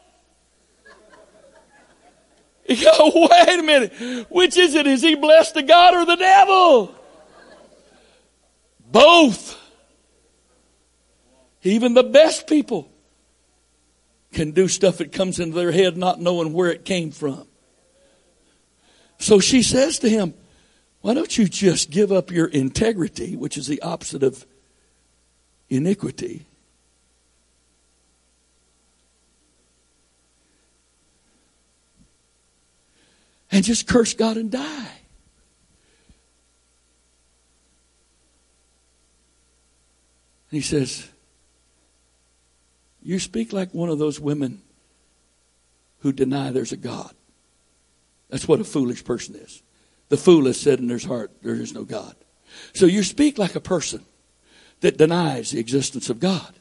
[2.66, 4.26] You go, wait a minute.
[4.30, 4.86] Which is it?
[4.86, 6.94] Is he blessed to God or the devil?
[8.94, 9.58] Both.
[11.64, 12.88] Even the best people
[14.32, 17.44] can do stuff that comes into their head not knowing where it came from.
[19.18, 20.32] So she says to him,
[21.00, 24.46] Why don't you just give up your integrity, which is the opposite of
[25.68, 26.46] iniquity,
[33.50, 34.93] and just curse God and die.
[40.54, 41.08] He says,
[43.02, 44.62] You speak like one of those women
[46.00, 47.14] who deny there's a God.
[48.28, 49.62] That's what a foolish person is.
[50.08, 52.14] The fool has said in his heart, There is no God.
[52.72, 54.04] So you speak like a person
[54.80, 56.54] that denies the existence of God.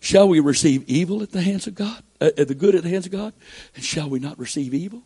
[0.00, 2.02] Shall we receive evil at the hands of God?
[2.20, 3.32] Uh, the good at the hands of God?
[3.74, 5.02] And shall we not receive evil?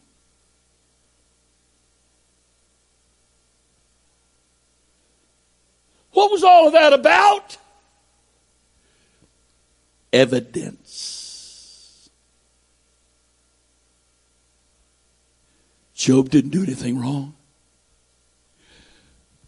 [6.13, 7.48] What was all of that about?
[10.13, 12.09] Evidence.
[15.95, 17.35] Job didn't do anything wrong.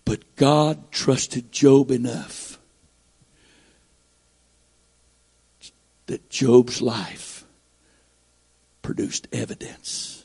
[0.04, 2.58] But God trusted Job enough
[6.06, 7.44] that Job's life
[8.82, 10.20] produced evidence.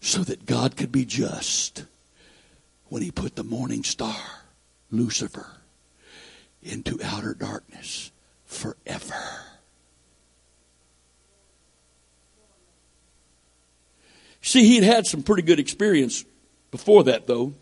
[0.00, 1.84] so that God could be just
[2.88, 4.39] when he put the morning star,
[4.90, 5.46] Lucifer,
[6.62, 8.10] into outer darkness
[8.44, 9.14] forever.
[14.42, 16.24] See, he'd had some pretty good experience
[16.70, 17.54] before that, though.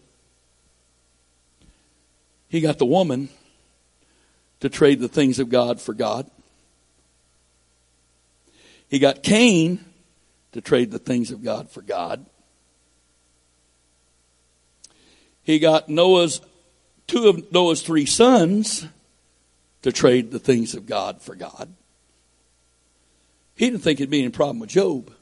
[2.49, 3.29] He got the woman
[4.61, 6.31] to trade the things of God for God.
[8.89, 9.85] He got Cain
[10.53, 12.25] to trade the things of God for God.
[15.43, 16.41] He got Noah's
[17.09, 18.87] two of Noah's three sons
[19.83, 21.75] to trade the things of God for God.
[23.57, 25.13] He didn't think it'd be any problem with Job.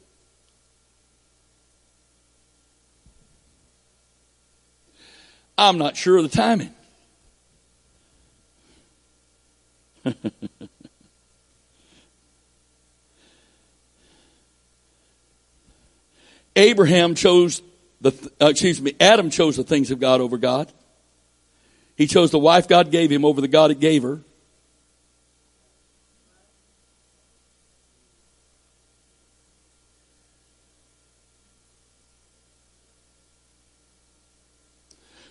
[5.56, 6.74] I'm not sure of the timing.
[16.56, 17.62] Abraham chose
[18.02, 20.70] the, uh, excuse me, Adam chose the things of God over God.
[21.96, 24.20] He chose the wife God gave him over the God it gave her.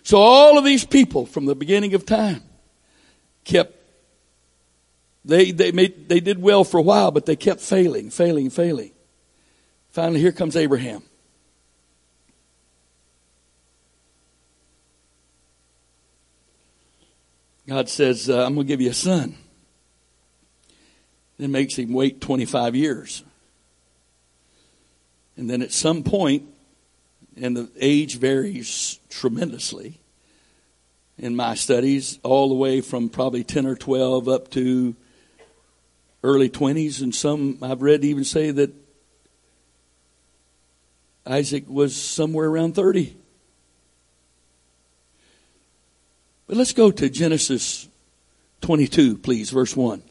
[0.02, 2.42] So all of these people from the beginning of time
[3.42, 3.76] kept
[5.24, 8.92] they, they, made, they did well for a while, but they kept failing, failing, failing.
[9.90, 11.02] Finally, here comes Abraham.
[17.66, 19.36] God says, uh, I'm going to give you a son.
[21.38, 23.24] Then makes him wait 25 years.
[25.36, 26.44] And then at some point,
[27.36, 30.00] and the age varies tremendously
[31.18, 34.94] in my studies, all the way from probably 10 or 12 up to
[36.22, 37.02] early 20s.
[37.02, 38.72] And some I've read even say that
[41.26, 43.16] Isaac was somewhere around 30.
[46.46, 47.88] But let's go to Genesis
[48.60, 50.02] 22, please, verse 1.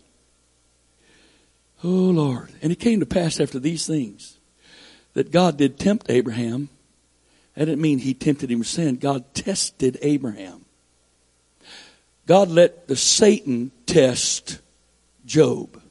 [1.83, 2.49] Oh, Lord.
[2.61, 4.37] And it came to pass after these things
[5.13, 6.69] that God did tempt Abraham.
[7.55, 8.97] That didn't mean he tempted him with sin.
[8.97, 10.65] God tested Abraham.
[12.27, 14.59] God let the Satan test
[15.25, 15.81] Job.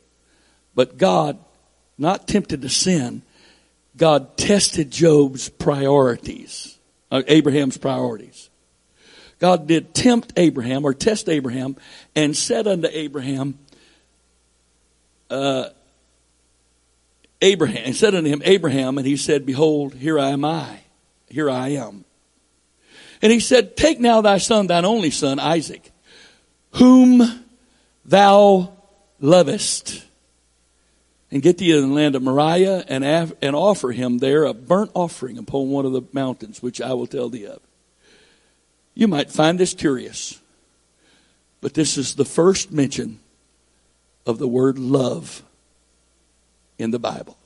[0.75, 1.39] But God,
[1.97, 3.23] not tempted to sin,
[3.97, 6.77] God tested Job's priorities,
[7.11, 8.51] uh, Abraham's priorities.
[9.39, 11.77] God did tempt Abraham or test Abraham
[12.15, 13.59] and said unto Abraham,
[15.31, 15.69] uh,
[17.43, 20.81] Abraham, and said unto him, Abraham, and he said, Behold, here I am I.
[21.29, 22.05] Here I am.
[23.21, 25.91] And he said, Take now thy son, thine only son, Isaac,
[26.73, 27.45] whom
[28.05, 28.73] thou
[29.21, 30.05] lovest,
[31.31, 34.91] and get thee in the land of Moriah, and, and offer him there a burnt
[34.95, 37.61] offering upon one of the mountains, which I will tell thee of.
[38.95, 40.41] You might find this curious,
[41.61, 43.21] but this is the first mention
[44.27, 45.43] of the word love
[46.79, 47.37] in the Bible.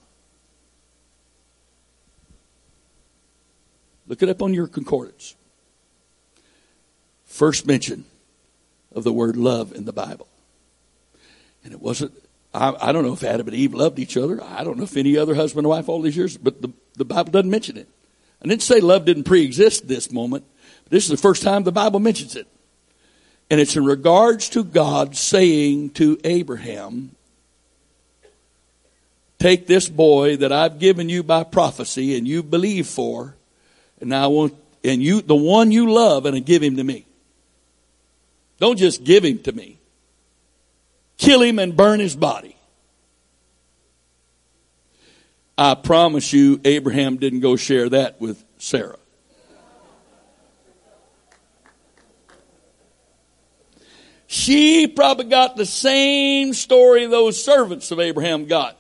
[4.06, 5.34] Look it up on your concordance.
[7.26, 8.04] First mention
[8.94, 10.28] of the word love in the Bible.
[11.62, 12.12] And it wasn't,
[12.54, 14.42] I, I, don't know if Adam and Eve loved each other.
[14.42, 17.04] I don't know if any other husband and wife all these years, but the, the
[17.04, 17.86] Bible doesn't mention it.
[18.42, 20.44] I didn't say love didn't pre exist this moment.
[20.90, 22.46] This is the first time the Bible mentions it.
[23.50, 27.12] And it's in regards to God saying to Abraham,
[29.38, 33.36] Take this boy that I've given you by prophecy and you believe for,
[34.00, 37.06] and I want, and you, the one you love, and give him to me.
[38.58, 39.78] Don't just give him to me.
[41.18, 42.56] Kill him and burn his body.
[45.56, 48.97] I promise you, Abraham didn't go share that with Sarah.
[54.30, 58.76] She probably got the same story those servants of Abraham got.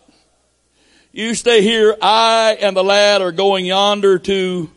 [1.10, 4.70] You stay here, I and the lad are going yonder to.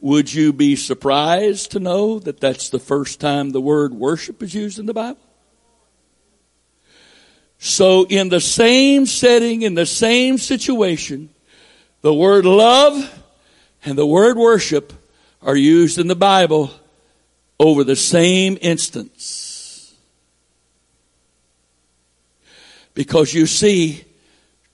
[0.00, 4.54] Would you be surprised to know that that's the first time the word worship is
[4.54, 5.20] used in the Bible?
[7.58, 11.30] So in the same setting, in the same situation,
[12.00, 13.22] the word love
[13.84, 14.92] and the word worship
[15.42, 16.72] are used in the Bible
[17.60, 19.94] over the same instance.
[22.94, 24.04] Because you see,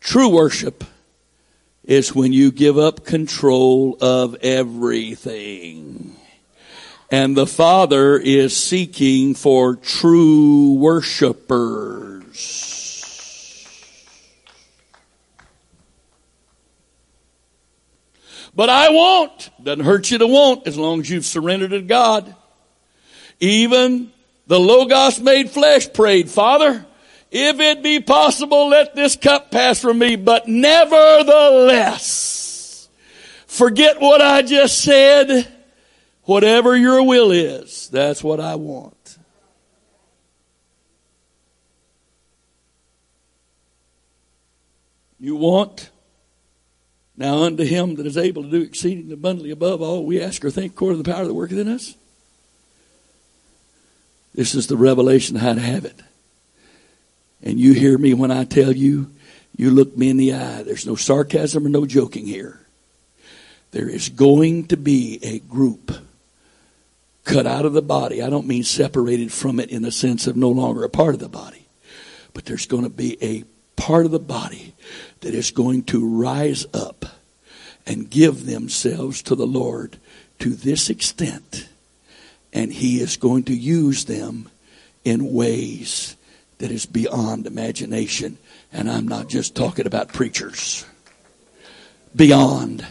[0.00, 0.84] true worship
[1.84, 6.16] is when you give up control of everything.
[7.10, 12.24] And the Father is seeking for true worshipers.
[18.56, 19.50] But I won't.
[19.62, 22.34] Doesn't hurt you to want as long as you've surrendered to God.
[23.40, 24.12] Even
[24.46, 26.86] the Logos made flesh prayed, Father,
[27.30, 32.88] if it be possible, let this cup pass from me, but nevertheless,
[33.46, 35.48] forget what I just said.
[36.24, 39.18] Whatever your will is, that's what I want.
[45.20, 45.90] You want
[47.16, 50.50] now unto him that is able to do exceeding abundantly above all we ask or
[50.50, 51.94] think according to the power that worketh in us.
[54.34, 56.00] This is the revelation how to have it.
[57.42, 59.10] And you hear me when I tell you,
[59.56, 60.62] you look me in the eye.
[60.62, 62.58] There's no sarcasm or no joking here.
[63.70, 65.92] There is going to be a group
[67.24, 68.22] cut out of the body.
[68.22, 71.20] I don't mean separated from it in the sense of no longer a part of
[71.20, 71.66] the body,
[72.32, 73.44] but there's going to be a
[73.76, 74.74] part of the body
[75.20, 77.04] that is going to rise up
[77.86, 79.98] and give themselves to the Lord
[80.40, 81.68] to this extent
[82.54, 84.48] and he is going to use them
[85.04, 86.16] in ways
[86.58, 88.38] that is beyond imagination.
[88.72, 90.86] And I'm not just talking about preachers.
[92.14, 92.86] Beyond.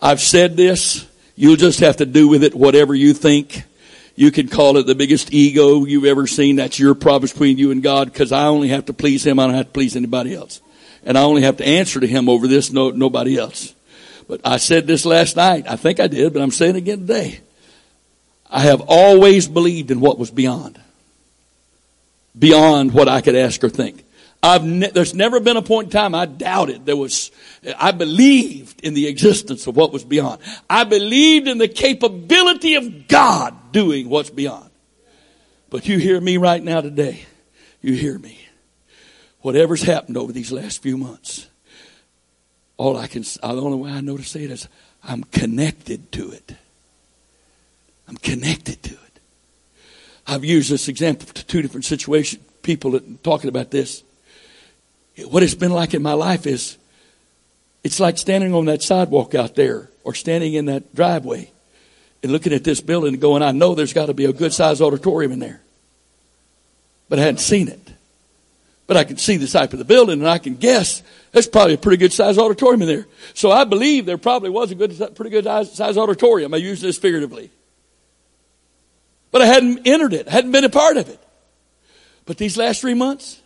[0.00, 1.06] I've said this.
[1.34, 3.64] You'll just have to do with it whatever you think.
[4.14, 6.56] You can call it the biggest ego you've ever seen.
[6.56, 9.38] That's your problem between you and God because I only have to please Him.
[9.38, 10.60] I don't have to please anybody else.
[11.04, 13.74] And I only have to answer to Him over this, no, nobody else.
[14.26, 15.66] But I said this last night.
[15.68, 17.40] I think I did, but I'm saying it again today.
[18.50, 20.80] I have always believed in what was beyond.
[22.38, 24.04] Beyond what I could ask or think.
[24.42, 27.32] I've ne- there's never been a point in time I doubted there was,
[27.76, 30.40] I believed in the existence of what was beyond.
[30.70, 34.70] I believed in the capability of God doing what's beyond.
[35.70, 37.26] But you hear me right now today.
[37.82, 38.38] You hear me.
[39.40, 41.48] Whatever's happened over these last few months,
[42.76, 44.68] all I can, the only way I know to say it is
[45.02, 46.54] I'm connected to it.
[48.08, 49.20] I'm connected to it.
[50.26, 54.02] I've used this example to two different situations, people talking about this
[55.26, 56.78] what it's been like in my life is
[57.82, 61.50] it's like standing on that sidewalk out there or standing in that driveway
[62.22, 64.52] and looking at this building and going, I know there's got to be a good
[64.52, 65.60] sized auditorium in there.
[67.08, 67.80] But I hadn't seen it.
[68.86, 71.02] But I can see the type of the building and I can guess
[71.32, 73.06] there's probably a pretty good sized auditorium in there.
[73.34, 76.54] So I believe there probably was a good, pretty good sized auditorium.
[76.54, 77.50] I use this figuratively.
[79.30, 81.20] But I hadn't entered it, I hadn't been a part of it.
[82.24, 83.40] But these last three months,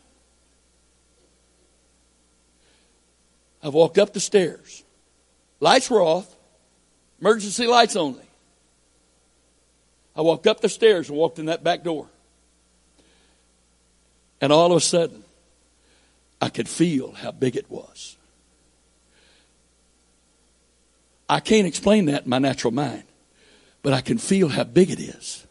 [3.62, 4.82] I've walked up the stairs.
[5.60, 6.26] Lights were off,
[7.20, 8.24] emergency lights only.
[10.14, 12.08] I walked up the stairs and walked in that back door.
[14.40, 15.22] And all of a sudden,
[16.40, 18.16] I could feel how big it was.
[21.28, 23.04] I can't explain that in my natural mind,
[23.82, 25.41] but I can feel how big it is.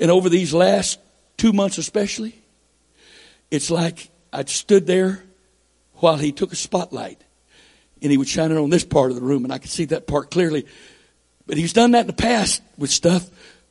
[0.00, 0.98] And over these last
[1.36, 2.34] two months, especially,
[3.50, 5.22] it's like I stood there
[5.96, 7.22] while he took a spotlight
[8.00, 9.84] and he would shine it on this part of the room and I could see
[9.86, 10.66] that part clearly.
[11.46, 13.28] But he's done that in the past with stuff,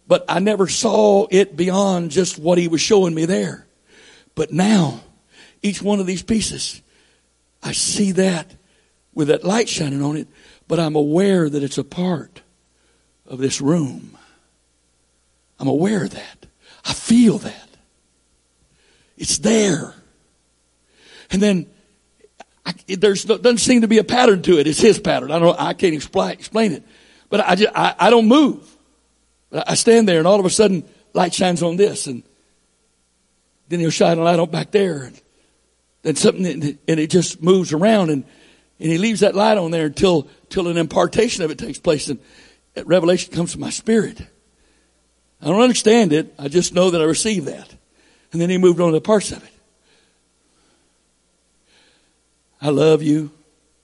[0.07, 3.65] but I never saw it beyond just what he was showing me there.
[4.35, 5.01] But now,
[5.63, 6.81] each one of these pieces,
[7.63, 8.53] I see that
[9.15, 10.27] with that light shining on it,
[10.67, 12.41] but I'm aware that it's a part
[13.25, 14.18] of this room.
[15.59, 16.45] I'm aware of that.
[16.85, 17.69] I feel that.
[19.17, 19.93] It's there.
[21.31, 21.67] And then
[22.65, 24.67] I, there's no, doesn't seem to be a pattern to it.
[24.67, 25.31] It's his pattern.
[25.31, 25.59] I don't.
[25.59, 26.83] I can't explain explain it,
[27.29, 28.77] but I just I, I don't move.
[29.51, 30.83] I stand there, and all of a sudden,
[31.13, 32.23] light shines on this, and
[33.67, 35.21] then he'll shine a light on back there, and
[36.03, 38.23] then something, and it just moves around, and
[38.79, 42.07] and he leaves that light on there until till an impartation of it takes place,
[42.07, 42.19] and
[42.85, 44.21] revelation comes to my spirit.
[45.41, 46.33] I don't understand it.
[46.37, 47.73] I just know that I received that,
[48.31, 49.53] and then he moved on to parts of it.
[52.61, 53.31] I love you.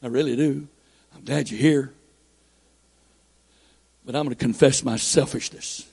[0.03, 0.67] I really do.
[1.15, 1.93] I'm glad you're here.
[4.05, 5.87] But I'm going to confess my selfishness.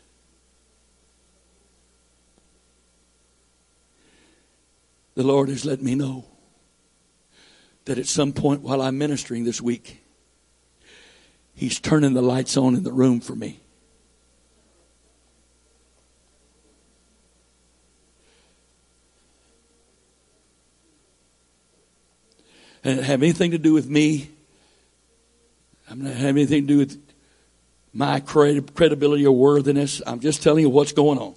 [5.14, 6.24] The Lord has let me know
[7.84, 9.98] that at some point while I'm ministering this week,
[11.54, 13.61] He's turning the lights on in the room for me.
[22.84, 24.28] Uh, have anything to do with me.
[25.90, 27.00] I'm not have anything to do with
[27.92, 30.00] my credibility or worthiness.
[30.06, 31.34] I'm just telling you what's going on.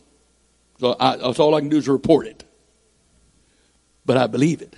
[0.79, 2.43] So I, that's all I can do is report it.
[4.05, 4.73] But I believe it.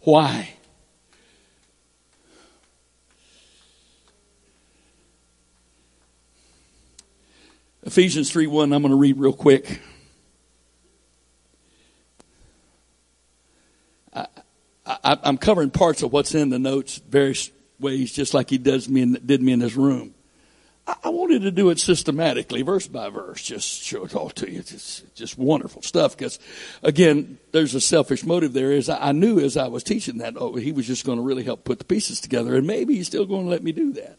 [0.00, 0.50] Why?
[7.84, 9.80] Ephesians 3 1, I'm going to read real quick.
[15.06, 18.88] I, am covering parts of what's in the notes various ways, just like he does
[18.88, 20.14] me in, did me in his room.
[20.84, 24.50] I, I wanted to do it systematically, verse by verse, just show it all to
[24.50, 24.58] you.
[24.58, 26.16] It's just wonderful stuff.
[26.16, 26.40] Because
[26.82, 28.72] again, there's a selfish motive there.
[28.72, 31.24] Is I, I knew as I was teaching that, oh, he was just going to
[31.24, 33.92] really help put the pieces together, and maybe he's still going to let me do
[33.92, 34.18] that.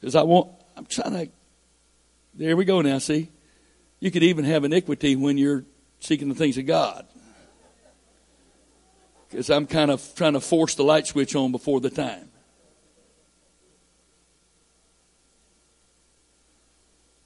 [0.00, 1.28] Because I want, I'm trying to.
[2.34, 2.98] There we go now.
[2.98, 3.28] See,
[4.00, 5.64] you could even have iniquity when you're
[6.00, 7.06] seeking the things of God
[9.28, 12.28] because I'm kind of trying to force the light switch on before the time.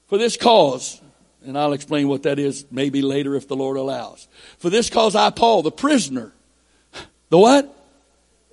[0.06, 1.00] For this cause,
[1.44, 4.28] and I'll explain what that is maybe later if the Lord allows.
[4.58, 6.32] For this cause, I, Paul, the prisoner.
[7.28, 7.76] The what?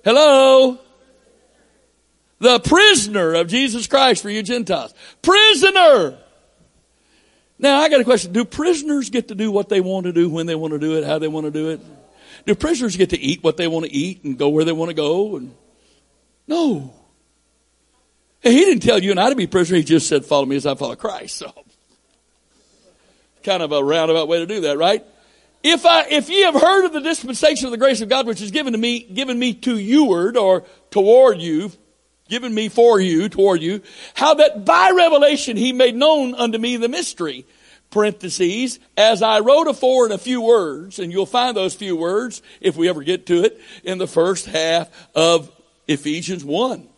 [0.04, 0.78] Hello?
[2.38, 4.94] The prisoner of Jesus Christ for you Gentiles.
[5.20, 6.18] Prisoner!
[7.58, 8.32] Now, I got a question.
[8.32, 10.96] Do prisoners get to do what they want to do when they want to do
[10.96, 11.80] it, how they want to do it?
[12.48, 14.88] Do prisoners get to eat what they want to eat and go where they want
[14.88, 15.36] to go?
[15.36, 15.54] And,
[16.46, 16.94] no.
[18.42, 19.76] And he didn't tell you and I to be prisoner.
[19.76, 21.36] He just said, follow me as I follow Christ.
[21.36, 21.52] So
[23.42, 25.04] kind of a roundabout way to do that, right?
[25.62, 28.40] If I, if ye have heard of the dispensation of the grace of God, which
[28.40, 31.70] is given to me, given me to youward or toward you,
[32.30, 33.82] given me for you, toward you,
[34.14, 37.44] how that by revelation he made known unto me the mystery,
[37.90, 42.42] parentheses, as I wrote afore in a few words, and you'll find those few words,
[42.60, 45.50] if we ever get to it, in the first half of
[45.86, 46.88] Ephesians 1.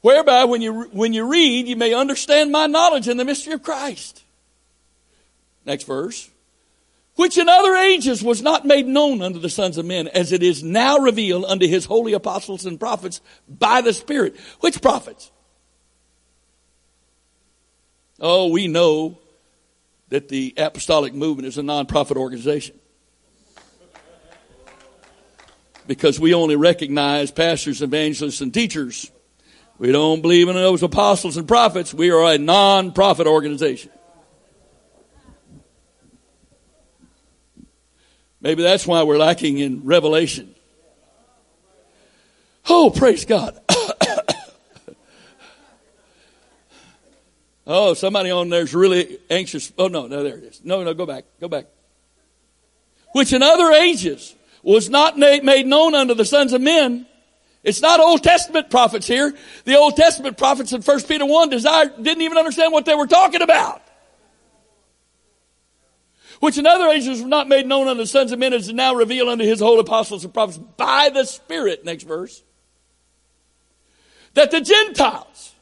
[0.00, 3.62] Whereby when you, when you read, you may understand my knowledge in the mystery of
[3.62, 4.22] Christ.
[5.64, 6.30] Next verse
[7.16, 10.42] which in other ages was not made known unto the sons of men, as it
[10.42, 14.36] is now revealed unto his holy apostles and prophets by the Spirit.
[14.60, 15.30] Which prophets?
[18.18, 19.18] Oh, we know
[20.14, 22.78] that the apostolic movement is a non-prophet organization.
[25.88, 29.10] Because we only recognize pastors, evangelists, and teachers.
[29.76, 31.92] We don't believe in those apostles and prophets.
[31.92, 33.90] We are a non-prophet organization.
[38.40, 40.54] Maybe that's why we're lacking in revelation.
[42.68, 43.58] Oh, praise God.
[47.66, 49.72] Oh, somebody on there's really anxious.
[49.78, 50.60] Oh, no, no, there it is.
[50.64, 51.24] No, no, go back.
[51.40, 51.66] Go back.
[53.12, 57.06] Which in other ages was not made known unto the sons of men.
[57.62, 59.34] It's not Old Testament prophets here.
[59.64, 63.06] The Old Testament prophets in 1 Peter 1 desired, didn't even understand what they were
[63.06, 63.84] talking about
[66.44, 68.94] which in other ages were not made known unto the sons of men, is now
[68.94, 71.86] revealed unto his holy apostles and prophets by the Spirit.
[71.86, 72.42] Next verse.
[74.34, 75.53] That the Gentiles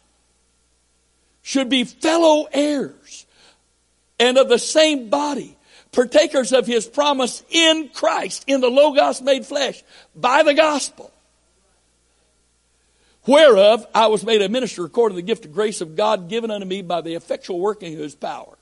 [1.42, 3.26] should be fellow heirs
[4.18, 5.56] and of the same body,
[5.90, 9.82] partakers of his promise in Christ, in the Logos made flesh,
[10.14, 11.12] by the gospel.
[13.26, 16.50] Whereof I was made a minister according to the gift of grace of God given
[16.50, 18.56] unto me by the effectual working of his power.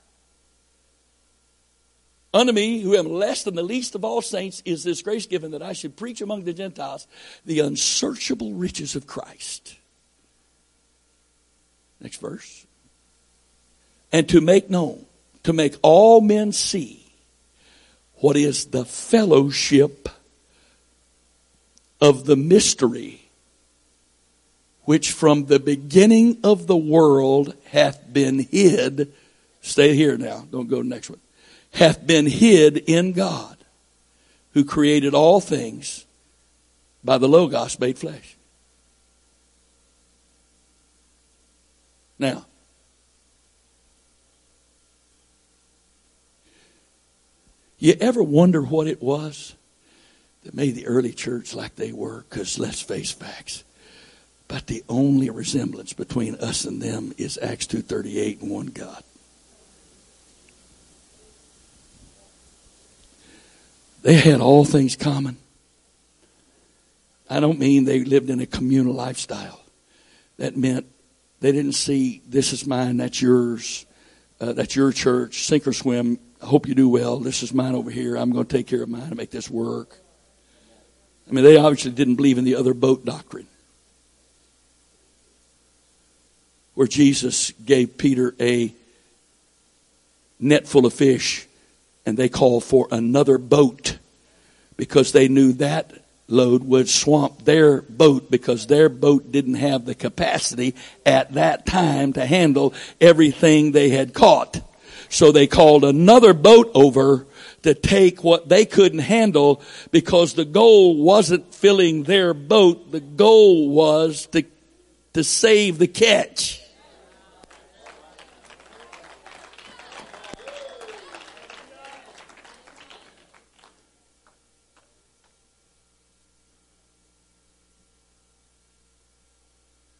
[2.33, 5.51] Unto me, who am less than the least of all saints, is this grace given
[5.51, 7.07] that I should preach among the Gentiles
[7.45, 9.75] the unsearchable riches of Christ.
[11.99, 12.65] Next verse.
[14.11, 15.05] And to make known,
[15.43, 17.05] to make all men see
[18.15, 20.09] what is the fellowship
[21.99, 23.21] of the mystery
[24.83, 29.13] which from the beginning of the world hath been hid.
[29.61, 30.45] Stay here now.
[30.51, 31.19] Don't go to the next one
[31.73, 33.57] hath been hid in God,
[34.53, 36.05] who created all things
[37.03, 38.35] by the Logos made flesh.
[42.19, 42.45] Now,
[47.81, 49.55] you ever wonder what it was
[50.43, 52.23] that made the early church like they were?
[52.29, 53.63] Because let's face facts.
[54.47, 59.03] But the only resemblance between us and them is Acts 2.38 and one God.
[64.03, 65.37] They had all things common.
[67.29, 69.61] I don't mean they lived in a communal lifestyle.
[70.37, 70.85] That meant
[71.39, 73.85] they didn't see this is mine, that's yours,
[74.39, 76.19] uh, that's your church, sink or swim.
[76.41, 77.19] I hope you do well.
[77.19, 78.15] This is mine over here.
[78.15, 79.97] I'm going to take care of mine and make this work.
[81.29, 83.47] I mean, they obviously didn't believe in the other boat doctrine.
[86.73, 88.73] Where Jesus gave Peter a
[90.39, 91.45] net full of fish
[92.05, 93.97] and they called for another boat
[94.77, 95.93] because they knew that
[96.27, 100.73] load would swamp their boat because their boat didn't have the capacity
[101.05, 104.61] at that time to handle everything they had caught.
[105.11, 107.27] So they called another boat over
[107.63, 109.61] to take what they couldn't handle
[109.91, 112.93] because the goal wasn't filling their boat.
[112.93, 114.45] The goal was to,
[115.11, 116.61] to save the catch.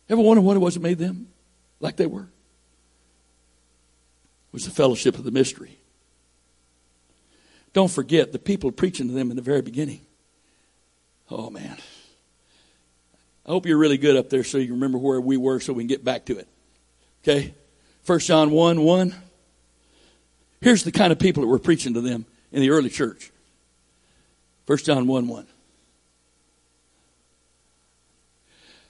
[0.07, 1.27] Ever wonder what it was that made them
[1.81, 2.29] like they were?
[4.51, 5.77] Was the fellowship of the mystery.
[7.73, 10.01] Don't forget the people preaching to them in the very beginning.
[11.29, 11.77] Oh man.
[13.45, 15.83] I hope you're really good up there so you remember where we were so we
[15.83, 16.47] can get back to it.
[17.23, 17.53] Okay?
[18.05, 19.15] 1 John 1 1.
[20.61, 23.31] Here's the kind of people that were preaching to them in the early church.
[24.67, 25.47] 1 John 1 1.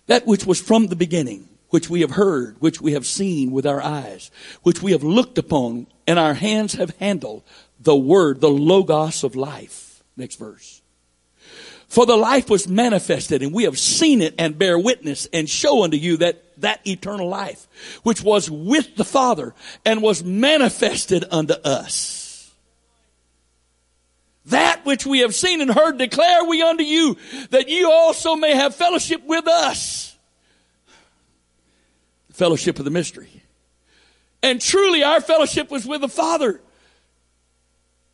[0.08, 3.66] That which was from the beginning, which we have heard, which we have seen with
[3.66, 4.30] our eyes,
[4.62, 7.44] which we have looked upon, and our hands have handled,
[7.80, 10.04] the word, the logos of life.
[10.16, 10.82] Next verse.
[11.88, 15.84] For the life was manifested and we have seen it and bear witness and show
[15.84, 17.68] unto you that that eternal life,
[18.04, 19.54] which was with the Father
[19.86, 22.50] and was manifested unto us.
[24.46, 27.18] That which we have seen and heard declare we unto you
[27.50, 30.11] that you also may have fellowship with us.
[32.32, 33.44] Fellowship of the mystery.
[34.44, 36.62] And truly our fellowship was with the Father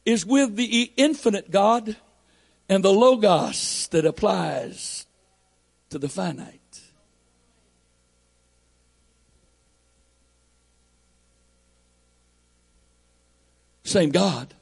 [0.08, 1.98] is with the infinite God
[2.70, 5.06] and the logos that applies
[5.90, 6.62] to the finite.
[13.84, 14.54] Same God,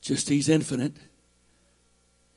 [0.00, 0.96] just He's infinite.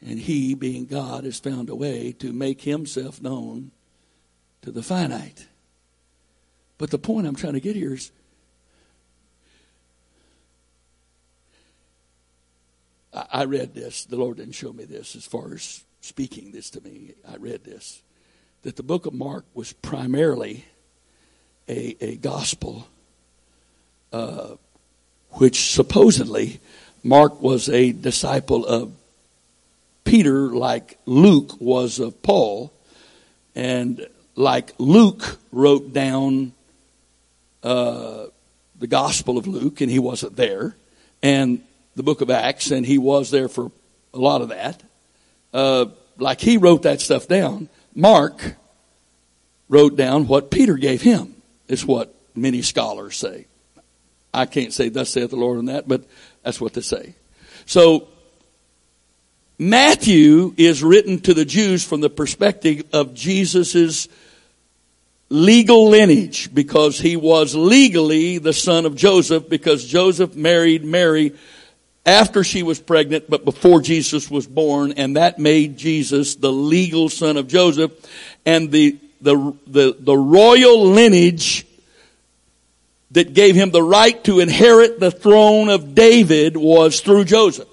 [0.04, 3.72] And He, being God, has found a way to make Himself known
[4.62, 5.48] to the finite.
[6.82, 8.12] But the point I'm trying to get here is
[13.14, 14.06] I read this.
[14.06, 17.14] The Lord didn't show me this as far as speaking this to me.
[17.32, 18.02] I read this.
[18.64, 20.66] That the book of Mark was primarily
[21.70, 22.88] a, a gospel,
[24.12, 24.56] uh,
[25.34, 26.62] which supposedly
[27.04, 28.92] Mark was a disciple of
[30.04, 32.74] Peter, like Luke was of Paul,
[33.54, 36.54] and like Luke wrote down
[37.64, 38.26] uh,
[38.80, 40.76] the Gospel of Luke, and he wasn't there,
[41.22, 41.62] and
[41.96, 43.72] the book of Acts, and he was there for
[44.14, 44.82] a lot of that.
[45.54, 45.86] Uh,
[46.18, 47.70] like he wrote that stuff down.
[47.94, 48.56] Mark
[49.70, 51.36] wrote down what Peter gave him,
[51.68, 53.48] is what many scholars say.
[54.34, 56.04] I can't say thus saith the Lord on that, but
[56.44, 57.16] that's what they say.
[57.66, 58.08] So,
[59.58, 64.08] Matthew is written to the Jews from the perspective of Jesus'
[65.32, 71.34] legal lineage because he was legally the son of Joseph because Joseph married Mary
[72.06, 77.08] after she was pregnant, but before Jesus was born, and that made Jesus the legal
[77.08, 77.92] son of Joseph,
[78.46, 81.66] and the, the, the, the royal lineage
[83.12, 87.70] that gave him the right to inherit the throne of David was through Joseph.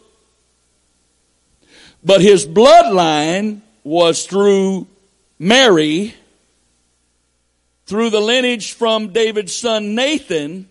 [2.05, 4.87] But his bloodline was through
[5.41, 6.15] Mary,
[7.89, 10.69] through the lineage from David's son Nathan,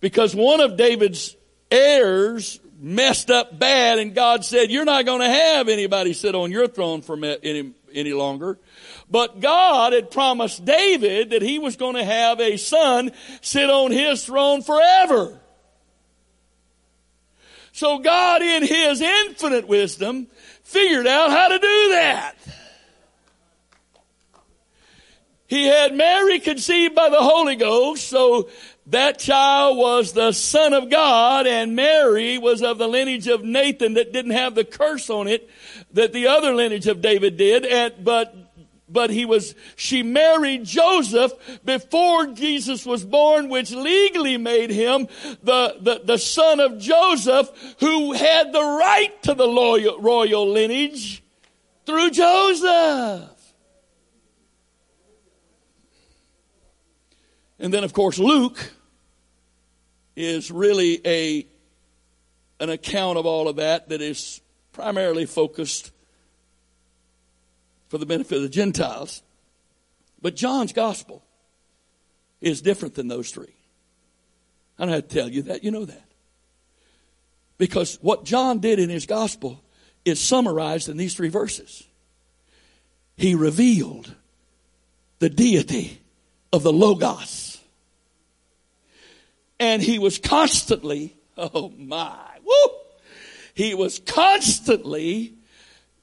[0.00, 1.34] because one of David's
[1.70, 6.52] heirs messed up bad and God said, you're not going to have anybody sit on
[6.52, 8.58] your throne for any, any longer.
[9.10, 13.90] But God had promised David that he was going to have a son sit on
[13.90, 15.40] his throne forever.
[17.72, 20.26] So God in his infinite wisdom
[20.64, 22.34] figured out how to do that.
[25.48, 28.50] He had Mary conceived by the Holy Ghost, so
[28.88, 33.94] that child was the son of God and Mary was of the lineage of Nathan
[33.94, 35.48] that didn't have the curse on it
[35.92, 37.64] that the other lineage of David did.
[37.64, 38.34] And, but,
[38.90, 41.32] but he was, she married Joseph
[41.64, 45.08] before Jesus was born, which legally made him
[45.42, 47.50] the, the, the son of Joseph
[47.80, 51.22] who had the right to the royal, royal lineage
[51.86, 53.37] through Joseph.
[57.58, 58.72] And then of course Luke
[60.16, 61.46] is really a,
[62.60, 64.40] an account of all of that that is
[64.72, 65.92] primarily focused
[67.88, 69.22] for the benefit of the Gentiles.
[70.20, 71.22] But John's gospel
[72.40, 73.54] is different than those three.
[74.78, 75.64] I don't have to tell you that.
[75.64, 76.04] You know that.
[77.56, 79.62] Because what John did in his gospel
[80.04, 81.84] is summarized in these three verses.
[83.16, 84.14] He revealed
[85.18, 86.00] the deity
[86.52, 87.47] of the Logos
[89.60, 92.70] and he was constantly, oh my, woo!
[93.54, 95.34] He was constantly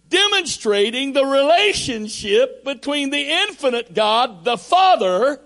[0.10, 5.40] demonstrating the relationship between the infinite God, the Father,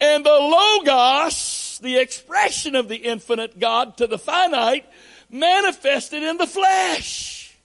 [0.00, 4.86] and the Logos, the expression of the infinite God to the finite,
[5.30, 7.56] manifested in the flesh.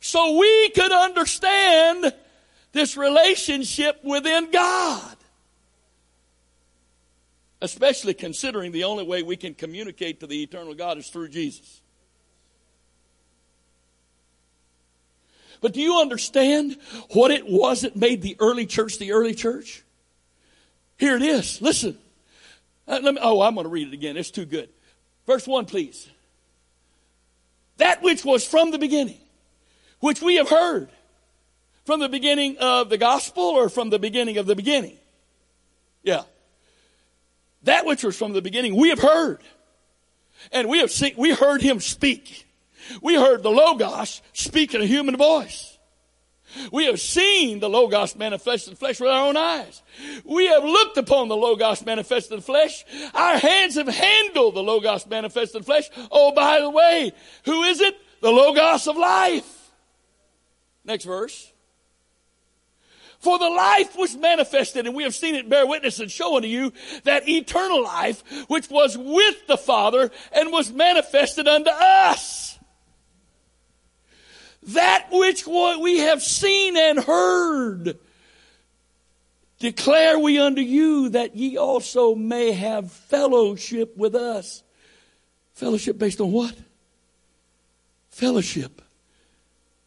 [0.00, 2.14] So we could understand
[2.72, 5.15] this relationship within God
[7.60, 11.80] especially considering the only way we can communicate to the eternal God is through Jesus.
[15.60, 16.76] But do you understand
[17.10, 19.82] what it was that made the early church the early church?
[20.98, 21.60] Here it is.
[21.62, 21.98] Listen.
[22.86, 24.16] Uh, me, oh, I'm going to read it again.
[24.16, 24.68] It's too good.
[25.26, 26.08] Verse 1, please.
[27.78, 29.18] That which was from the beginning,
[30.00, 30.88] which we have heard
[31.84, 34.96] from the beginning of the gospel or from the beginning of the beginning?
[36.02, 36.22] Yeah.
[37.66, 39.40] That which was from the beginning, we have heard.
[40.52, 42.46] And we have seen, we heard him speak.
[43.02, 45.76] We heard the Logos speak in a human voice.
[46.70, 49.82] We have seen the Logos manifest in flesh with our own eyes.
[50.24, 52.84] We have looked upon the Logos manifest in flesh.
[53.12, 55.90] Our hands have handled the Logos manifest in flesh.
[56.10, 57.12] Oh, by the way,
[57.44, 57.96] who is it?
[58.22, 59.72] The Logos of life.
[60.84, 61.52] Next verse.
[63.26, 66.46] For the life was manifested, and we have seen it bear witness and show unto
[66.46, 66.72] you
[67.02, 72.56] that eternal life, which was with the Father and was manifested unto us.
[74.62, 77.98] That which we have seen and heard,
[79.58, 84.62] declare we unto you that ye also may have fellowship with us.
[85.52, 86.54] Fellowship based on what?
[88.08, 88.82] Fellowship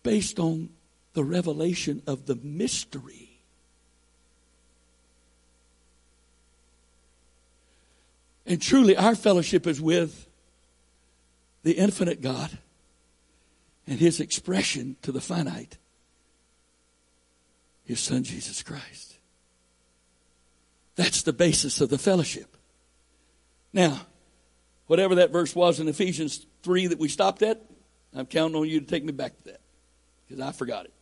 [0.03, 0.71] based on
[1.13, 3.18] the revelation of the mystery.
[8.49, 10.27] And truly, our fellowship is with
[11.61, 12.57] the infinite God
[13.85, 15.77] and his expression to the finite,
[17.83, 19.19] his son Jesus Christ.
[20.95, 22.57] That's the basis of the fellowship.
[23.71, 24.01] Now,
[24.87, 27.61] whatever that verse was in Ephesians 3 that we stopped at,
[28.15, 29.61] I'm counting on you to take me back to that
[30.27, 30.93] because I forgot it.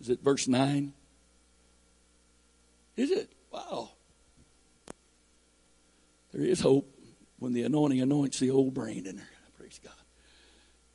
[0.00, 0.92] Is it verse 9?
[2.96, 3.30] Is it?
[3.52, 3.90] Wow.
[6.34, 6.88] There is hope
[7.38, 9.28] when the anointing anoints the old brain in there.
[9.58, 9.92] Praise God.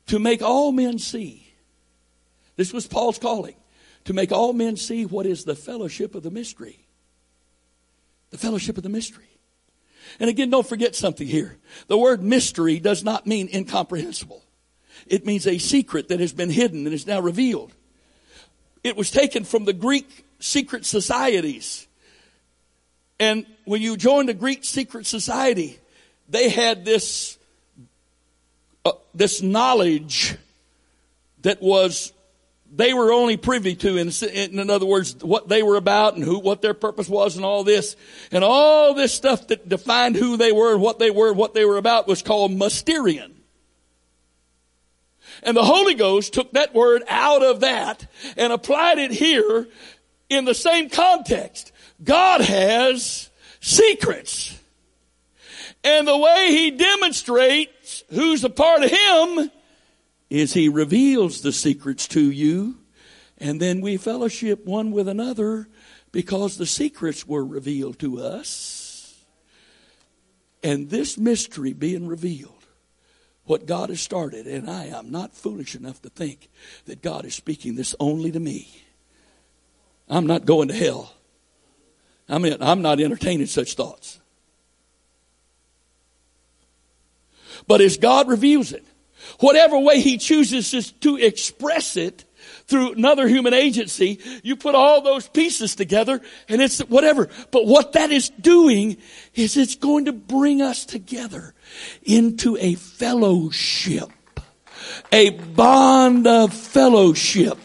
[0.06, 1.46] To make all men see.
[2.56, 3.54] This was Paul's calling.
[4.06, 6.86] To make all men see what is the fellowship of the mystery.
[8.30, 9.28] The fellowship of the mystery.
[10.18, 11.58] And again, don't forget something here.
[11.86, 14.42] The word mystery does not mean incomprehensible.
[15.06, 17.74] It means a secret that has been hidden and is now revealed.
[18.82, 21.86] It was taken from the Greek secret societies.
[23.20, 25.78] And when you joined the Greek secret society,
[26.28, 27.38] they had this,
[28.84, 30.36] uh, this knowledge
[31.42, 32.12] that was
[32.72, 34.10] they were only privy to in,
[34.58, 37.64] in other words what they were about and who what their purpose was and all
[37.64, 37.96] this
[38.30, 41.78] and all this stuff that defined who they were what they were what they were
[41.78, 43.32] about was called mysterion
[45.42, 48.06] and the Holy Ghost took that word out of that
[48.36, 49.66] and applied it here
[50.28, 51.69] in the same context.
[52.02, 54.58] God has secrets.
[55.82, 59.50] And the way he demonstrates who's a part of him
[60.28, 62.76] is he reveals the secrets to you
[63.40, 65.66] and then we fellowship one with another
[66.12, 69.16] because the secrets were revealed to us.
[70.62, 72.52] And this mystery being revealed
[73.44, 76.50] what God has started, and I am not foolish enough to think
[76.84, 78.84] that God is speaking this only to me.
[80.08, 81.14] I'm not going to hell.
[82.30, 84.20] I mean, I'm not entertaining such thoughts.
[87.66, 88.84] But as God reveals it,
[89.40, 92.24] whatever way He chooses to express it,
[92.66, 97.28] through another human agency, you put all those pieces together and it's whatever.
[97.50, 98.96] But what that is doing
[99.34, 101.52] is it's going to bring us together
[102.02, 104.10] into a fellowship,
[105.12, 107.58] a bond of fellowship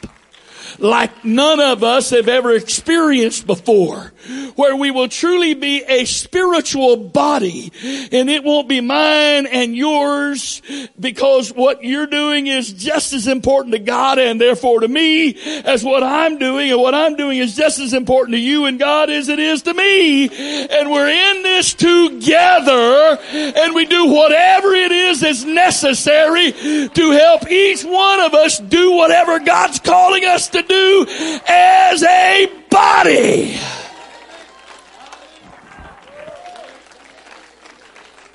[0.80, 4.14] like none of us have ever experienced before,
[4.56, 7.72] where we will truly be a spiritual body
[8.12, 10.62] and it won't be mine and yours
[11.00, 15.84] because what you're doing is just as important to God and therefore to me as
[15.84, 19.10] what I'm doing and what I'm doing is just as important to you and God
[19.10, 20.26] as it is to me.
[20.26, 27.50] And we're in this together and we do whatever it is that's necessary to help
[27.50, 31.06] each one of us do whatever God's calling us to do
[31.48, 33.58] as a body.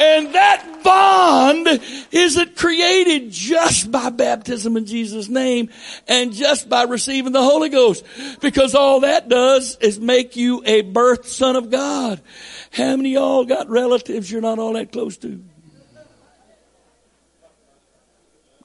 [0.00, 1.68] And that bond
[2.10, 5.68] isn't created just by baptism in Jesus' name
[6.08, 8.04] and just by receiving the Holy Ghost.
[8.40, 12.20] Because all that does is make you a birth son of God.
[12.72, 15.44] How many y'all got relatives you're not all that close to?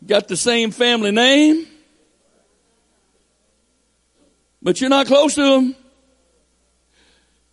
[0.05, 1.67] Got the same family name?
[4.65, 5.75] but you're not close to them.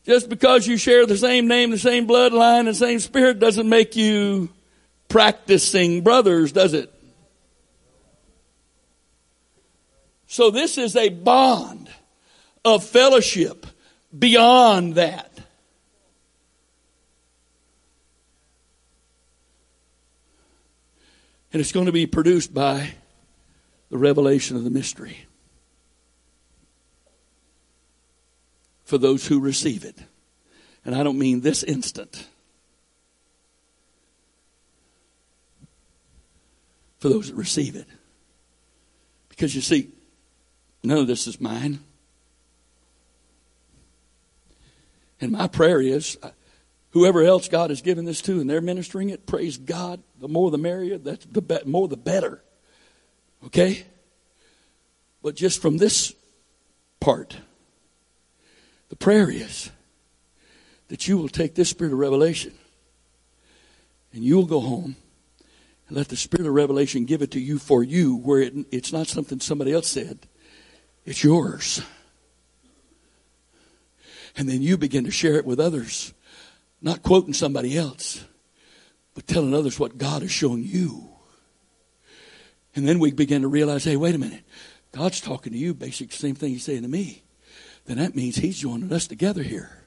[0.05, 3.95] Just because you share the same name, the same bloodline, the same spirit doesn't make
[3.95, 4.49] you
[5.09, 6.93] practicing brothers, does it?
[10.27, 11.91] So this is a bond
[12.65, 13.67] of fellowship
[14.19, 15.31] beyond that.
[21.53, 22.95] And it's going to be produced by
[23.91, 25.27] the revelation of the mystery.
[28.93, 29.97] For those who receive it.
[30.85, 32.27] And I don't mean this instant.
[36.99, 37.87] for those that receive it.
[39.31, 39.91] Because you see,
[40.85, 41.81] none of this is mine.
[45.23, 46.31] And my prayer is uh,
[46.91, 50.03] whoever else God has given this to and they're ministering it, praise God.
[50.21, 52.45] The more the merrier, that's the be- more the better.
[53.47, 53.85] Okay?
[55.23, 56.15] But just from this
[57.01, 57.39] part,
[58.93, 59.71] the prayer is
[60.89, 62.53] that you will take this spirit of revelation
[64.13, 64.97] and you will go home
[65.89, 68.93] and let the spirit of revelation give it to you for you, where it, it's
[68.93, 70.19] not something somebody else said,
[71.07, 71.81] it's yours.
[74.37, 76.13] And then you begin to share it with others,
[76.83, 78.27] not quoting somebody else,
[79.15, 81.09] but telling others what God has shown you.
[82.77, 84.45] And then we begin to realize, hey, wait a minute.
[84.93, 87.23] God's talking to you, basically the same thing he's saying to me.
[87.87, 89.85] Then that means he's joining us together here.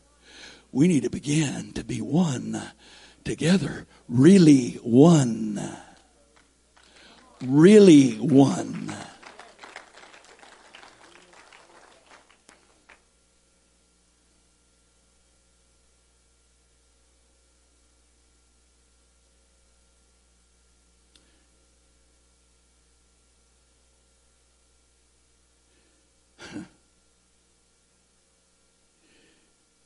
[0.72, 2.62] We need to begin to be one
[3.24, 3.88] together.
[4.10, 5.62] Really one.
[7.42, 8.94] Really one.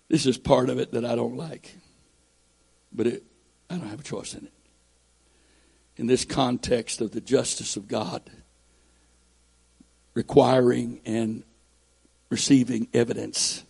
[0.10, 1.76] This is part of it that I don't like,
[2.91, 3.23] but it,
[3.69, 4.53] I don't have a choice in it.
[5.98, 8.23] In this context of the justice of God,
[10.15, 11.44] requiring and
[12.30, 13.64] receiving evidence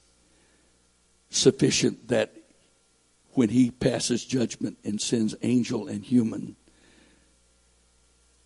[1.30, 2.34] sufficient that
[3.34, 6.56] when he passes judgment and sends angel and human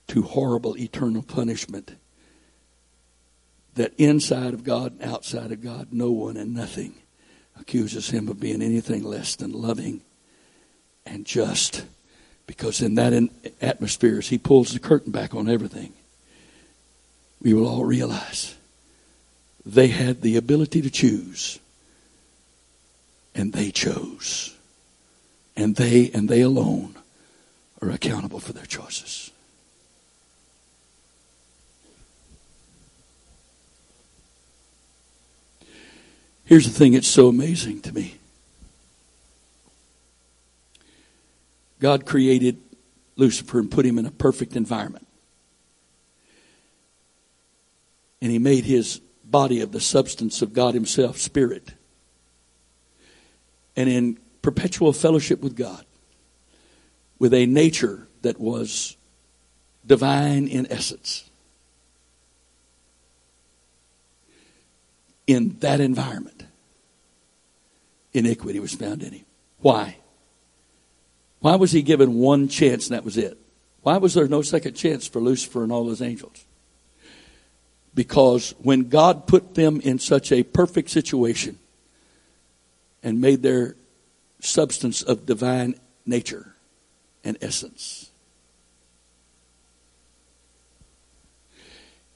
[0.08, 1.96] to horrible eternal punishment,
[3.76, 6.96] that inside of God and outside of God, no one and nothing
[7.60, 10.02] accuses him of being anything less than loving
[11.06, 11.86] and just.
[12.46, 13.30] Because in that
[13.62, 15.94] atmosphere, as he pulls the curtain back on everything,
[17.42, 18.56] we will all realize
[19.66, 21.60] they had the ability to choose,
[23.34, 24.56] and they chose.
[25.56, 26.96] And they and they alone
[27.82, 29.32] are accountable for their choices.
[36.46, 38.16] Here's the thing that's so amazing to me
[41.80, 42.58] God created
[43.16, 45.08] Lucifer and put him in a perfect environment.
[48.22, 49.02] And he made his
[49.34, 51.74] body of the substance of God Himself, spirit.
[53.76, 55.84] And in perpetual fellowship with God,
[57.18, 58.96] with a nature that was
[59.86, 61.30] divine in essence.
[65.28, 66.46] In that environment,
[68.14, 69.26] iniquity was found in him.
[69.60, 69.98] Why?
[71.40, 73.38] Why was he given one chance and that was it?
[73.82, 76.46] Why was there no second chance for Lucifer and all those angels?
[77.96, 81.60] Because when God put them in such a perfect situation
[83.04, 83.76] and made their
[84.40, 85.76] substance of divine
[86.06, 86.56] nature
[87.24, 88.10] and essence,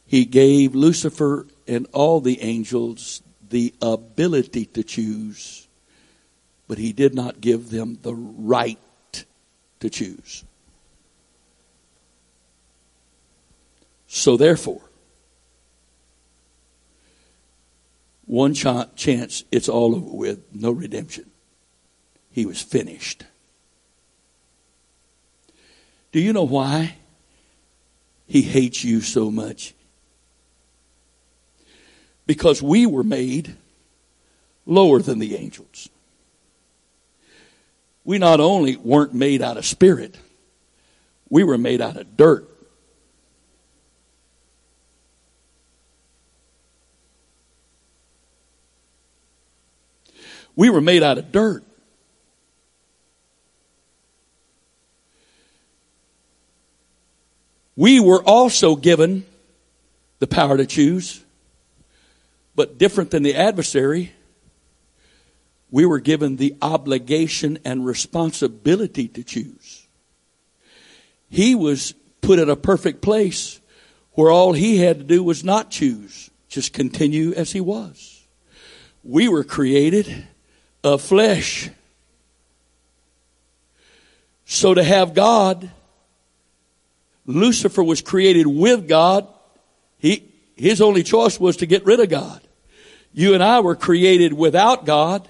[0.06, 5.68] he gave Lucifer and all the angels the ability to choose,
[6.68, 8.78] but he did not give them the right
[9.80, 10.44] to choose.
[14.08, 14.82] So, therefore,
[18.26, 18.66] one ch-
[18.96, 21.30] chance, it's all over with, no redemption.
[22.32, 23.24] He was finished.
[26.12, 26.98] Do you know why
[28.26, 29.74] he hates you so much?
[32.28, 33.56] Because we were made
[34.66, 35.90] lower than the angels.
[38.04, 40.16] We not only weren't made out of spirit,
[41.30, 42.50] we were made out of dirt.
[50.56, 51.64] We were made out of dirt.
[57.76, 59.24] We were also given
[60.18, 61.24] the power to choose
[62.58, 64.12] but different than the adversary,
[65.70, 69.86] we were given the obligation and responsibility to choose.
[71.30, 73.62] He was put in a perfect place
[74.14, 78.26] where all he had to do was not choose, just continue as he was.
[79.04, 80.26] We were created
[80.84, 81.70] of flesh.
[84.46, 85.70] So to have God,
[87.28, 89.28] Lucifer was created with God.
[90.00, 90.24] He,
[90.56, 92.42] his only choice was to get rid of God.
[93.18, 95.28] You and I were created without God.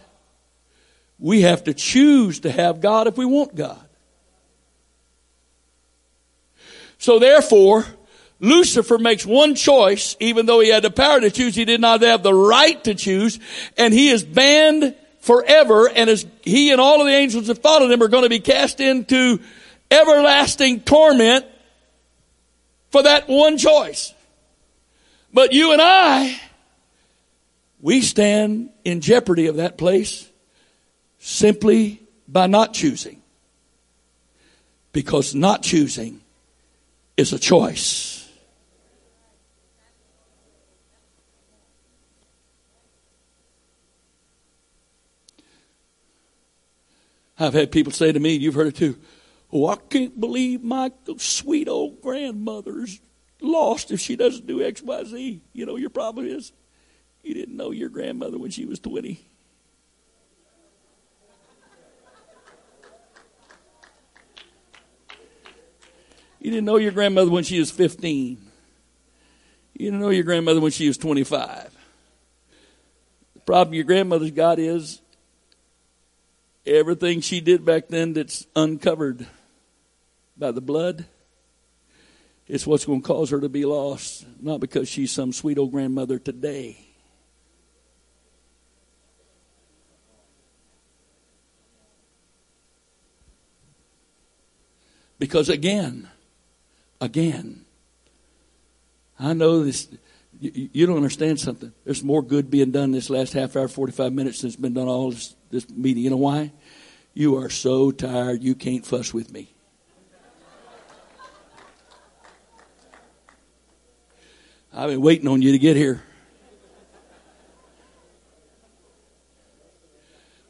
[1.19, 3.79] We have to choose to have God if we want God.
[6.97, 7.85] So therefore,
[8.41, 12.01] Lucifer makes one choice, even though he had the power to choose, he did not
[12.01, 13.39] have the right to choose,
[13.77, 17.89] and he is banned forever, and as he and all of the angels that followed
[17.89, 19.39] him are going to be cast into
[19.89, 21.45] everlasting torment
[22.89, 24.13] for that one choice.
[25.31, 26.37] But you and I,
[27.87, 30.29] we stand in jeopardy of that place
[31.19, 33.21] simply by not choosing.
[34.91, 36.19] Because not choosing
[37.15, 38.29] is a choice.
[47.39, 48.97] I've had people say to me, you've heard it too,
[49.49, 52.99] oh, I can't believe my sweet old grandmother's
[53.39, 55.41] lost if she doesn't do X, Y, Z.
[55.53, 56.51] You know, your problem is
[57.27, 59.19] you didn't know your grandmother when she was 20.
[66.39, 68.37] You didn't know your grandmother when she was 15.
[69.73, 71.75] You didn't know your grandmother when she was 25.
[73.33, 75.01] The problem your grandmother's got is
[76.65, 79.27] everything she did back then that's uncovered
[80.37, 81.05] by the blood
[82.47, 85.71] it's what's going to cause her to be lost, not because she's some sweet old
[85.71, 86.86] grandmother today.
[95.19, 96.09] Because again,
[97.01, 97.65] again,
[99.19, 99.87] I know this.
[100.39, 101.73] You, don't understand something.
[101.83, 104.87] There's more good being done this last half hour, 45 minutes than has been done
[104.87, 106.03] all this, this meeting.
[106.03, 106.51] You know why?
[107.15, 109.51] You are so tired you can't fuss with me.
[114.71, 116.03] I've been waiting on you to get here.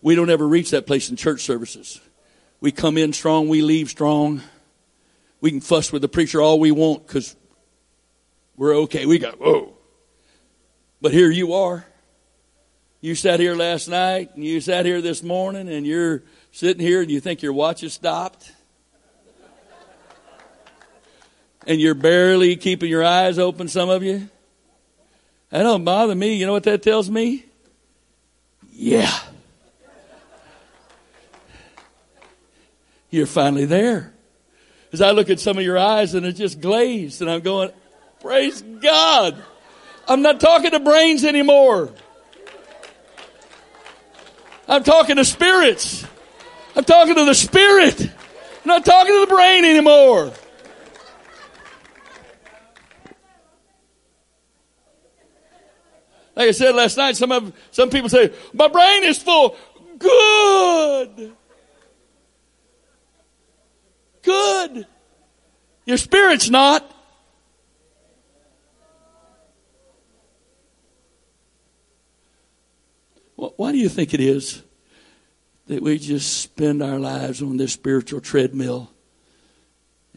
[0.02, 2.02] We don't ever reach that place in church services.
[2.60, 4.42] We come in strong, we leave strong.
[5.40, 7.36] We can fuss with the preacher all we want because
[8.56, 9.06] we're okay.
[9.06, 9.74] We got, whoa.
[11.02, 11.86] But here you are.
[13.02, 17.02] You sat here last night and you sat here this morning and you're sitting here
[17.02, 18.52] and you think your watch has stopped.
[21.68, 24.30] and you're barely keeping your eyes open, some of you.
[25.50, 26.34] That don't bother me.
[26.34, 27.46] You know what that tells me?
[28.72, 29.16] Yeah.
[33.10, 34.14] You're finally there.
[34.94, 37.72] As I look at some of your eyes and it's just glazed and I'm going,
[38.22, 39.36] praise God.
[40.08, 41.92] I'm not talking to brains anymore.
[44.68, 46.06] I'm talking to spirits.
[46.76, 48.02] I'm talking to the spirit.
[48.02, 50.32] I'm not talking to the brain anymore.
[56.36, 59.58] Like I said last night, some of some people say, my brain is full.
[59.98, 61.34] Good.
[64.28, 64.86] Good.
[65.86, 66.94] Your spirit's not.
[73.38, 74.64] Why do you think it is
[75.68, 78.92] that we just spend our lives on this spiritual treadmill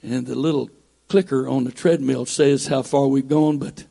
[0.03, 0.70] and the little
[1.07, 3.85] clicker on the treadmill says how far we've gone, but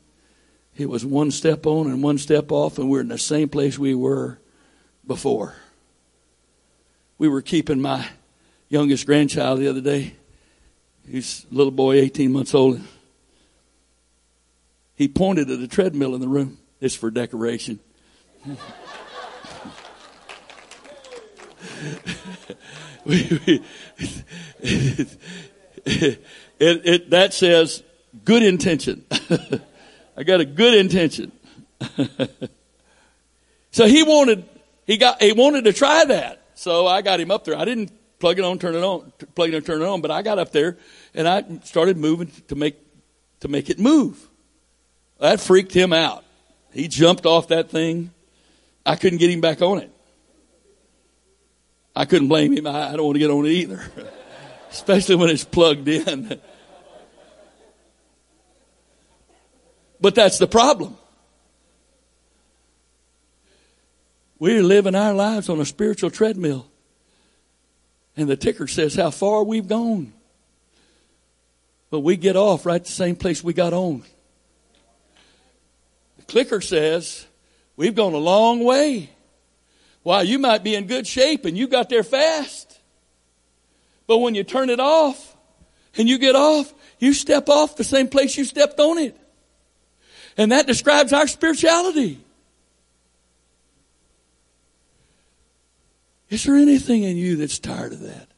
[0.76, 3.78] it was one step on and one step off, and we're in the same place
[3.78, 4.38] we were
[5.06, 5.54] before.
[7.16, 8.06] We were keeping my
[8.70, 10.14] youngest grandchild the other day.
[11.06, 12.80] He's a little boy, 18 months old.
[14.94, 16.58] He pointed at a treadmill in the room.
[16.80, 17.80] It's for decoration.
[23.06, 23.62] it,
[26.58, 27.82] it, that says
[28.24, 29.04] good intention.
[30.16, 31.32] I got a good intention.
[33.70, 34.44] so he wanted,
[34.86, 36.42] he got, he wanted to try that.
[36.54, 37.56] So I got him up there.
[37.56, 37.90] I didn't
[38.20, 40.38] plug it on, turn it on, plug it on, turn it on, but I got
[40.38, 40.76] up there
[41.14, 42.76] and I started moving to make,
[43.40, 44.28] to make it move.
[45.18, 46.24] That freaked him out.
[46.72, 48.12] He jumped off that thing.
[48.86, 49.90] I couldn't get him back on it.
[51.96, 52.66] I couldn't blame him.
[52.66, 53.82] I don't want to get on it either,
[54.70, 56.40] especially when it's plugged in.
[60.02, 60.96] But that's the problem.
[64.38, 66.69] We're living our lives on a spiritual treadmill.
[68.16, 70.12] And the ticker says how far we've gone.
[71.90, 74.02] But we get off right the same place we got on.
[76.18, 77.26] The clicker says
[77.76, 79.10] we've gone a long way.
[80.02, 82.78] Why, you might be in good shape and you got there fast.
[84.06, 85.36] But when you turn it off
[85.96, 89.16] and you get off, you step off the same place you stepped on it.
[90.36, 92.20] And that describes our spirituality.
[96.30, 98.28] Is there anything in you that's tired of that?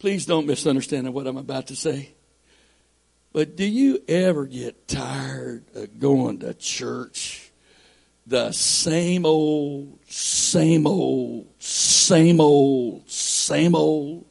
[0.00, 2.10] Please don't misunderstand what I'm about to say.
[3.32, 7.52] But do you ever get tired of going to church?
[8.26, 14.24] The same old, same old, same old, same old.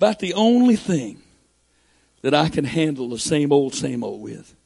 [0.00, 1.20] About the only thing
[2.22, 4.56] that I can handle the same old, same old with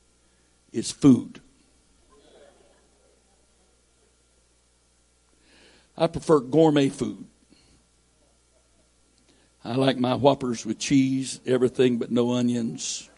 [0.73, 1.41] is food.
[5.99, 7.25] I prefer gourmet food.
[9.65, 13.11] I like my whoppers with cheese, everything but no onions.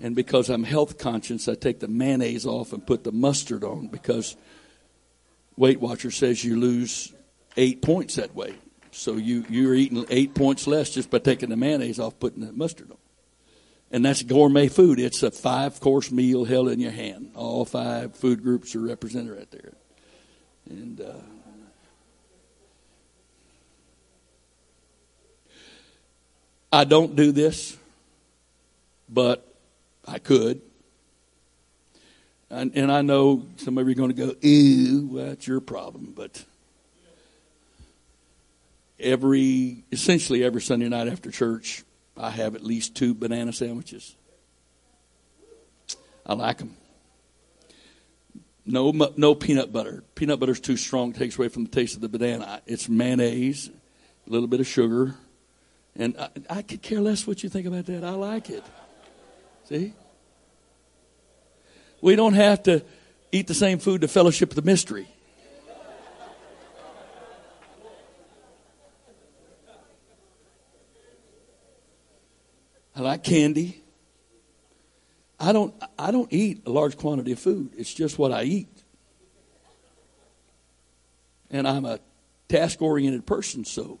[0.00, 3.86] And because I'm health conscious, I take the mayonnaise off and put the mustard on
[3.86, 4.36] because
[5.56, 7.12] Weight Watcher says you lose
[7.56, 8.56] eight points that way.
[8.94, 12.52] So you, you're eating eight points less just by taking the mayonnaise off, putting the
[12.52, 12.96] mustard on.
[13.90, 15.00] And that's gourmet food.
[15.00, 17.32] It's a five course meal held in your hand.
[17.34, 19.72] All five food groups are represented right there.
[20.70, 21.12] And, uh,
[26.72, 27.76] I don't do this,
[29.08, 29.46] but
[30.06, 30.60] I could.
[32.50, 36.12] And, and I know some of you are going to go, ew, that's your problem.
[36.16, 36.44] But
[38.98, 41.84] every, essentially every Sunday night after church,
[42.16, 44.14] I have at least two banana sandwiches.
[46.26, 46.76] I like them.
[48.66, 50.04] No, no peanut butter.
[50.14, 52.62] Peanut butter is too strong; takes away from the taste of the banana.
[52.66, 53.68] It's mayonnaise,
[54.26, 55.14] a little bit of sugar,
[55.96, 58.04] and I, I could care less what you think about that.
[58.04, 58.64] I like it.
[59.68, 59.92] See?
[62.00, 62.82] We don't have to
[63.32, 65.08] eat the same food to fellowship the mystery.
[73.04, 73.82] Like candy.
[75.38, 77.72] I don't I don't eat a large quantity of food.
[77.76, 78.68] It's just what I eat.
[81.50, 82.00] And I'm a
[82.48, 84.00] task oriented person, so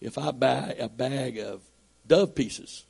[0.00, 1.60] if I buy a bag of
[2.06, 2.84] dove pieces,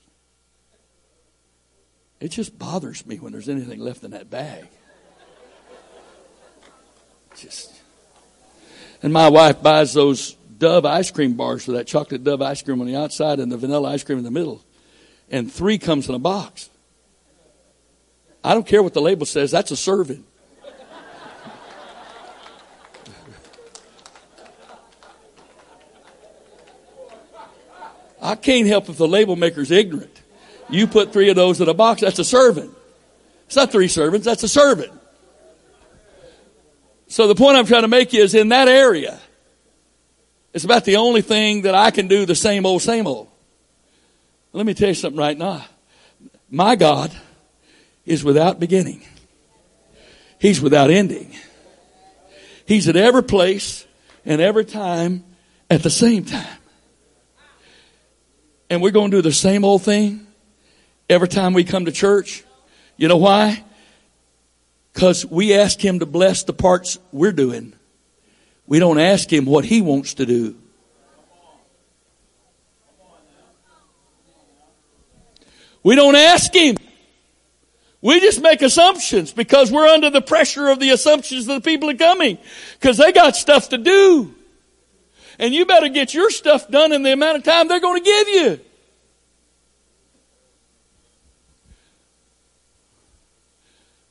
[2.20, 4.68] it just bothers me when there's anything left in that bag.
[7.36, 7.72] Just.
[9.02, 12.80] And my wife buys those Dove ice cream bars with that chocolate Dove ice cream
[12.80, 14.62] on the outside and the vanilla ice cream in the middle.
[15.32, 16.68] And three comes in a box.
[18.44, 20.24] I don't care what the label says, that's a serving.
[28.20, 30.22] I can't help if the label maker's ignorant.
[30.68, 32.72] You put three of those in a box, that's a serving.
[33.46, 34.92] It's not three servants, that's a servant.
[37.08, 39.18] So the point I'm trying to make is in that area,
[40.52, 43.31] it's about the only thing that I can do the same old, same old.
[44.52, 45.64] Let me tell you something right now.
[46.50, 47.12] My God
[48.04, 49.02] is without beginning.
[50.38, 51.34] He's without ending.
[52.66, 53.86] He's at every place
[54.24, 55.24] and every time
[55.70, 56.58] at the same time
[58.72, 60.26] and we're going to do the same old thing
[61.10, 62.42] every time we come to church.
[62.96, 63.62] You know why?
[64.94, 67.74] Because we ask Him to bless the parts we're doing.
[68.66, 70.56] We don't ask Him what He wants to do.
[75.82, 76.76] We don't ask Him.
[78.00, 81.88] We just make assumptions because we're under the pressure of the assumptions of the people
[81.88, 82.38] are coming
[82.80, 84.34] because they got stuff to do.
[85.38, 88.04] And you better get your stuff done in the amount of time they're going to
[88.04, 88.60] give you.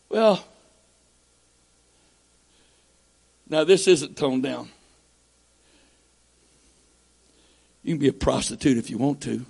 [0.09, 0.43] Well,
[3.49, 4.69] now this isn't toned down.
[7.83, 9.45] You can be a prostitute if you want to.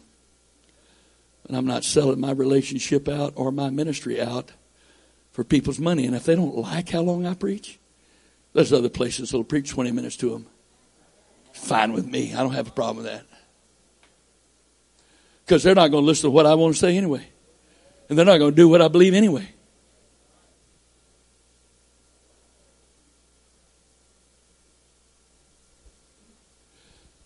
[1.51, 4.53] But I'm not selling my relationship out or my ministry out
[5.31, 6.05] for people's money.
[6.05, 7.77] And if they don't like how long I preach,
[8.53, 10.45] there's other places that'll preach 20 minutes to them
[11.51, 12.33] fine with me.
[12.33, 13.25] I don't have a problem with that.
[15.45, 17.27] Because they're not going to listen to what I want to say anyway.
[18.07, 19.49] And they're not going to do what I believe anyway.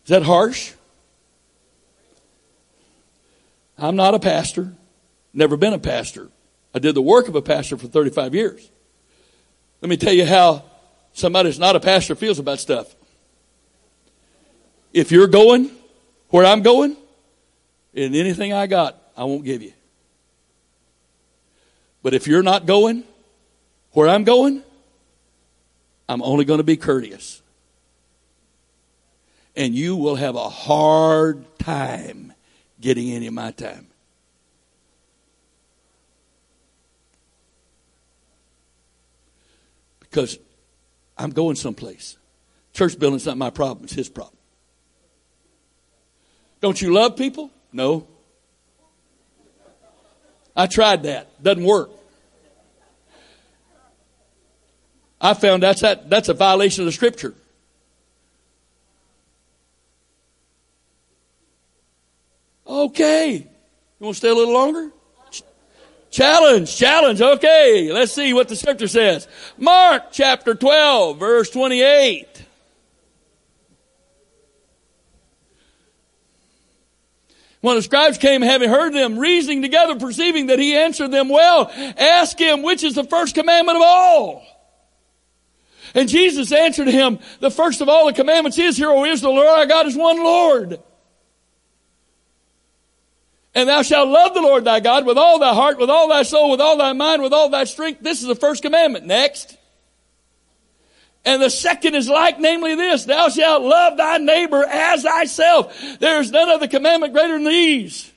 [0.04, 0.74] Is that harsh?
[3.78, 4.74] I'm not a pastor,
[5.34, 6.30] never been a pastor.
[6.74, 8.70] I did the work of a pastor for 35 years.
[9.82, 10.64] Let me tell you how
[11.14, 12.96] somebody who's not a pastor feels about stuff.
[14.94, 15.72] If you're going
[16.30, 16.98] where I'm going,
[17.96, 19.74] and anything I got, I won't give you.
[22.04, 23.04] But if you're not going
[23.92, 24.62] where I'm going,
[26.08, 27.42] I'm only going to be courteous.
[29.56, 32.34] And you will have a hard time
[32.80, 33.88] getting any of my time.
[40.00, 40.40] Because
[41.18, 42.18] I'm going someplace.
[42.74, 44.38] Church building's not my problem, it's his problem.
[46.62, 47.52] Don't you love people?
[47.72, 48.08] No.
[50.56, 51.44] I tried that.
[51.44, 51.92] Doesn't work.
[55.20, 57.34] I found that's that, that's a violation of the scripture.
[62.68, 63.34] Okay.
[63.36, 63.48] You
[64.00, 64.92] want to stay a little longer?
[66.12, 67.22] Challenge, challenge.
[67.22, 69.28] Okay, let's see what the scripture says.
[69.58, 72.46] Mark chapter 12, verse 28.
[77.60, 81.70] When the scribes came, having heard them reasoning together, perceiving that he answered them well,
[81.98, 84.46] asked him, which is the first commandment of all?
[85.96, 89.42] And Jesus answered him, the first of all the commandments is, Hear, O Israel, the
[89.42, 90.80] Lord our God is one Lord.
[93.56, 96.24] And thou shalt love the Lord thy God with all thy heart, with all thy
[96.24, 98.02] soul, with all thy mind, with all thy strength.
[98.02, 99.06] This is the first commandment.
[99.06, 99.58] Next.
[101.24, 106.00] And the second is like, namely this, thou shalt love thy neighbor as thyself.
[106.00, 108.12] There is none other commandment greater than these.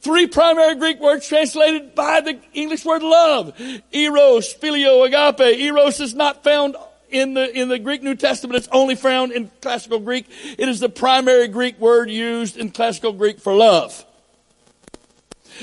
[0.00, 3.52] Three primary Greek words translated by the English word love.
[3.92, 5.60] Eros, phileo, agape.
[5.60, 6.76] Eros is not found
[7.10, 8.56] in the, in the Greek New Testament.
[8.56, 10.26] It's only found in classical Greek.
[10.58, 14.04] It is the primary Greek word used in classical Greek for love.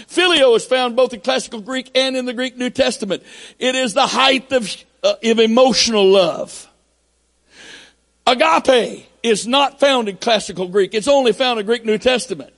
[0.08, 3.24] Phileo is found both in classical Greek and in the Greek New Testament.
[3.58, 6.68] It is the height of, uh, of emotional love.
[8.26, 10.94] Agape is not found in classical Greek.
[10.94, 12.54] It's only found in Greek New Testament.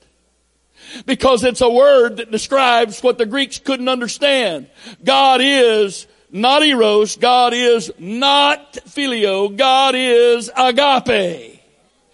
[1.06, 4.68] Because it's a word that describes what the Greeks couldn't understand.
[5.04, 7.16] God is not eros.
[7.16, 9.56] God is not phileo.
[9.56, 11.51] God is agape.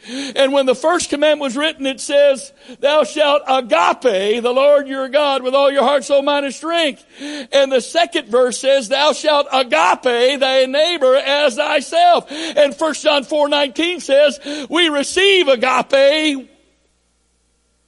[0.07, 5.09] And when the first commandment was written, it says, thou shalt agape the Lord your
[5.09, 7.05] God with all your heart, soul, mind, and strength.
[7.19, 12.31] And the second verse says, thou shalt agape thy neighbor as thyself.
[12.31, 16.49] And 1 John 4, 19 says, we receive agape.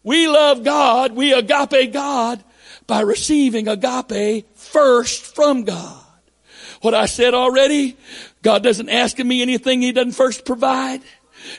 [0.04, 1.14] We love God.
[1.14, 2.44] We agape God
[2.88, 6.04] by receiving agape first from God.
[6.82, 7.98] What I said already,
[8.42, 11.02] God doesn't ask of me anything He doesn't first provide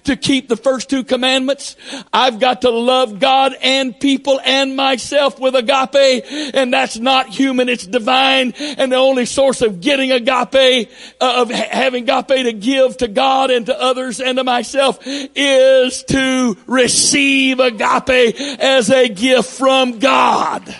[0.04, 1.76] to keep the first two commandments.
[2.12, 6.24] I've got to love God and people and myself with agape,
[6.54, 10.90] and that's not human, it's divine, and the only source of getting agape,
[11.20, 16.04] uh, of having agape to give to God and to others and to myself is
[16.04, 20.76] to receive agape as a gift from God.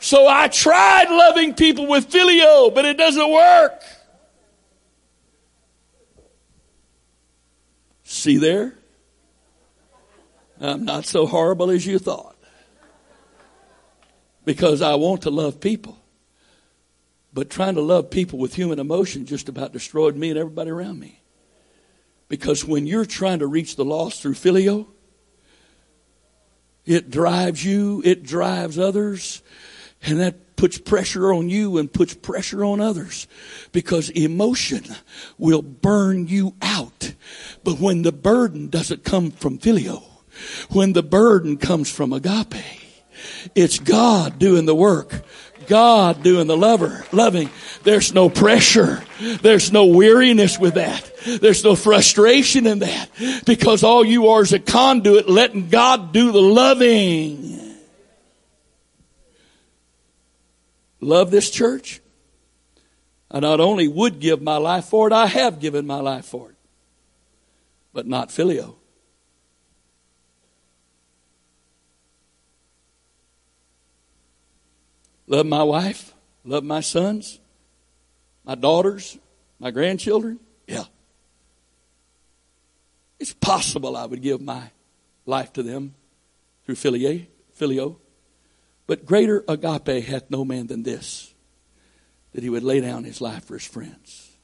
[0.00, 3.82] So I tried loving people with phileo, but it doesn't work.
[8.20, 8.74] See there?
[10.60, 12.36] I'm not so horrible as you thought.
[14.44, 15.96] Because I want to love people.
[17.32, 21.00] But trying to love people with human emotion just about destroyed me and everybody around
[21.00, 21.22] me.
[22.28, 24.86] Because when you're trying to reach the lost through phileo,
[26.84, 29.42] it drives you, it drives others,
[30.02, 33.26] and that puts pressure on you and puts pressure on others
[33.72, 34.84] because emotion
[35.38, 37.14] will burn you out.
[37.64, 40.02] But when the burden doesn't come from phileo,
[40.68, 42.62] when the burden comes from agape,
[43.54, 45.24] it's God doing the work.
[45.66, 47.48] God doing the lover, loving.
[47.84, 49.02] There's no pressure.
[49.40, 51.10] There's no weariness with that.
[51.40, 53.08] There's no frustration in that
[53.46, 57.59] because all you are is a conduit letting God do the loving.
[61.00, 62.00] Love this church.
[63.30, 66.50] I not only would give my life for it, I have given my life for
[66.50, 66.56] it,
[67.92, 68.74] but not phileo.
[75.26, 76.12] Love my wife,
[76.44, 77.38] love my sons,
[78.44, 79.16] my daughters,
[79.60, 80.40] my grandchildren.
[80.66, 80.84] Yeah.
[83.20, 84.70] It's possible I would give my
[85.26, 85.94] life to them
[86.64, 87.96] through phileo.
[88.90, 91.32] But greater agape hath no man than this,
[92.32, 94.36] that he would lay down his life for his friends.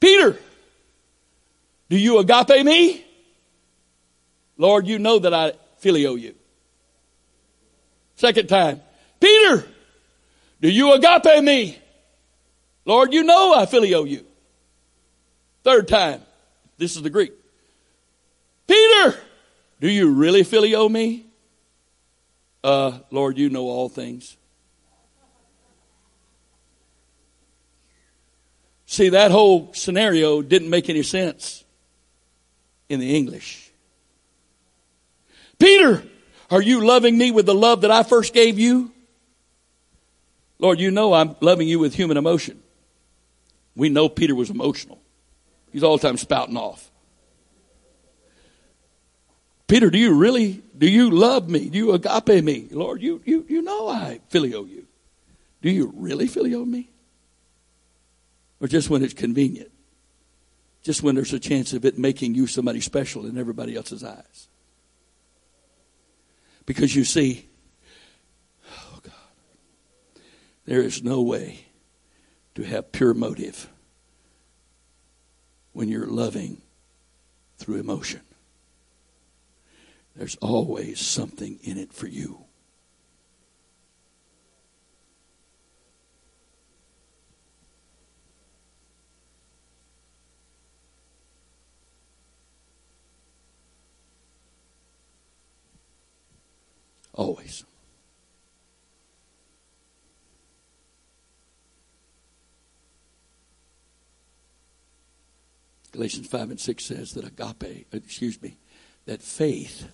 [0.00, 0.38] Peter,
[1.90, 3.04] do you agape me?
[4.56, 6.34] Lord, you know that I phileo you.
[8.16, 8.80] Second time,
[9.20, 9.66] Peter,
[10.62, 11.78] do you agape me?
[12.86, 14.24] Lord, you know I phileo you.
[15.64, 16.22] Third time,
[16.78, 17.34] this is the Greek.
[18.66, 19.18] Peter,
[19.82, 21.26] do you really phileo me?
[22.64, 24.38] Uh, Lord, you know all things.
[28.86, 31.62] See, that whole scenario didn't make any sense
[32.88, 33.70] in the English.
[35.58, 36.02] Peter,
[36.50, 38.92] are you loving me with the love that I first gave you?
[40.58, 42.62] Lord, you know I'm loving you with human emotion.
[43.76, 45.02] We know Peter was emotional.
[45.70, 46.90] He's all the time spouting off.
[49.66, 51.68] Peter, do you really, do you love me?
[51.68, 52.68] Do you agape me?
[52.70, 54.86] Lord, you, you, you know I phileo you.
[55.62, 56.90] Do you really phileo me?
[58.60, 59.70] Or just when it's convenient?
[60.82, 64.48] Just when there's a chance of it making you somebody special in everybody else's eyes?
[66.66, 67.48] Because you see,
[68.70, 69.12] oh God,
[70.66, 71.64] there is no way
[72.54, 73.68] to have pure motive
[75.72, 76.60] when you're loving
[77.58, 78.20] through emotion.
[80.16, 82.44] There's always something in it for you.
[97.12, 97.64] Always.
[105.92, 108.56] Galatians 5 and 6 says that agape, excuse me,
[109.06, 109.88] that faith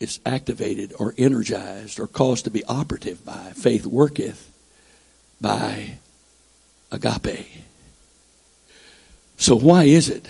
[0.00, 4.52] is activated or energized or caused to be operative by faith worketh
[5.40, 5.98] by
[6.92, 7.46] agape.
[9.36, 10.28] So why is it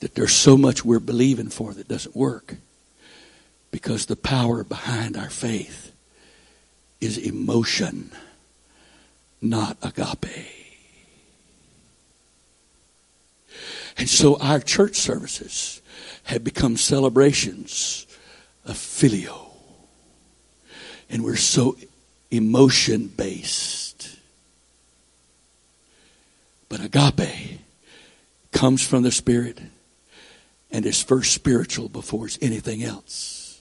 [0.00, 2.56] that there's so much we're believing for that doesn't work?
[3.70, 5.92] Because the power behind our faith
[7.00, 8.10] is emotion,
[9.42, 10.54] not agape.
[13.98, 15.82] And so our church services
[16.24, 18.06] have become celebrations
[18.68, 19.46] of phileo.
[21.10, 21.76] And we're so
[22.30, 24.16] emotion based.
[26.68, 27.60] But agape
[28.52, 29.58] comes from the Spirit
[30.70, 33.60] and is first spiritual before it's anything else.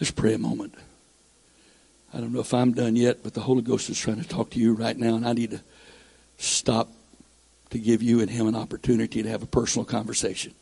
[0.00, 0.74] Let's pray a moment.
[2.12, 4.50] I don't know if I'm done yet, but the Holy Ghost is trying to talk
[4.50, 5.60] to you right now, and I need to
[6.38, 6.90] stop
[7.70, 10.54] to give you and him an opportunity to have a personal conversation.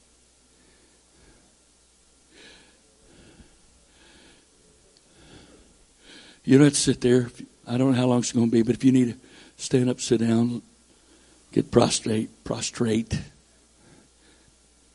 [6.44, 7.30] You don't have to sit there.
[7.66, 9.18] I don't know how long it's going to be, but if you need to
[9.56, 10.62] stand up, sit down,
[11.52, 13.20] get prostrate, prostrate,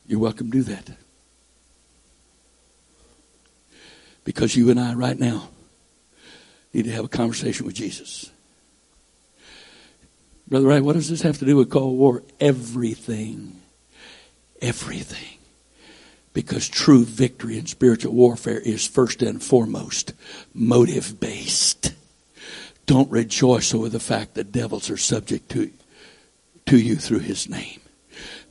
[0.08, 0.90] you're welcome to do that.
[4.24, 5.49] Because you and I, right now,
[6.74, 8.30] need to have a conversation with Jesus.
[10.48, 12.24] Brother Wright, what does this have to do with Cold War?
[12.40, 13.60] Everything.
[14.61, 15.38] Everything.
[16.34, 20.14] Because true victory in spiritual warfare is first and foremost
[20.53, 21.94] motive based.
[22.86, 25.69] Don't rejoice over the fact that devils are subject to,
[26.68, 27.82] to you through his name.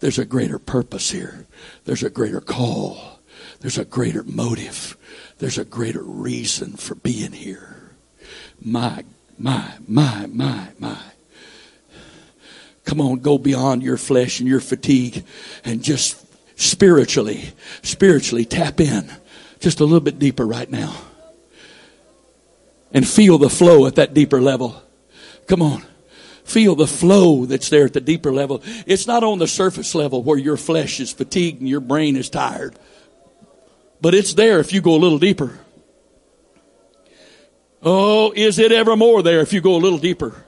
[0.00, 1.46] There's a greater purpose here.
[1.84, 3.20] There's a greater call.
[3.60, 4.98] There's a greater motive.
[5.38, 7.92] There's a greater reason for being here.
[8.60, 9.04] My,
[9.38, 10.98] my, my, my, my.
[12.86, 15.24] Come on, go beyond your flesh and your fatigue
[15.64, 16.24] and just
[16.58, 17.50] spiritually,
[17.82, 19.10] spiritually tap in
[19.60, 20.96] just a little bit deeper right now.
[22.92, 24.80] And feel the flow at that deeper level.
[25.48, 25.84] Come on.
[26.44, 28.62] Feel the flow that's there at the deeper level.
[28.86, 32.30] It's not on the surface level where your flesh is fatigued and your brain is
[32.30, 32.78] tired.
[34.00, 35.58] But it's there if you go a little deeper.
[37.82, 40.45] Oh, is it ever more there if you go a little deeper?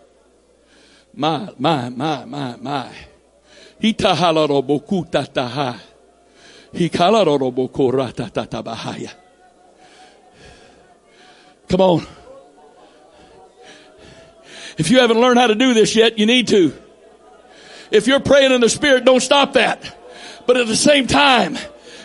[1.18, 2.92] My, my, my, my, my.
[3.82, 5.80] Hitahalarobokutataha.
[6.72, 9.10] Hikalarorobokoratatatabahaya.
[11.68, 12.06] Come on.
[14.78, 16.72] If you haven't learned how to do this yet, you need to.
[17.90, 19.96] If you're praying in the Spirit, don't stop that.
[20.46, 21.58] But at the same time,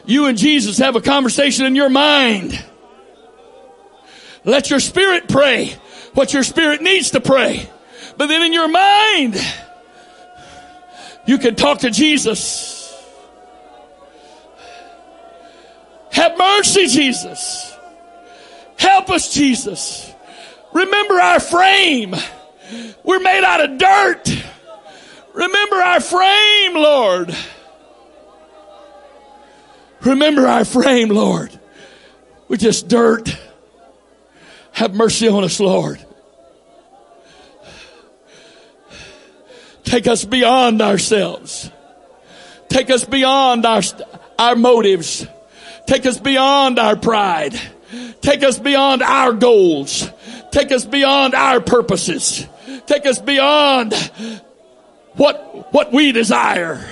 [0.07, 2.65] you and Jesus have a conversation in your mind.
[4.43, 5.75] Let your spirit pray
[6.15, 7.69] what your spirit needs to pray.
[8.17, 9.35] But then in your mind,
[11.25, 12.93] you can talk to Jesus.
[16.11, 17.75] Have mercy, Jesus.
[18.77, 20.13] Help us, Jesus.
[20.73, 22.15] Remember our frame.
[23.03, 24.43] We're made out of dirt.
[25.33, 27.35] Remember our frame, Lord.
[30.01, 31.57] Remember our frame, Lord.
[32.47, 33.35] We're just dirt.
[34.73, 36.03] Have mercy on us, Lord.
[39.83, 41.69] Take us beyond ourselves.
[42.69, 43.81] Take us beyond our,
[44.39, 45.27] our motives.
[45.85, 47.59] Take us beyond our pride.
[48.21, 50.09] Take us beyond our goals.
[50.51, 52.47] Take us beyond our purposes.
[52.85, 53.93] Take us beyond
[55.13, 56.87] what, what we desire.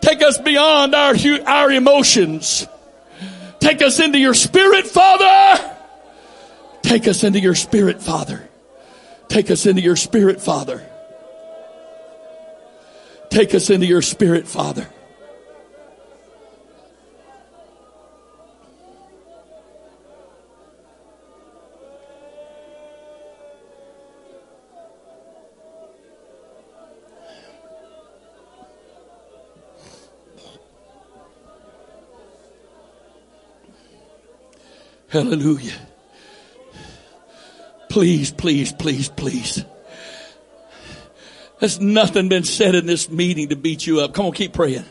[0.00, 1.14] Take us beyond our,
[1.46, 2.66] our emotions.
[3.60, 5.74] Take us into your spirit, Father.
[6.82, 8.47] Take us into your spirit, Father.
[9.28, 10.84] Take us into your spirit, Father.
[13.30, 14.88] Take us into your spirit, Father.
[35.08, 35.87] Hallelujah.
[37.88, 39.64] Please, please, please, please.
[41.58, 44.14] There's nothing been said in this meeting to beat you up.
[44.14, 44.84] Come on, keep praying.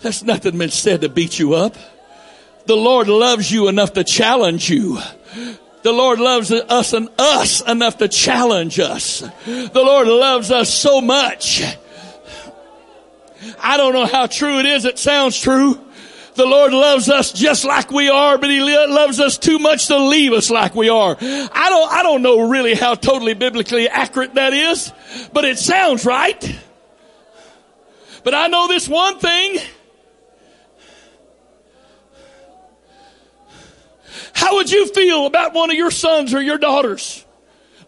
[0.00, 1.76] There's nothing been said to beat you up.
[2.66, 4.98] The Lord loves you enough to challenge you.
[5.82, 9.20] The Lord loves us and us enough to challenge us.
[9.46, 11.62] The Lord loves us so much.
[13.60, 14.84] I don't know how true it is.
[14.84, 15.80] It sounds true.
[16.34, 19.98] The Lord loves us just like we are, but He loves us too much to
[19.98, 21.16] leave us like we are.
[21.20, 24.92] I don't, I don't know really how totally biblically accurate that is,
[25.32, 26.58] but it sounds right.
[28.24, 29.58] But I know this one thing.
[34.32, 37.24] How would you feel about one of your sons or your daughters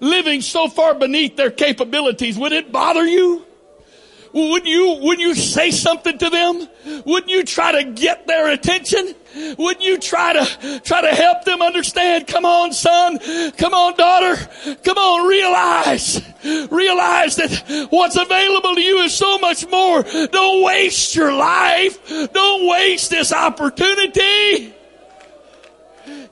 [0.00, 2.38] living so far beneath their capabilities?
[2.38, 3.44] Would it bother you?
[4.34, 6.66] Wouldn't you, wouldn't you say something to them?
[7.06, 9.14] Wouldn't you try to get their attention?
[9.56, 12.26] Wouldn't you try to, try to help them understand?
[12.26, 13.20] Come on, son.
[13.52, 14.36] Come on, daughter.
[14.82, 16.20] Come on, realize,
[16.68, 20.02] realize that what's available to you is so much more.
[20.02, 22.32] Don't waste your life.
[22.32, 24.74] Don't waste this opportunity.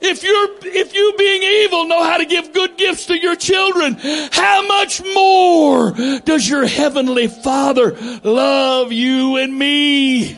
[0.05, 3.95] If you're, if you being evil know how to give good gifts to your children,
[4.33, 5.91] how much more
[6.25, 10.37] does your heavenly father love you and me?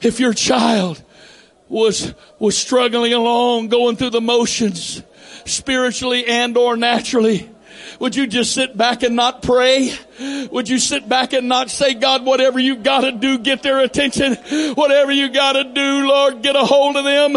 [0.00, 1.02] If your child
[1.68, 5.02] was, was struggling along, going through the motions,
[5.46, 7.50] spiritually and or naturally,
[8.00, 9.92] would you just sit back and not pray?
[10.50, 14.34] Would you sit back and not say, God, whatever you gotta do, get their attention.
[14.74, 17.36] Whatever you gotta do, Lord, get a hold of them.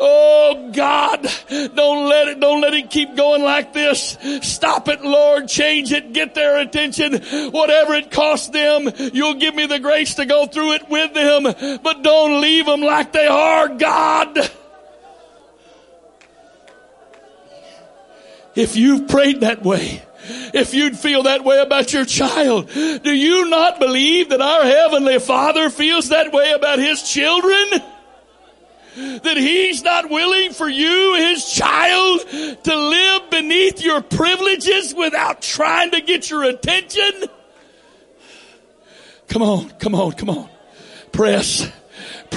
[0.00, 4.16] Oh God, don't let it, don't let it keep going like this.
[4.42, 5.46] Stop it, Lord.
[5.46, 6.12] Change it.
[6.14, 7.22] Get their attention.
[7.50, 11.42] Whatever it costs them, you'll give me the grace to go through it with them.
[11.82, 14.50] But don't leave them like they are, God.
[18.54, 20.02] If you've prayed that way,
[20.52, 25.18] if you'd feel that way about your child, do you not believe that our Heavenly
[25.18, 27.82] Father feels that way about His children?
[28.96, 35.92] That He's not willing for you, His child, to live beneath your privileges without trying
[35.92, 37.12] to get your attention?
[39.28, 40.48] Come on, come on, come on.
[41.12, 41.70] Press.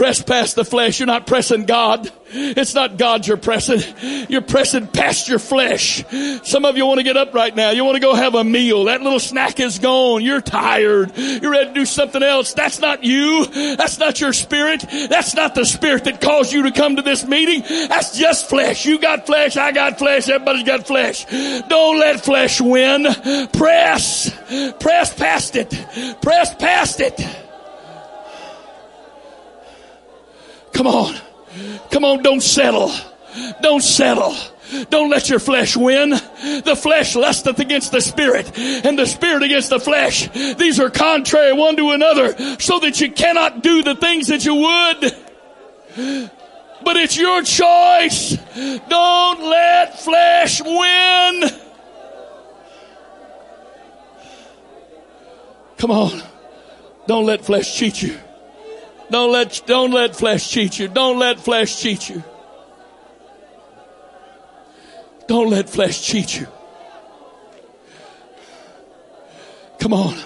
[0.01, 0.99] Press past the flesh.
[0.99, 2.11] You're not pressing God.
[2.31, 3.81] It's not God you're pressing.
[4.29, 6.03] You're pressing past your flesh.
[6.41, 7.69] Some of you want to get up right now.
[7.69, 8.85] You want to go have a meal.
[8.85, 10.23] That little snack is gone.
[10.23, 11.15] You're tired.
[11.15, 12.55] You're ready to do something else.
[12.55, 13.45] That's not you.
[13.75, 14.83] That's not your spirit.
[14.89, 17.61] That's not the spirit that caused you to come to this meeting.
[17.87, 18.87] That's just flesh.
[18.87, 19.55] You got flesh.
[19.55, 20.27] I got flesh.
[20.27, 21.25] Everybody's got flesh.
[21.69, 23.05] Don't let flesh win.
[23.53, 24.31] Press.
[24.79, 25.69] Press past it.
[26.23, 27.50] Press past it.
[30.73, 31.15] Come on.
[31.91, 32.91] Come on, don't settle.
[33.61, 34.35] Don't settle.
[34.89, 36.11] Don't let your flesh win.
[36.11, 40.29] The flesh lusteth against the spirit and the spirit against the flesh.
[40.29, 44.55] These are contrary one to another so that you cannot do the things that you
[44.55, 45.15] would.
[46.83, 48.37] But it's your choice.
[48.89, 51.49] Don't let flesh win.
[55.77, 56.23] Come on.
[57.07, 58.17] Don't let flesh cheat you.
[59.11, 60.87] Don't let, don't let flesh cheat you.
[60.87, 62.23] Don't let flesh cheat you.
[65.27, 66.47] Don't let flesh cheat you.
[69.79, 70.17] Come on.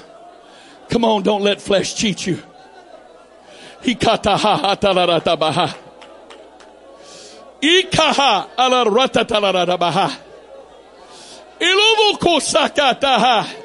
[0.89, 2.37] Come on, don't let flesh cheat you.
[3.81, 4.77] Ikaha
[12.19, 13.64] kusakataha.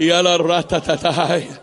[0.00, 1.58] Yala ratatahai.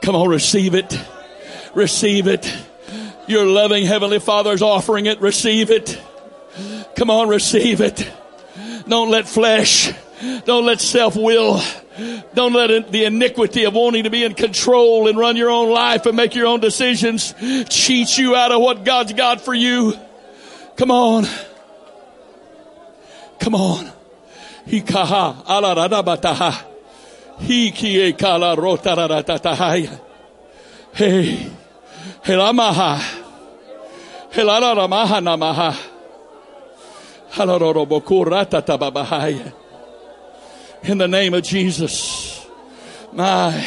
[0.00, 0.96] Come on, receive it.
[1.74, 2.56] Receive it.
[3.26, 5.20] Your loving Heavenly Father is offering it.
[5.20, 6.00] Receive it.
[6.94, 8.08] Come on, receive it.
[8.86, 9.92] Don't let flesh,
[10.44, 11.60] don't let self will,
[12.34, 16.06] don't let the iniquity of wanting to be in control and run your own life
[16.06, 17.34] and make your own decisions
[17.68, 19.94] cheat you out of what God's got for you.
[20.76, 21.26] Come on.
[23.40, 23.90] Come on.
[24.66, 26.64] Hikaha ala radabataha.
[27.40, 30.00] Hikie kala rotaratatahaya.
[30.92, 31.50] Hey.
[32.24, 33.00] Helamaha.
[34.32, 35.76] Helaramaha namaha.
[37.32, 39.52] Halarorobokuratatababahaya.
[40.82, 42.46] in the name of Jesus.
[43.12, 43.64] My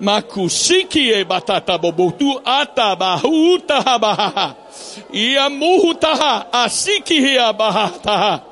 [0.00, 4.56] makusiki e batata bobotu atabahu tahabaha.
[5.12, 8.51] Iamurutaha asiki e abahataha.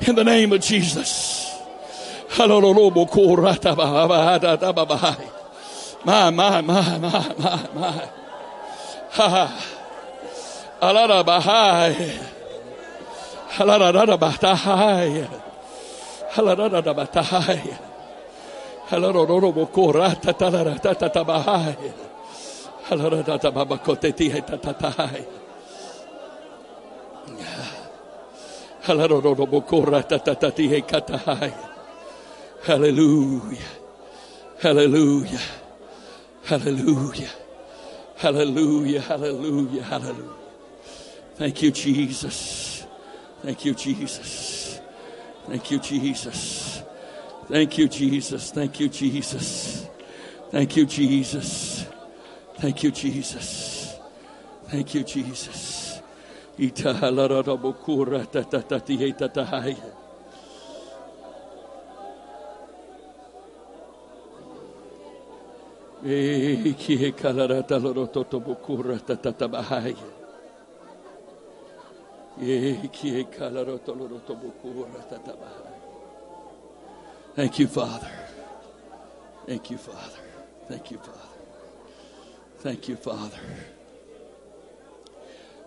[0.00, 1.52] In the name of Jesus.
[2.38, 2.46] My,
[6.30, 8.08] my, my, my, my, my.
[9.12, 9.72] Ha.
[10.82, 12.18] Alara bahai.
[13.56, 15.28] Alara bahai.
[16.34, 17.78] Alara bahai.
[18.90, 21.92] Alara bokora tatara tatabahai.
[22.90, 25.45] Alara tatabakoteti tatai.
[32.62, 33.58] Hallelujah.
[34.60, 35.40] Hallelujah.
[36.44, 37.30] Hallelujah.
[38.16, 39.00] Hallelujah.
[39.00, 39.82] Hallelujah.
[39.82, 40.30] Hallelujah.
[41.34, 42.86] Thank you, Jesus.
[43.42, 44.80] Thank you, Jesus.
[45.48, 46.82] Thank you, Jesus.
[47.48, 48.50] Thank you, Jesus.
[48.52, 49.88] Thank you, Jesus.
[50.52, 51.86] Thank you, Jesus.
[52.58, 53.96] Thank you, Jesus.
[54.68, 55.85] Thank you, Jesus.
[77.34, 78.10] Thank you, Father.
[79.46, 80.20] Thank you, Father.
[80.68, 81.28] Thank you, Father.
[82.58, 83.40] Thank you, Father.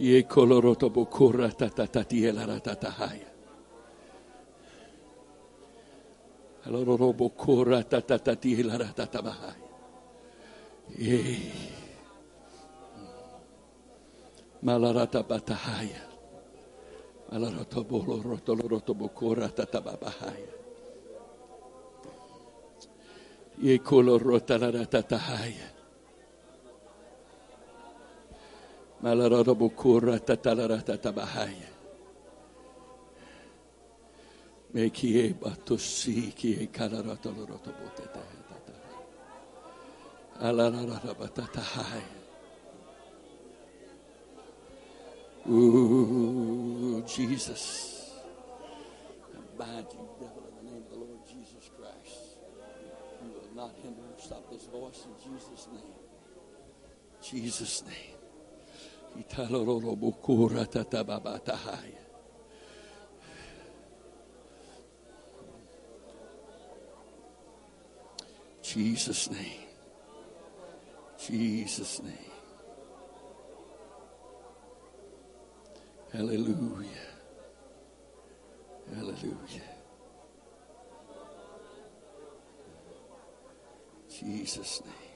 [0.00, 3.28] Ye koloroto bokura tatatatie la ratatahaya.
[6.66, 9.68] Alororo bokura tatatatie la ratatabahaya.
[10.98, 11.20] Ye.
[14.62, 16.00] Malarata batahaya.
[17.30, 20.52] Malarata boloroto loroto bokura tatababahaya.
[23.60, 25.79] Ye kolorota ratatahaya.
[29.02, 31.70] Malarada bukura tatalara tatabahaya.
[34.74, 35.34] Me kie
[36.70, 38.74] kalarata lorota boteta tata.
[40.42, 42.18] Alarara batatahaya.
[45.48, 48.12] Ooh, Jesus.
[49.32, 52.36] I bind you, devil, in the name of the Lord Jesus Christ.
[53.24, 55.98] You will not hinder or stop this voice in Jesus' name.
[57.22, 58.19] Jesus' name.
[68.62, 69.66] Jesus' name.
[71.18, 72.14] Jesus' name.
[76.12, 76.88] Hallelujah.
[78.94, 79.70] Hallelujah.
[84.08, 85.09] Jesus' name.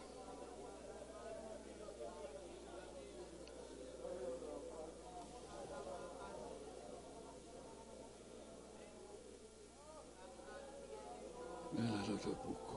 [11.76, 12.73] 来了就不哭。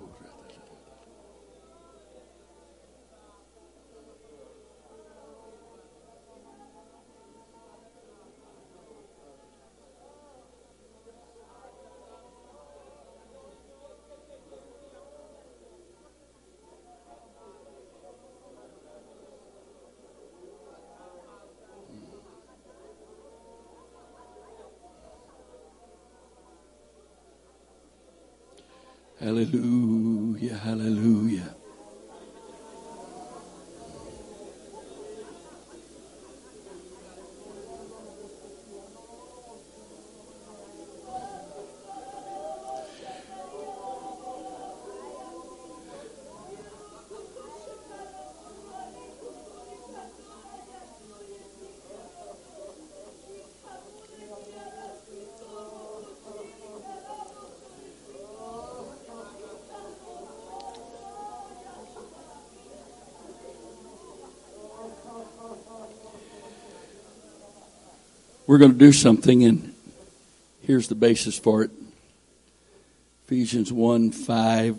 [29.19, 31.56] Hallelujah, hallelujah.
[68.47, 69.73] We're going to do something, and
[70.61, 71.71] here's the basis for it.
[73.25, 74.77] Ephesians 1 5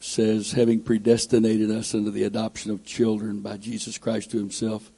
[0.00, 4.90] says, having predestinated us unto the adoption of children by Jesus Christ to himself,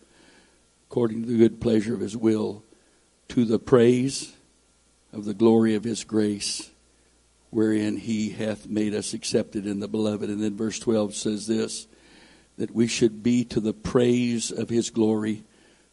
[0.88, 2.62] according to the good pleasure of his will,
[3.30, 4.32] to the praise
[5.12, 6.70] of the glory of his grace,
[7.50, 10.30] wherein he hath made us accepted in the beloved.
[10.30, 11.88] And then verse 12 says this
[12.56, 15.42] that we should be to the praise of his glory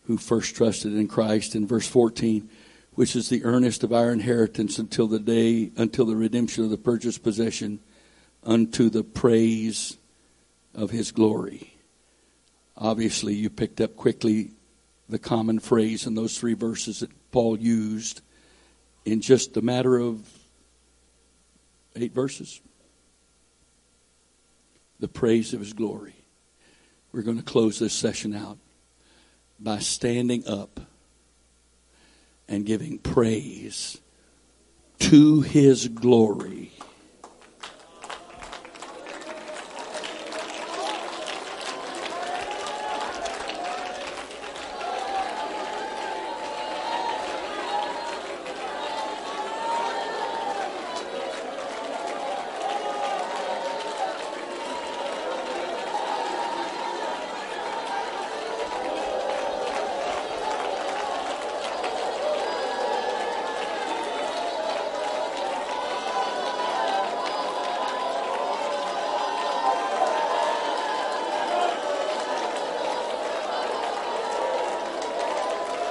[0.10, 1.54] who first trusted in Christ.
[1.54, 2.50] In verse 14,
[2.96, 6.78] which is the earnest of our inheritance until the day, until the redemption of the
[6.78, 7.80] purchased possession,
[8.44, 10.00] unto the praise
[10.74, 11.76] of his glory.
[12.76, 14.50] Obviously, you picked up quickly
[15.08, 18.22] the common phrase in those three verses that Paul used
[19.06, 20.28] in just a matter of
[21.96, 22.62] eight verses.
[25.00, 26.16] The praise of his glory.
[27.12, 28.58] We're going to close this session out
[29.60, 30.80] by standing up
[32.48, 33.98] and giving praise
[35.00, 36.72] to his glory.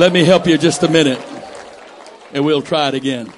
[0.00, 1.20] Let me help you just a minute,
[2.32, 3.30] and we'll try it again.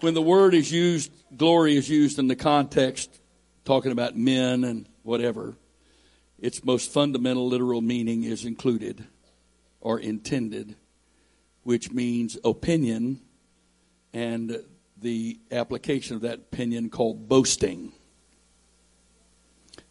[0.00, 3.20] When the word is used, glory is used in the context,
[3.64, 5.54] talking about men and whatever,
[6.40, 9.06] its most fundamental literal meaning is included
[9.80, 10.74] or intended,
[11.62, 13.20] which means opinion
[14.12, 14.64] and
[15.00, 17.92] the application of that opinion called boasting.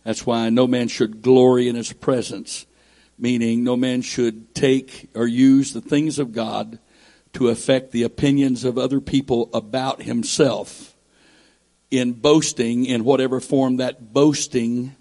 [0.03, 2.65] That's why no man should glory in his presence
[3.19, 6.79] meaning no man should take or use the things of God
[7.33, 10.95] to affect the opinions of other people about himself
[11.91, 14.95] in boasting in whatever form that boasting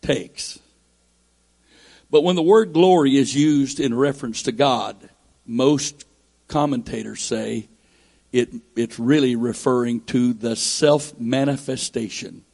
[0.00, 0.58] takes.
[2.10, 4.96] But when the word glory is used in reference to God,
[5.46, 6.06] most
[6.48, 7.68] commentators say
[8.32, 12.44] it, it's really referring to the self manifestation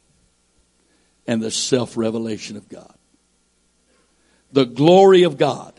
[1.27, 2.95] and the self revelation of God
[4.51, 5.73] the glory of God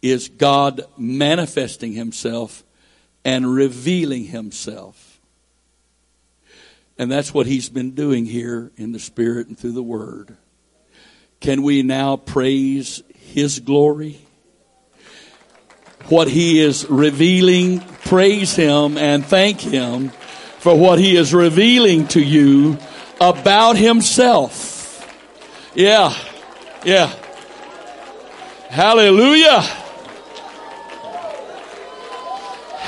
[0.00, 2.64] is God manifesting himself
[3.24, 5.20] and revealing himself.
[6.98, 10.36] And that's what he's been doing here in the Spirit and through the Word.
[11.40, 14.20] Can we now praise his glory?
[16.10, 17.80] what He is revealing.
[17.80, 20.08] Praise Him and thank Him
[20.58, 22.78] for what He is revealing to you
[23.20, 25.04] about Himself.
[25.74, 26.16] Yeah.
[26.84, 27.14] Yeah.
[28.68, 29.62] Hallelujah.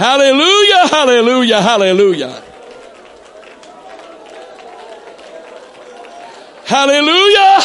[0.01, 2.43] Hallelujah, hallelujah, hallelujah.
[6.65, 7.61] Hallelujah.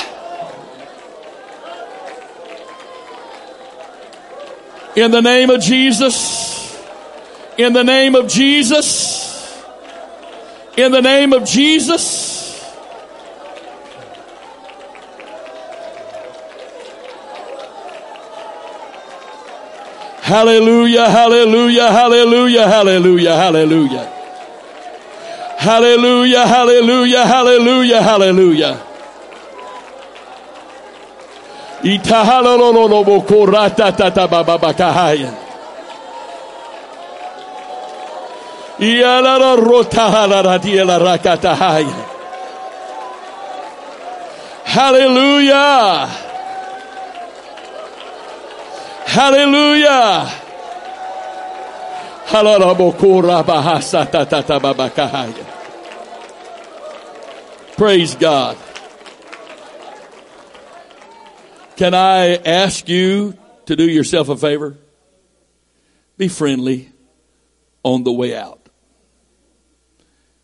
[4.95, 6.83] In the name of Jesus.
[7.57, 9.63] In the name of Jesus.
[10.75, 12.34] In the name of Jesus.
[20.25, 24.09] Hallelujah, hallelujah, hallelujah, hallelujah, hallelujah.
[25.57, 28.81] Hallelujah, hallelujah, hallelujah, hallelujah.
[44.65, 46.24] Hallelujah.
[49.05, 50.41] Hallelujah.
[57.77, 58.57] Praise God.
[61.77, 64.77] Can I ask you to do yourself a favor?
[66.17, 66.91] Be friendly
[67.83, 68.69] on the way out.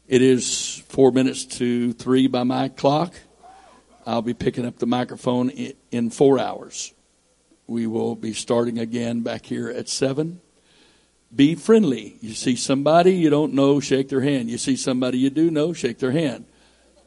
[0.08, 3.14] It is four minutes to three by my clock.
[4.06, 6.94] I'll be picking up the microphone in four hours.
[7.72, 10.42] We will be starting again back here at 7.
[11.34, 12.18] Be friendly.
[12.20, 14.50] You see somebody you don't know, shake their hand.
[14.50, 16.44] You see somebody you do know, shake their hand.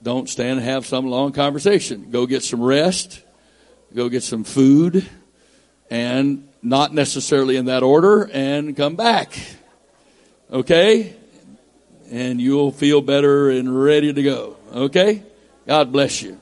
[0.03, 2.11] Don't stand and have some long conversation.
[2.11, 3.23] Go get some rest.
[3.95, 5.07] Go get some food.
[5.91, 9.39] And not necessarily in that order, and come back.
[10.51, 11.15] Okay?
[12.11, 14.57] And you'll feel better and ready to go.
[14.73, 15.25] Okay?
[15.67, 16.41] God bless you.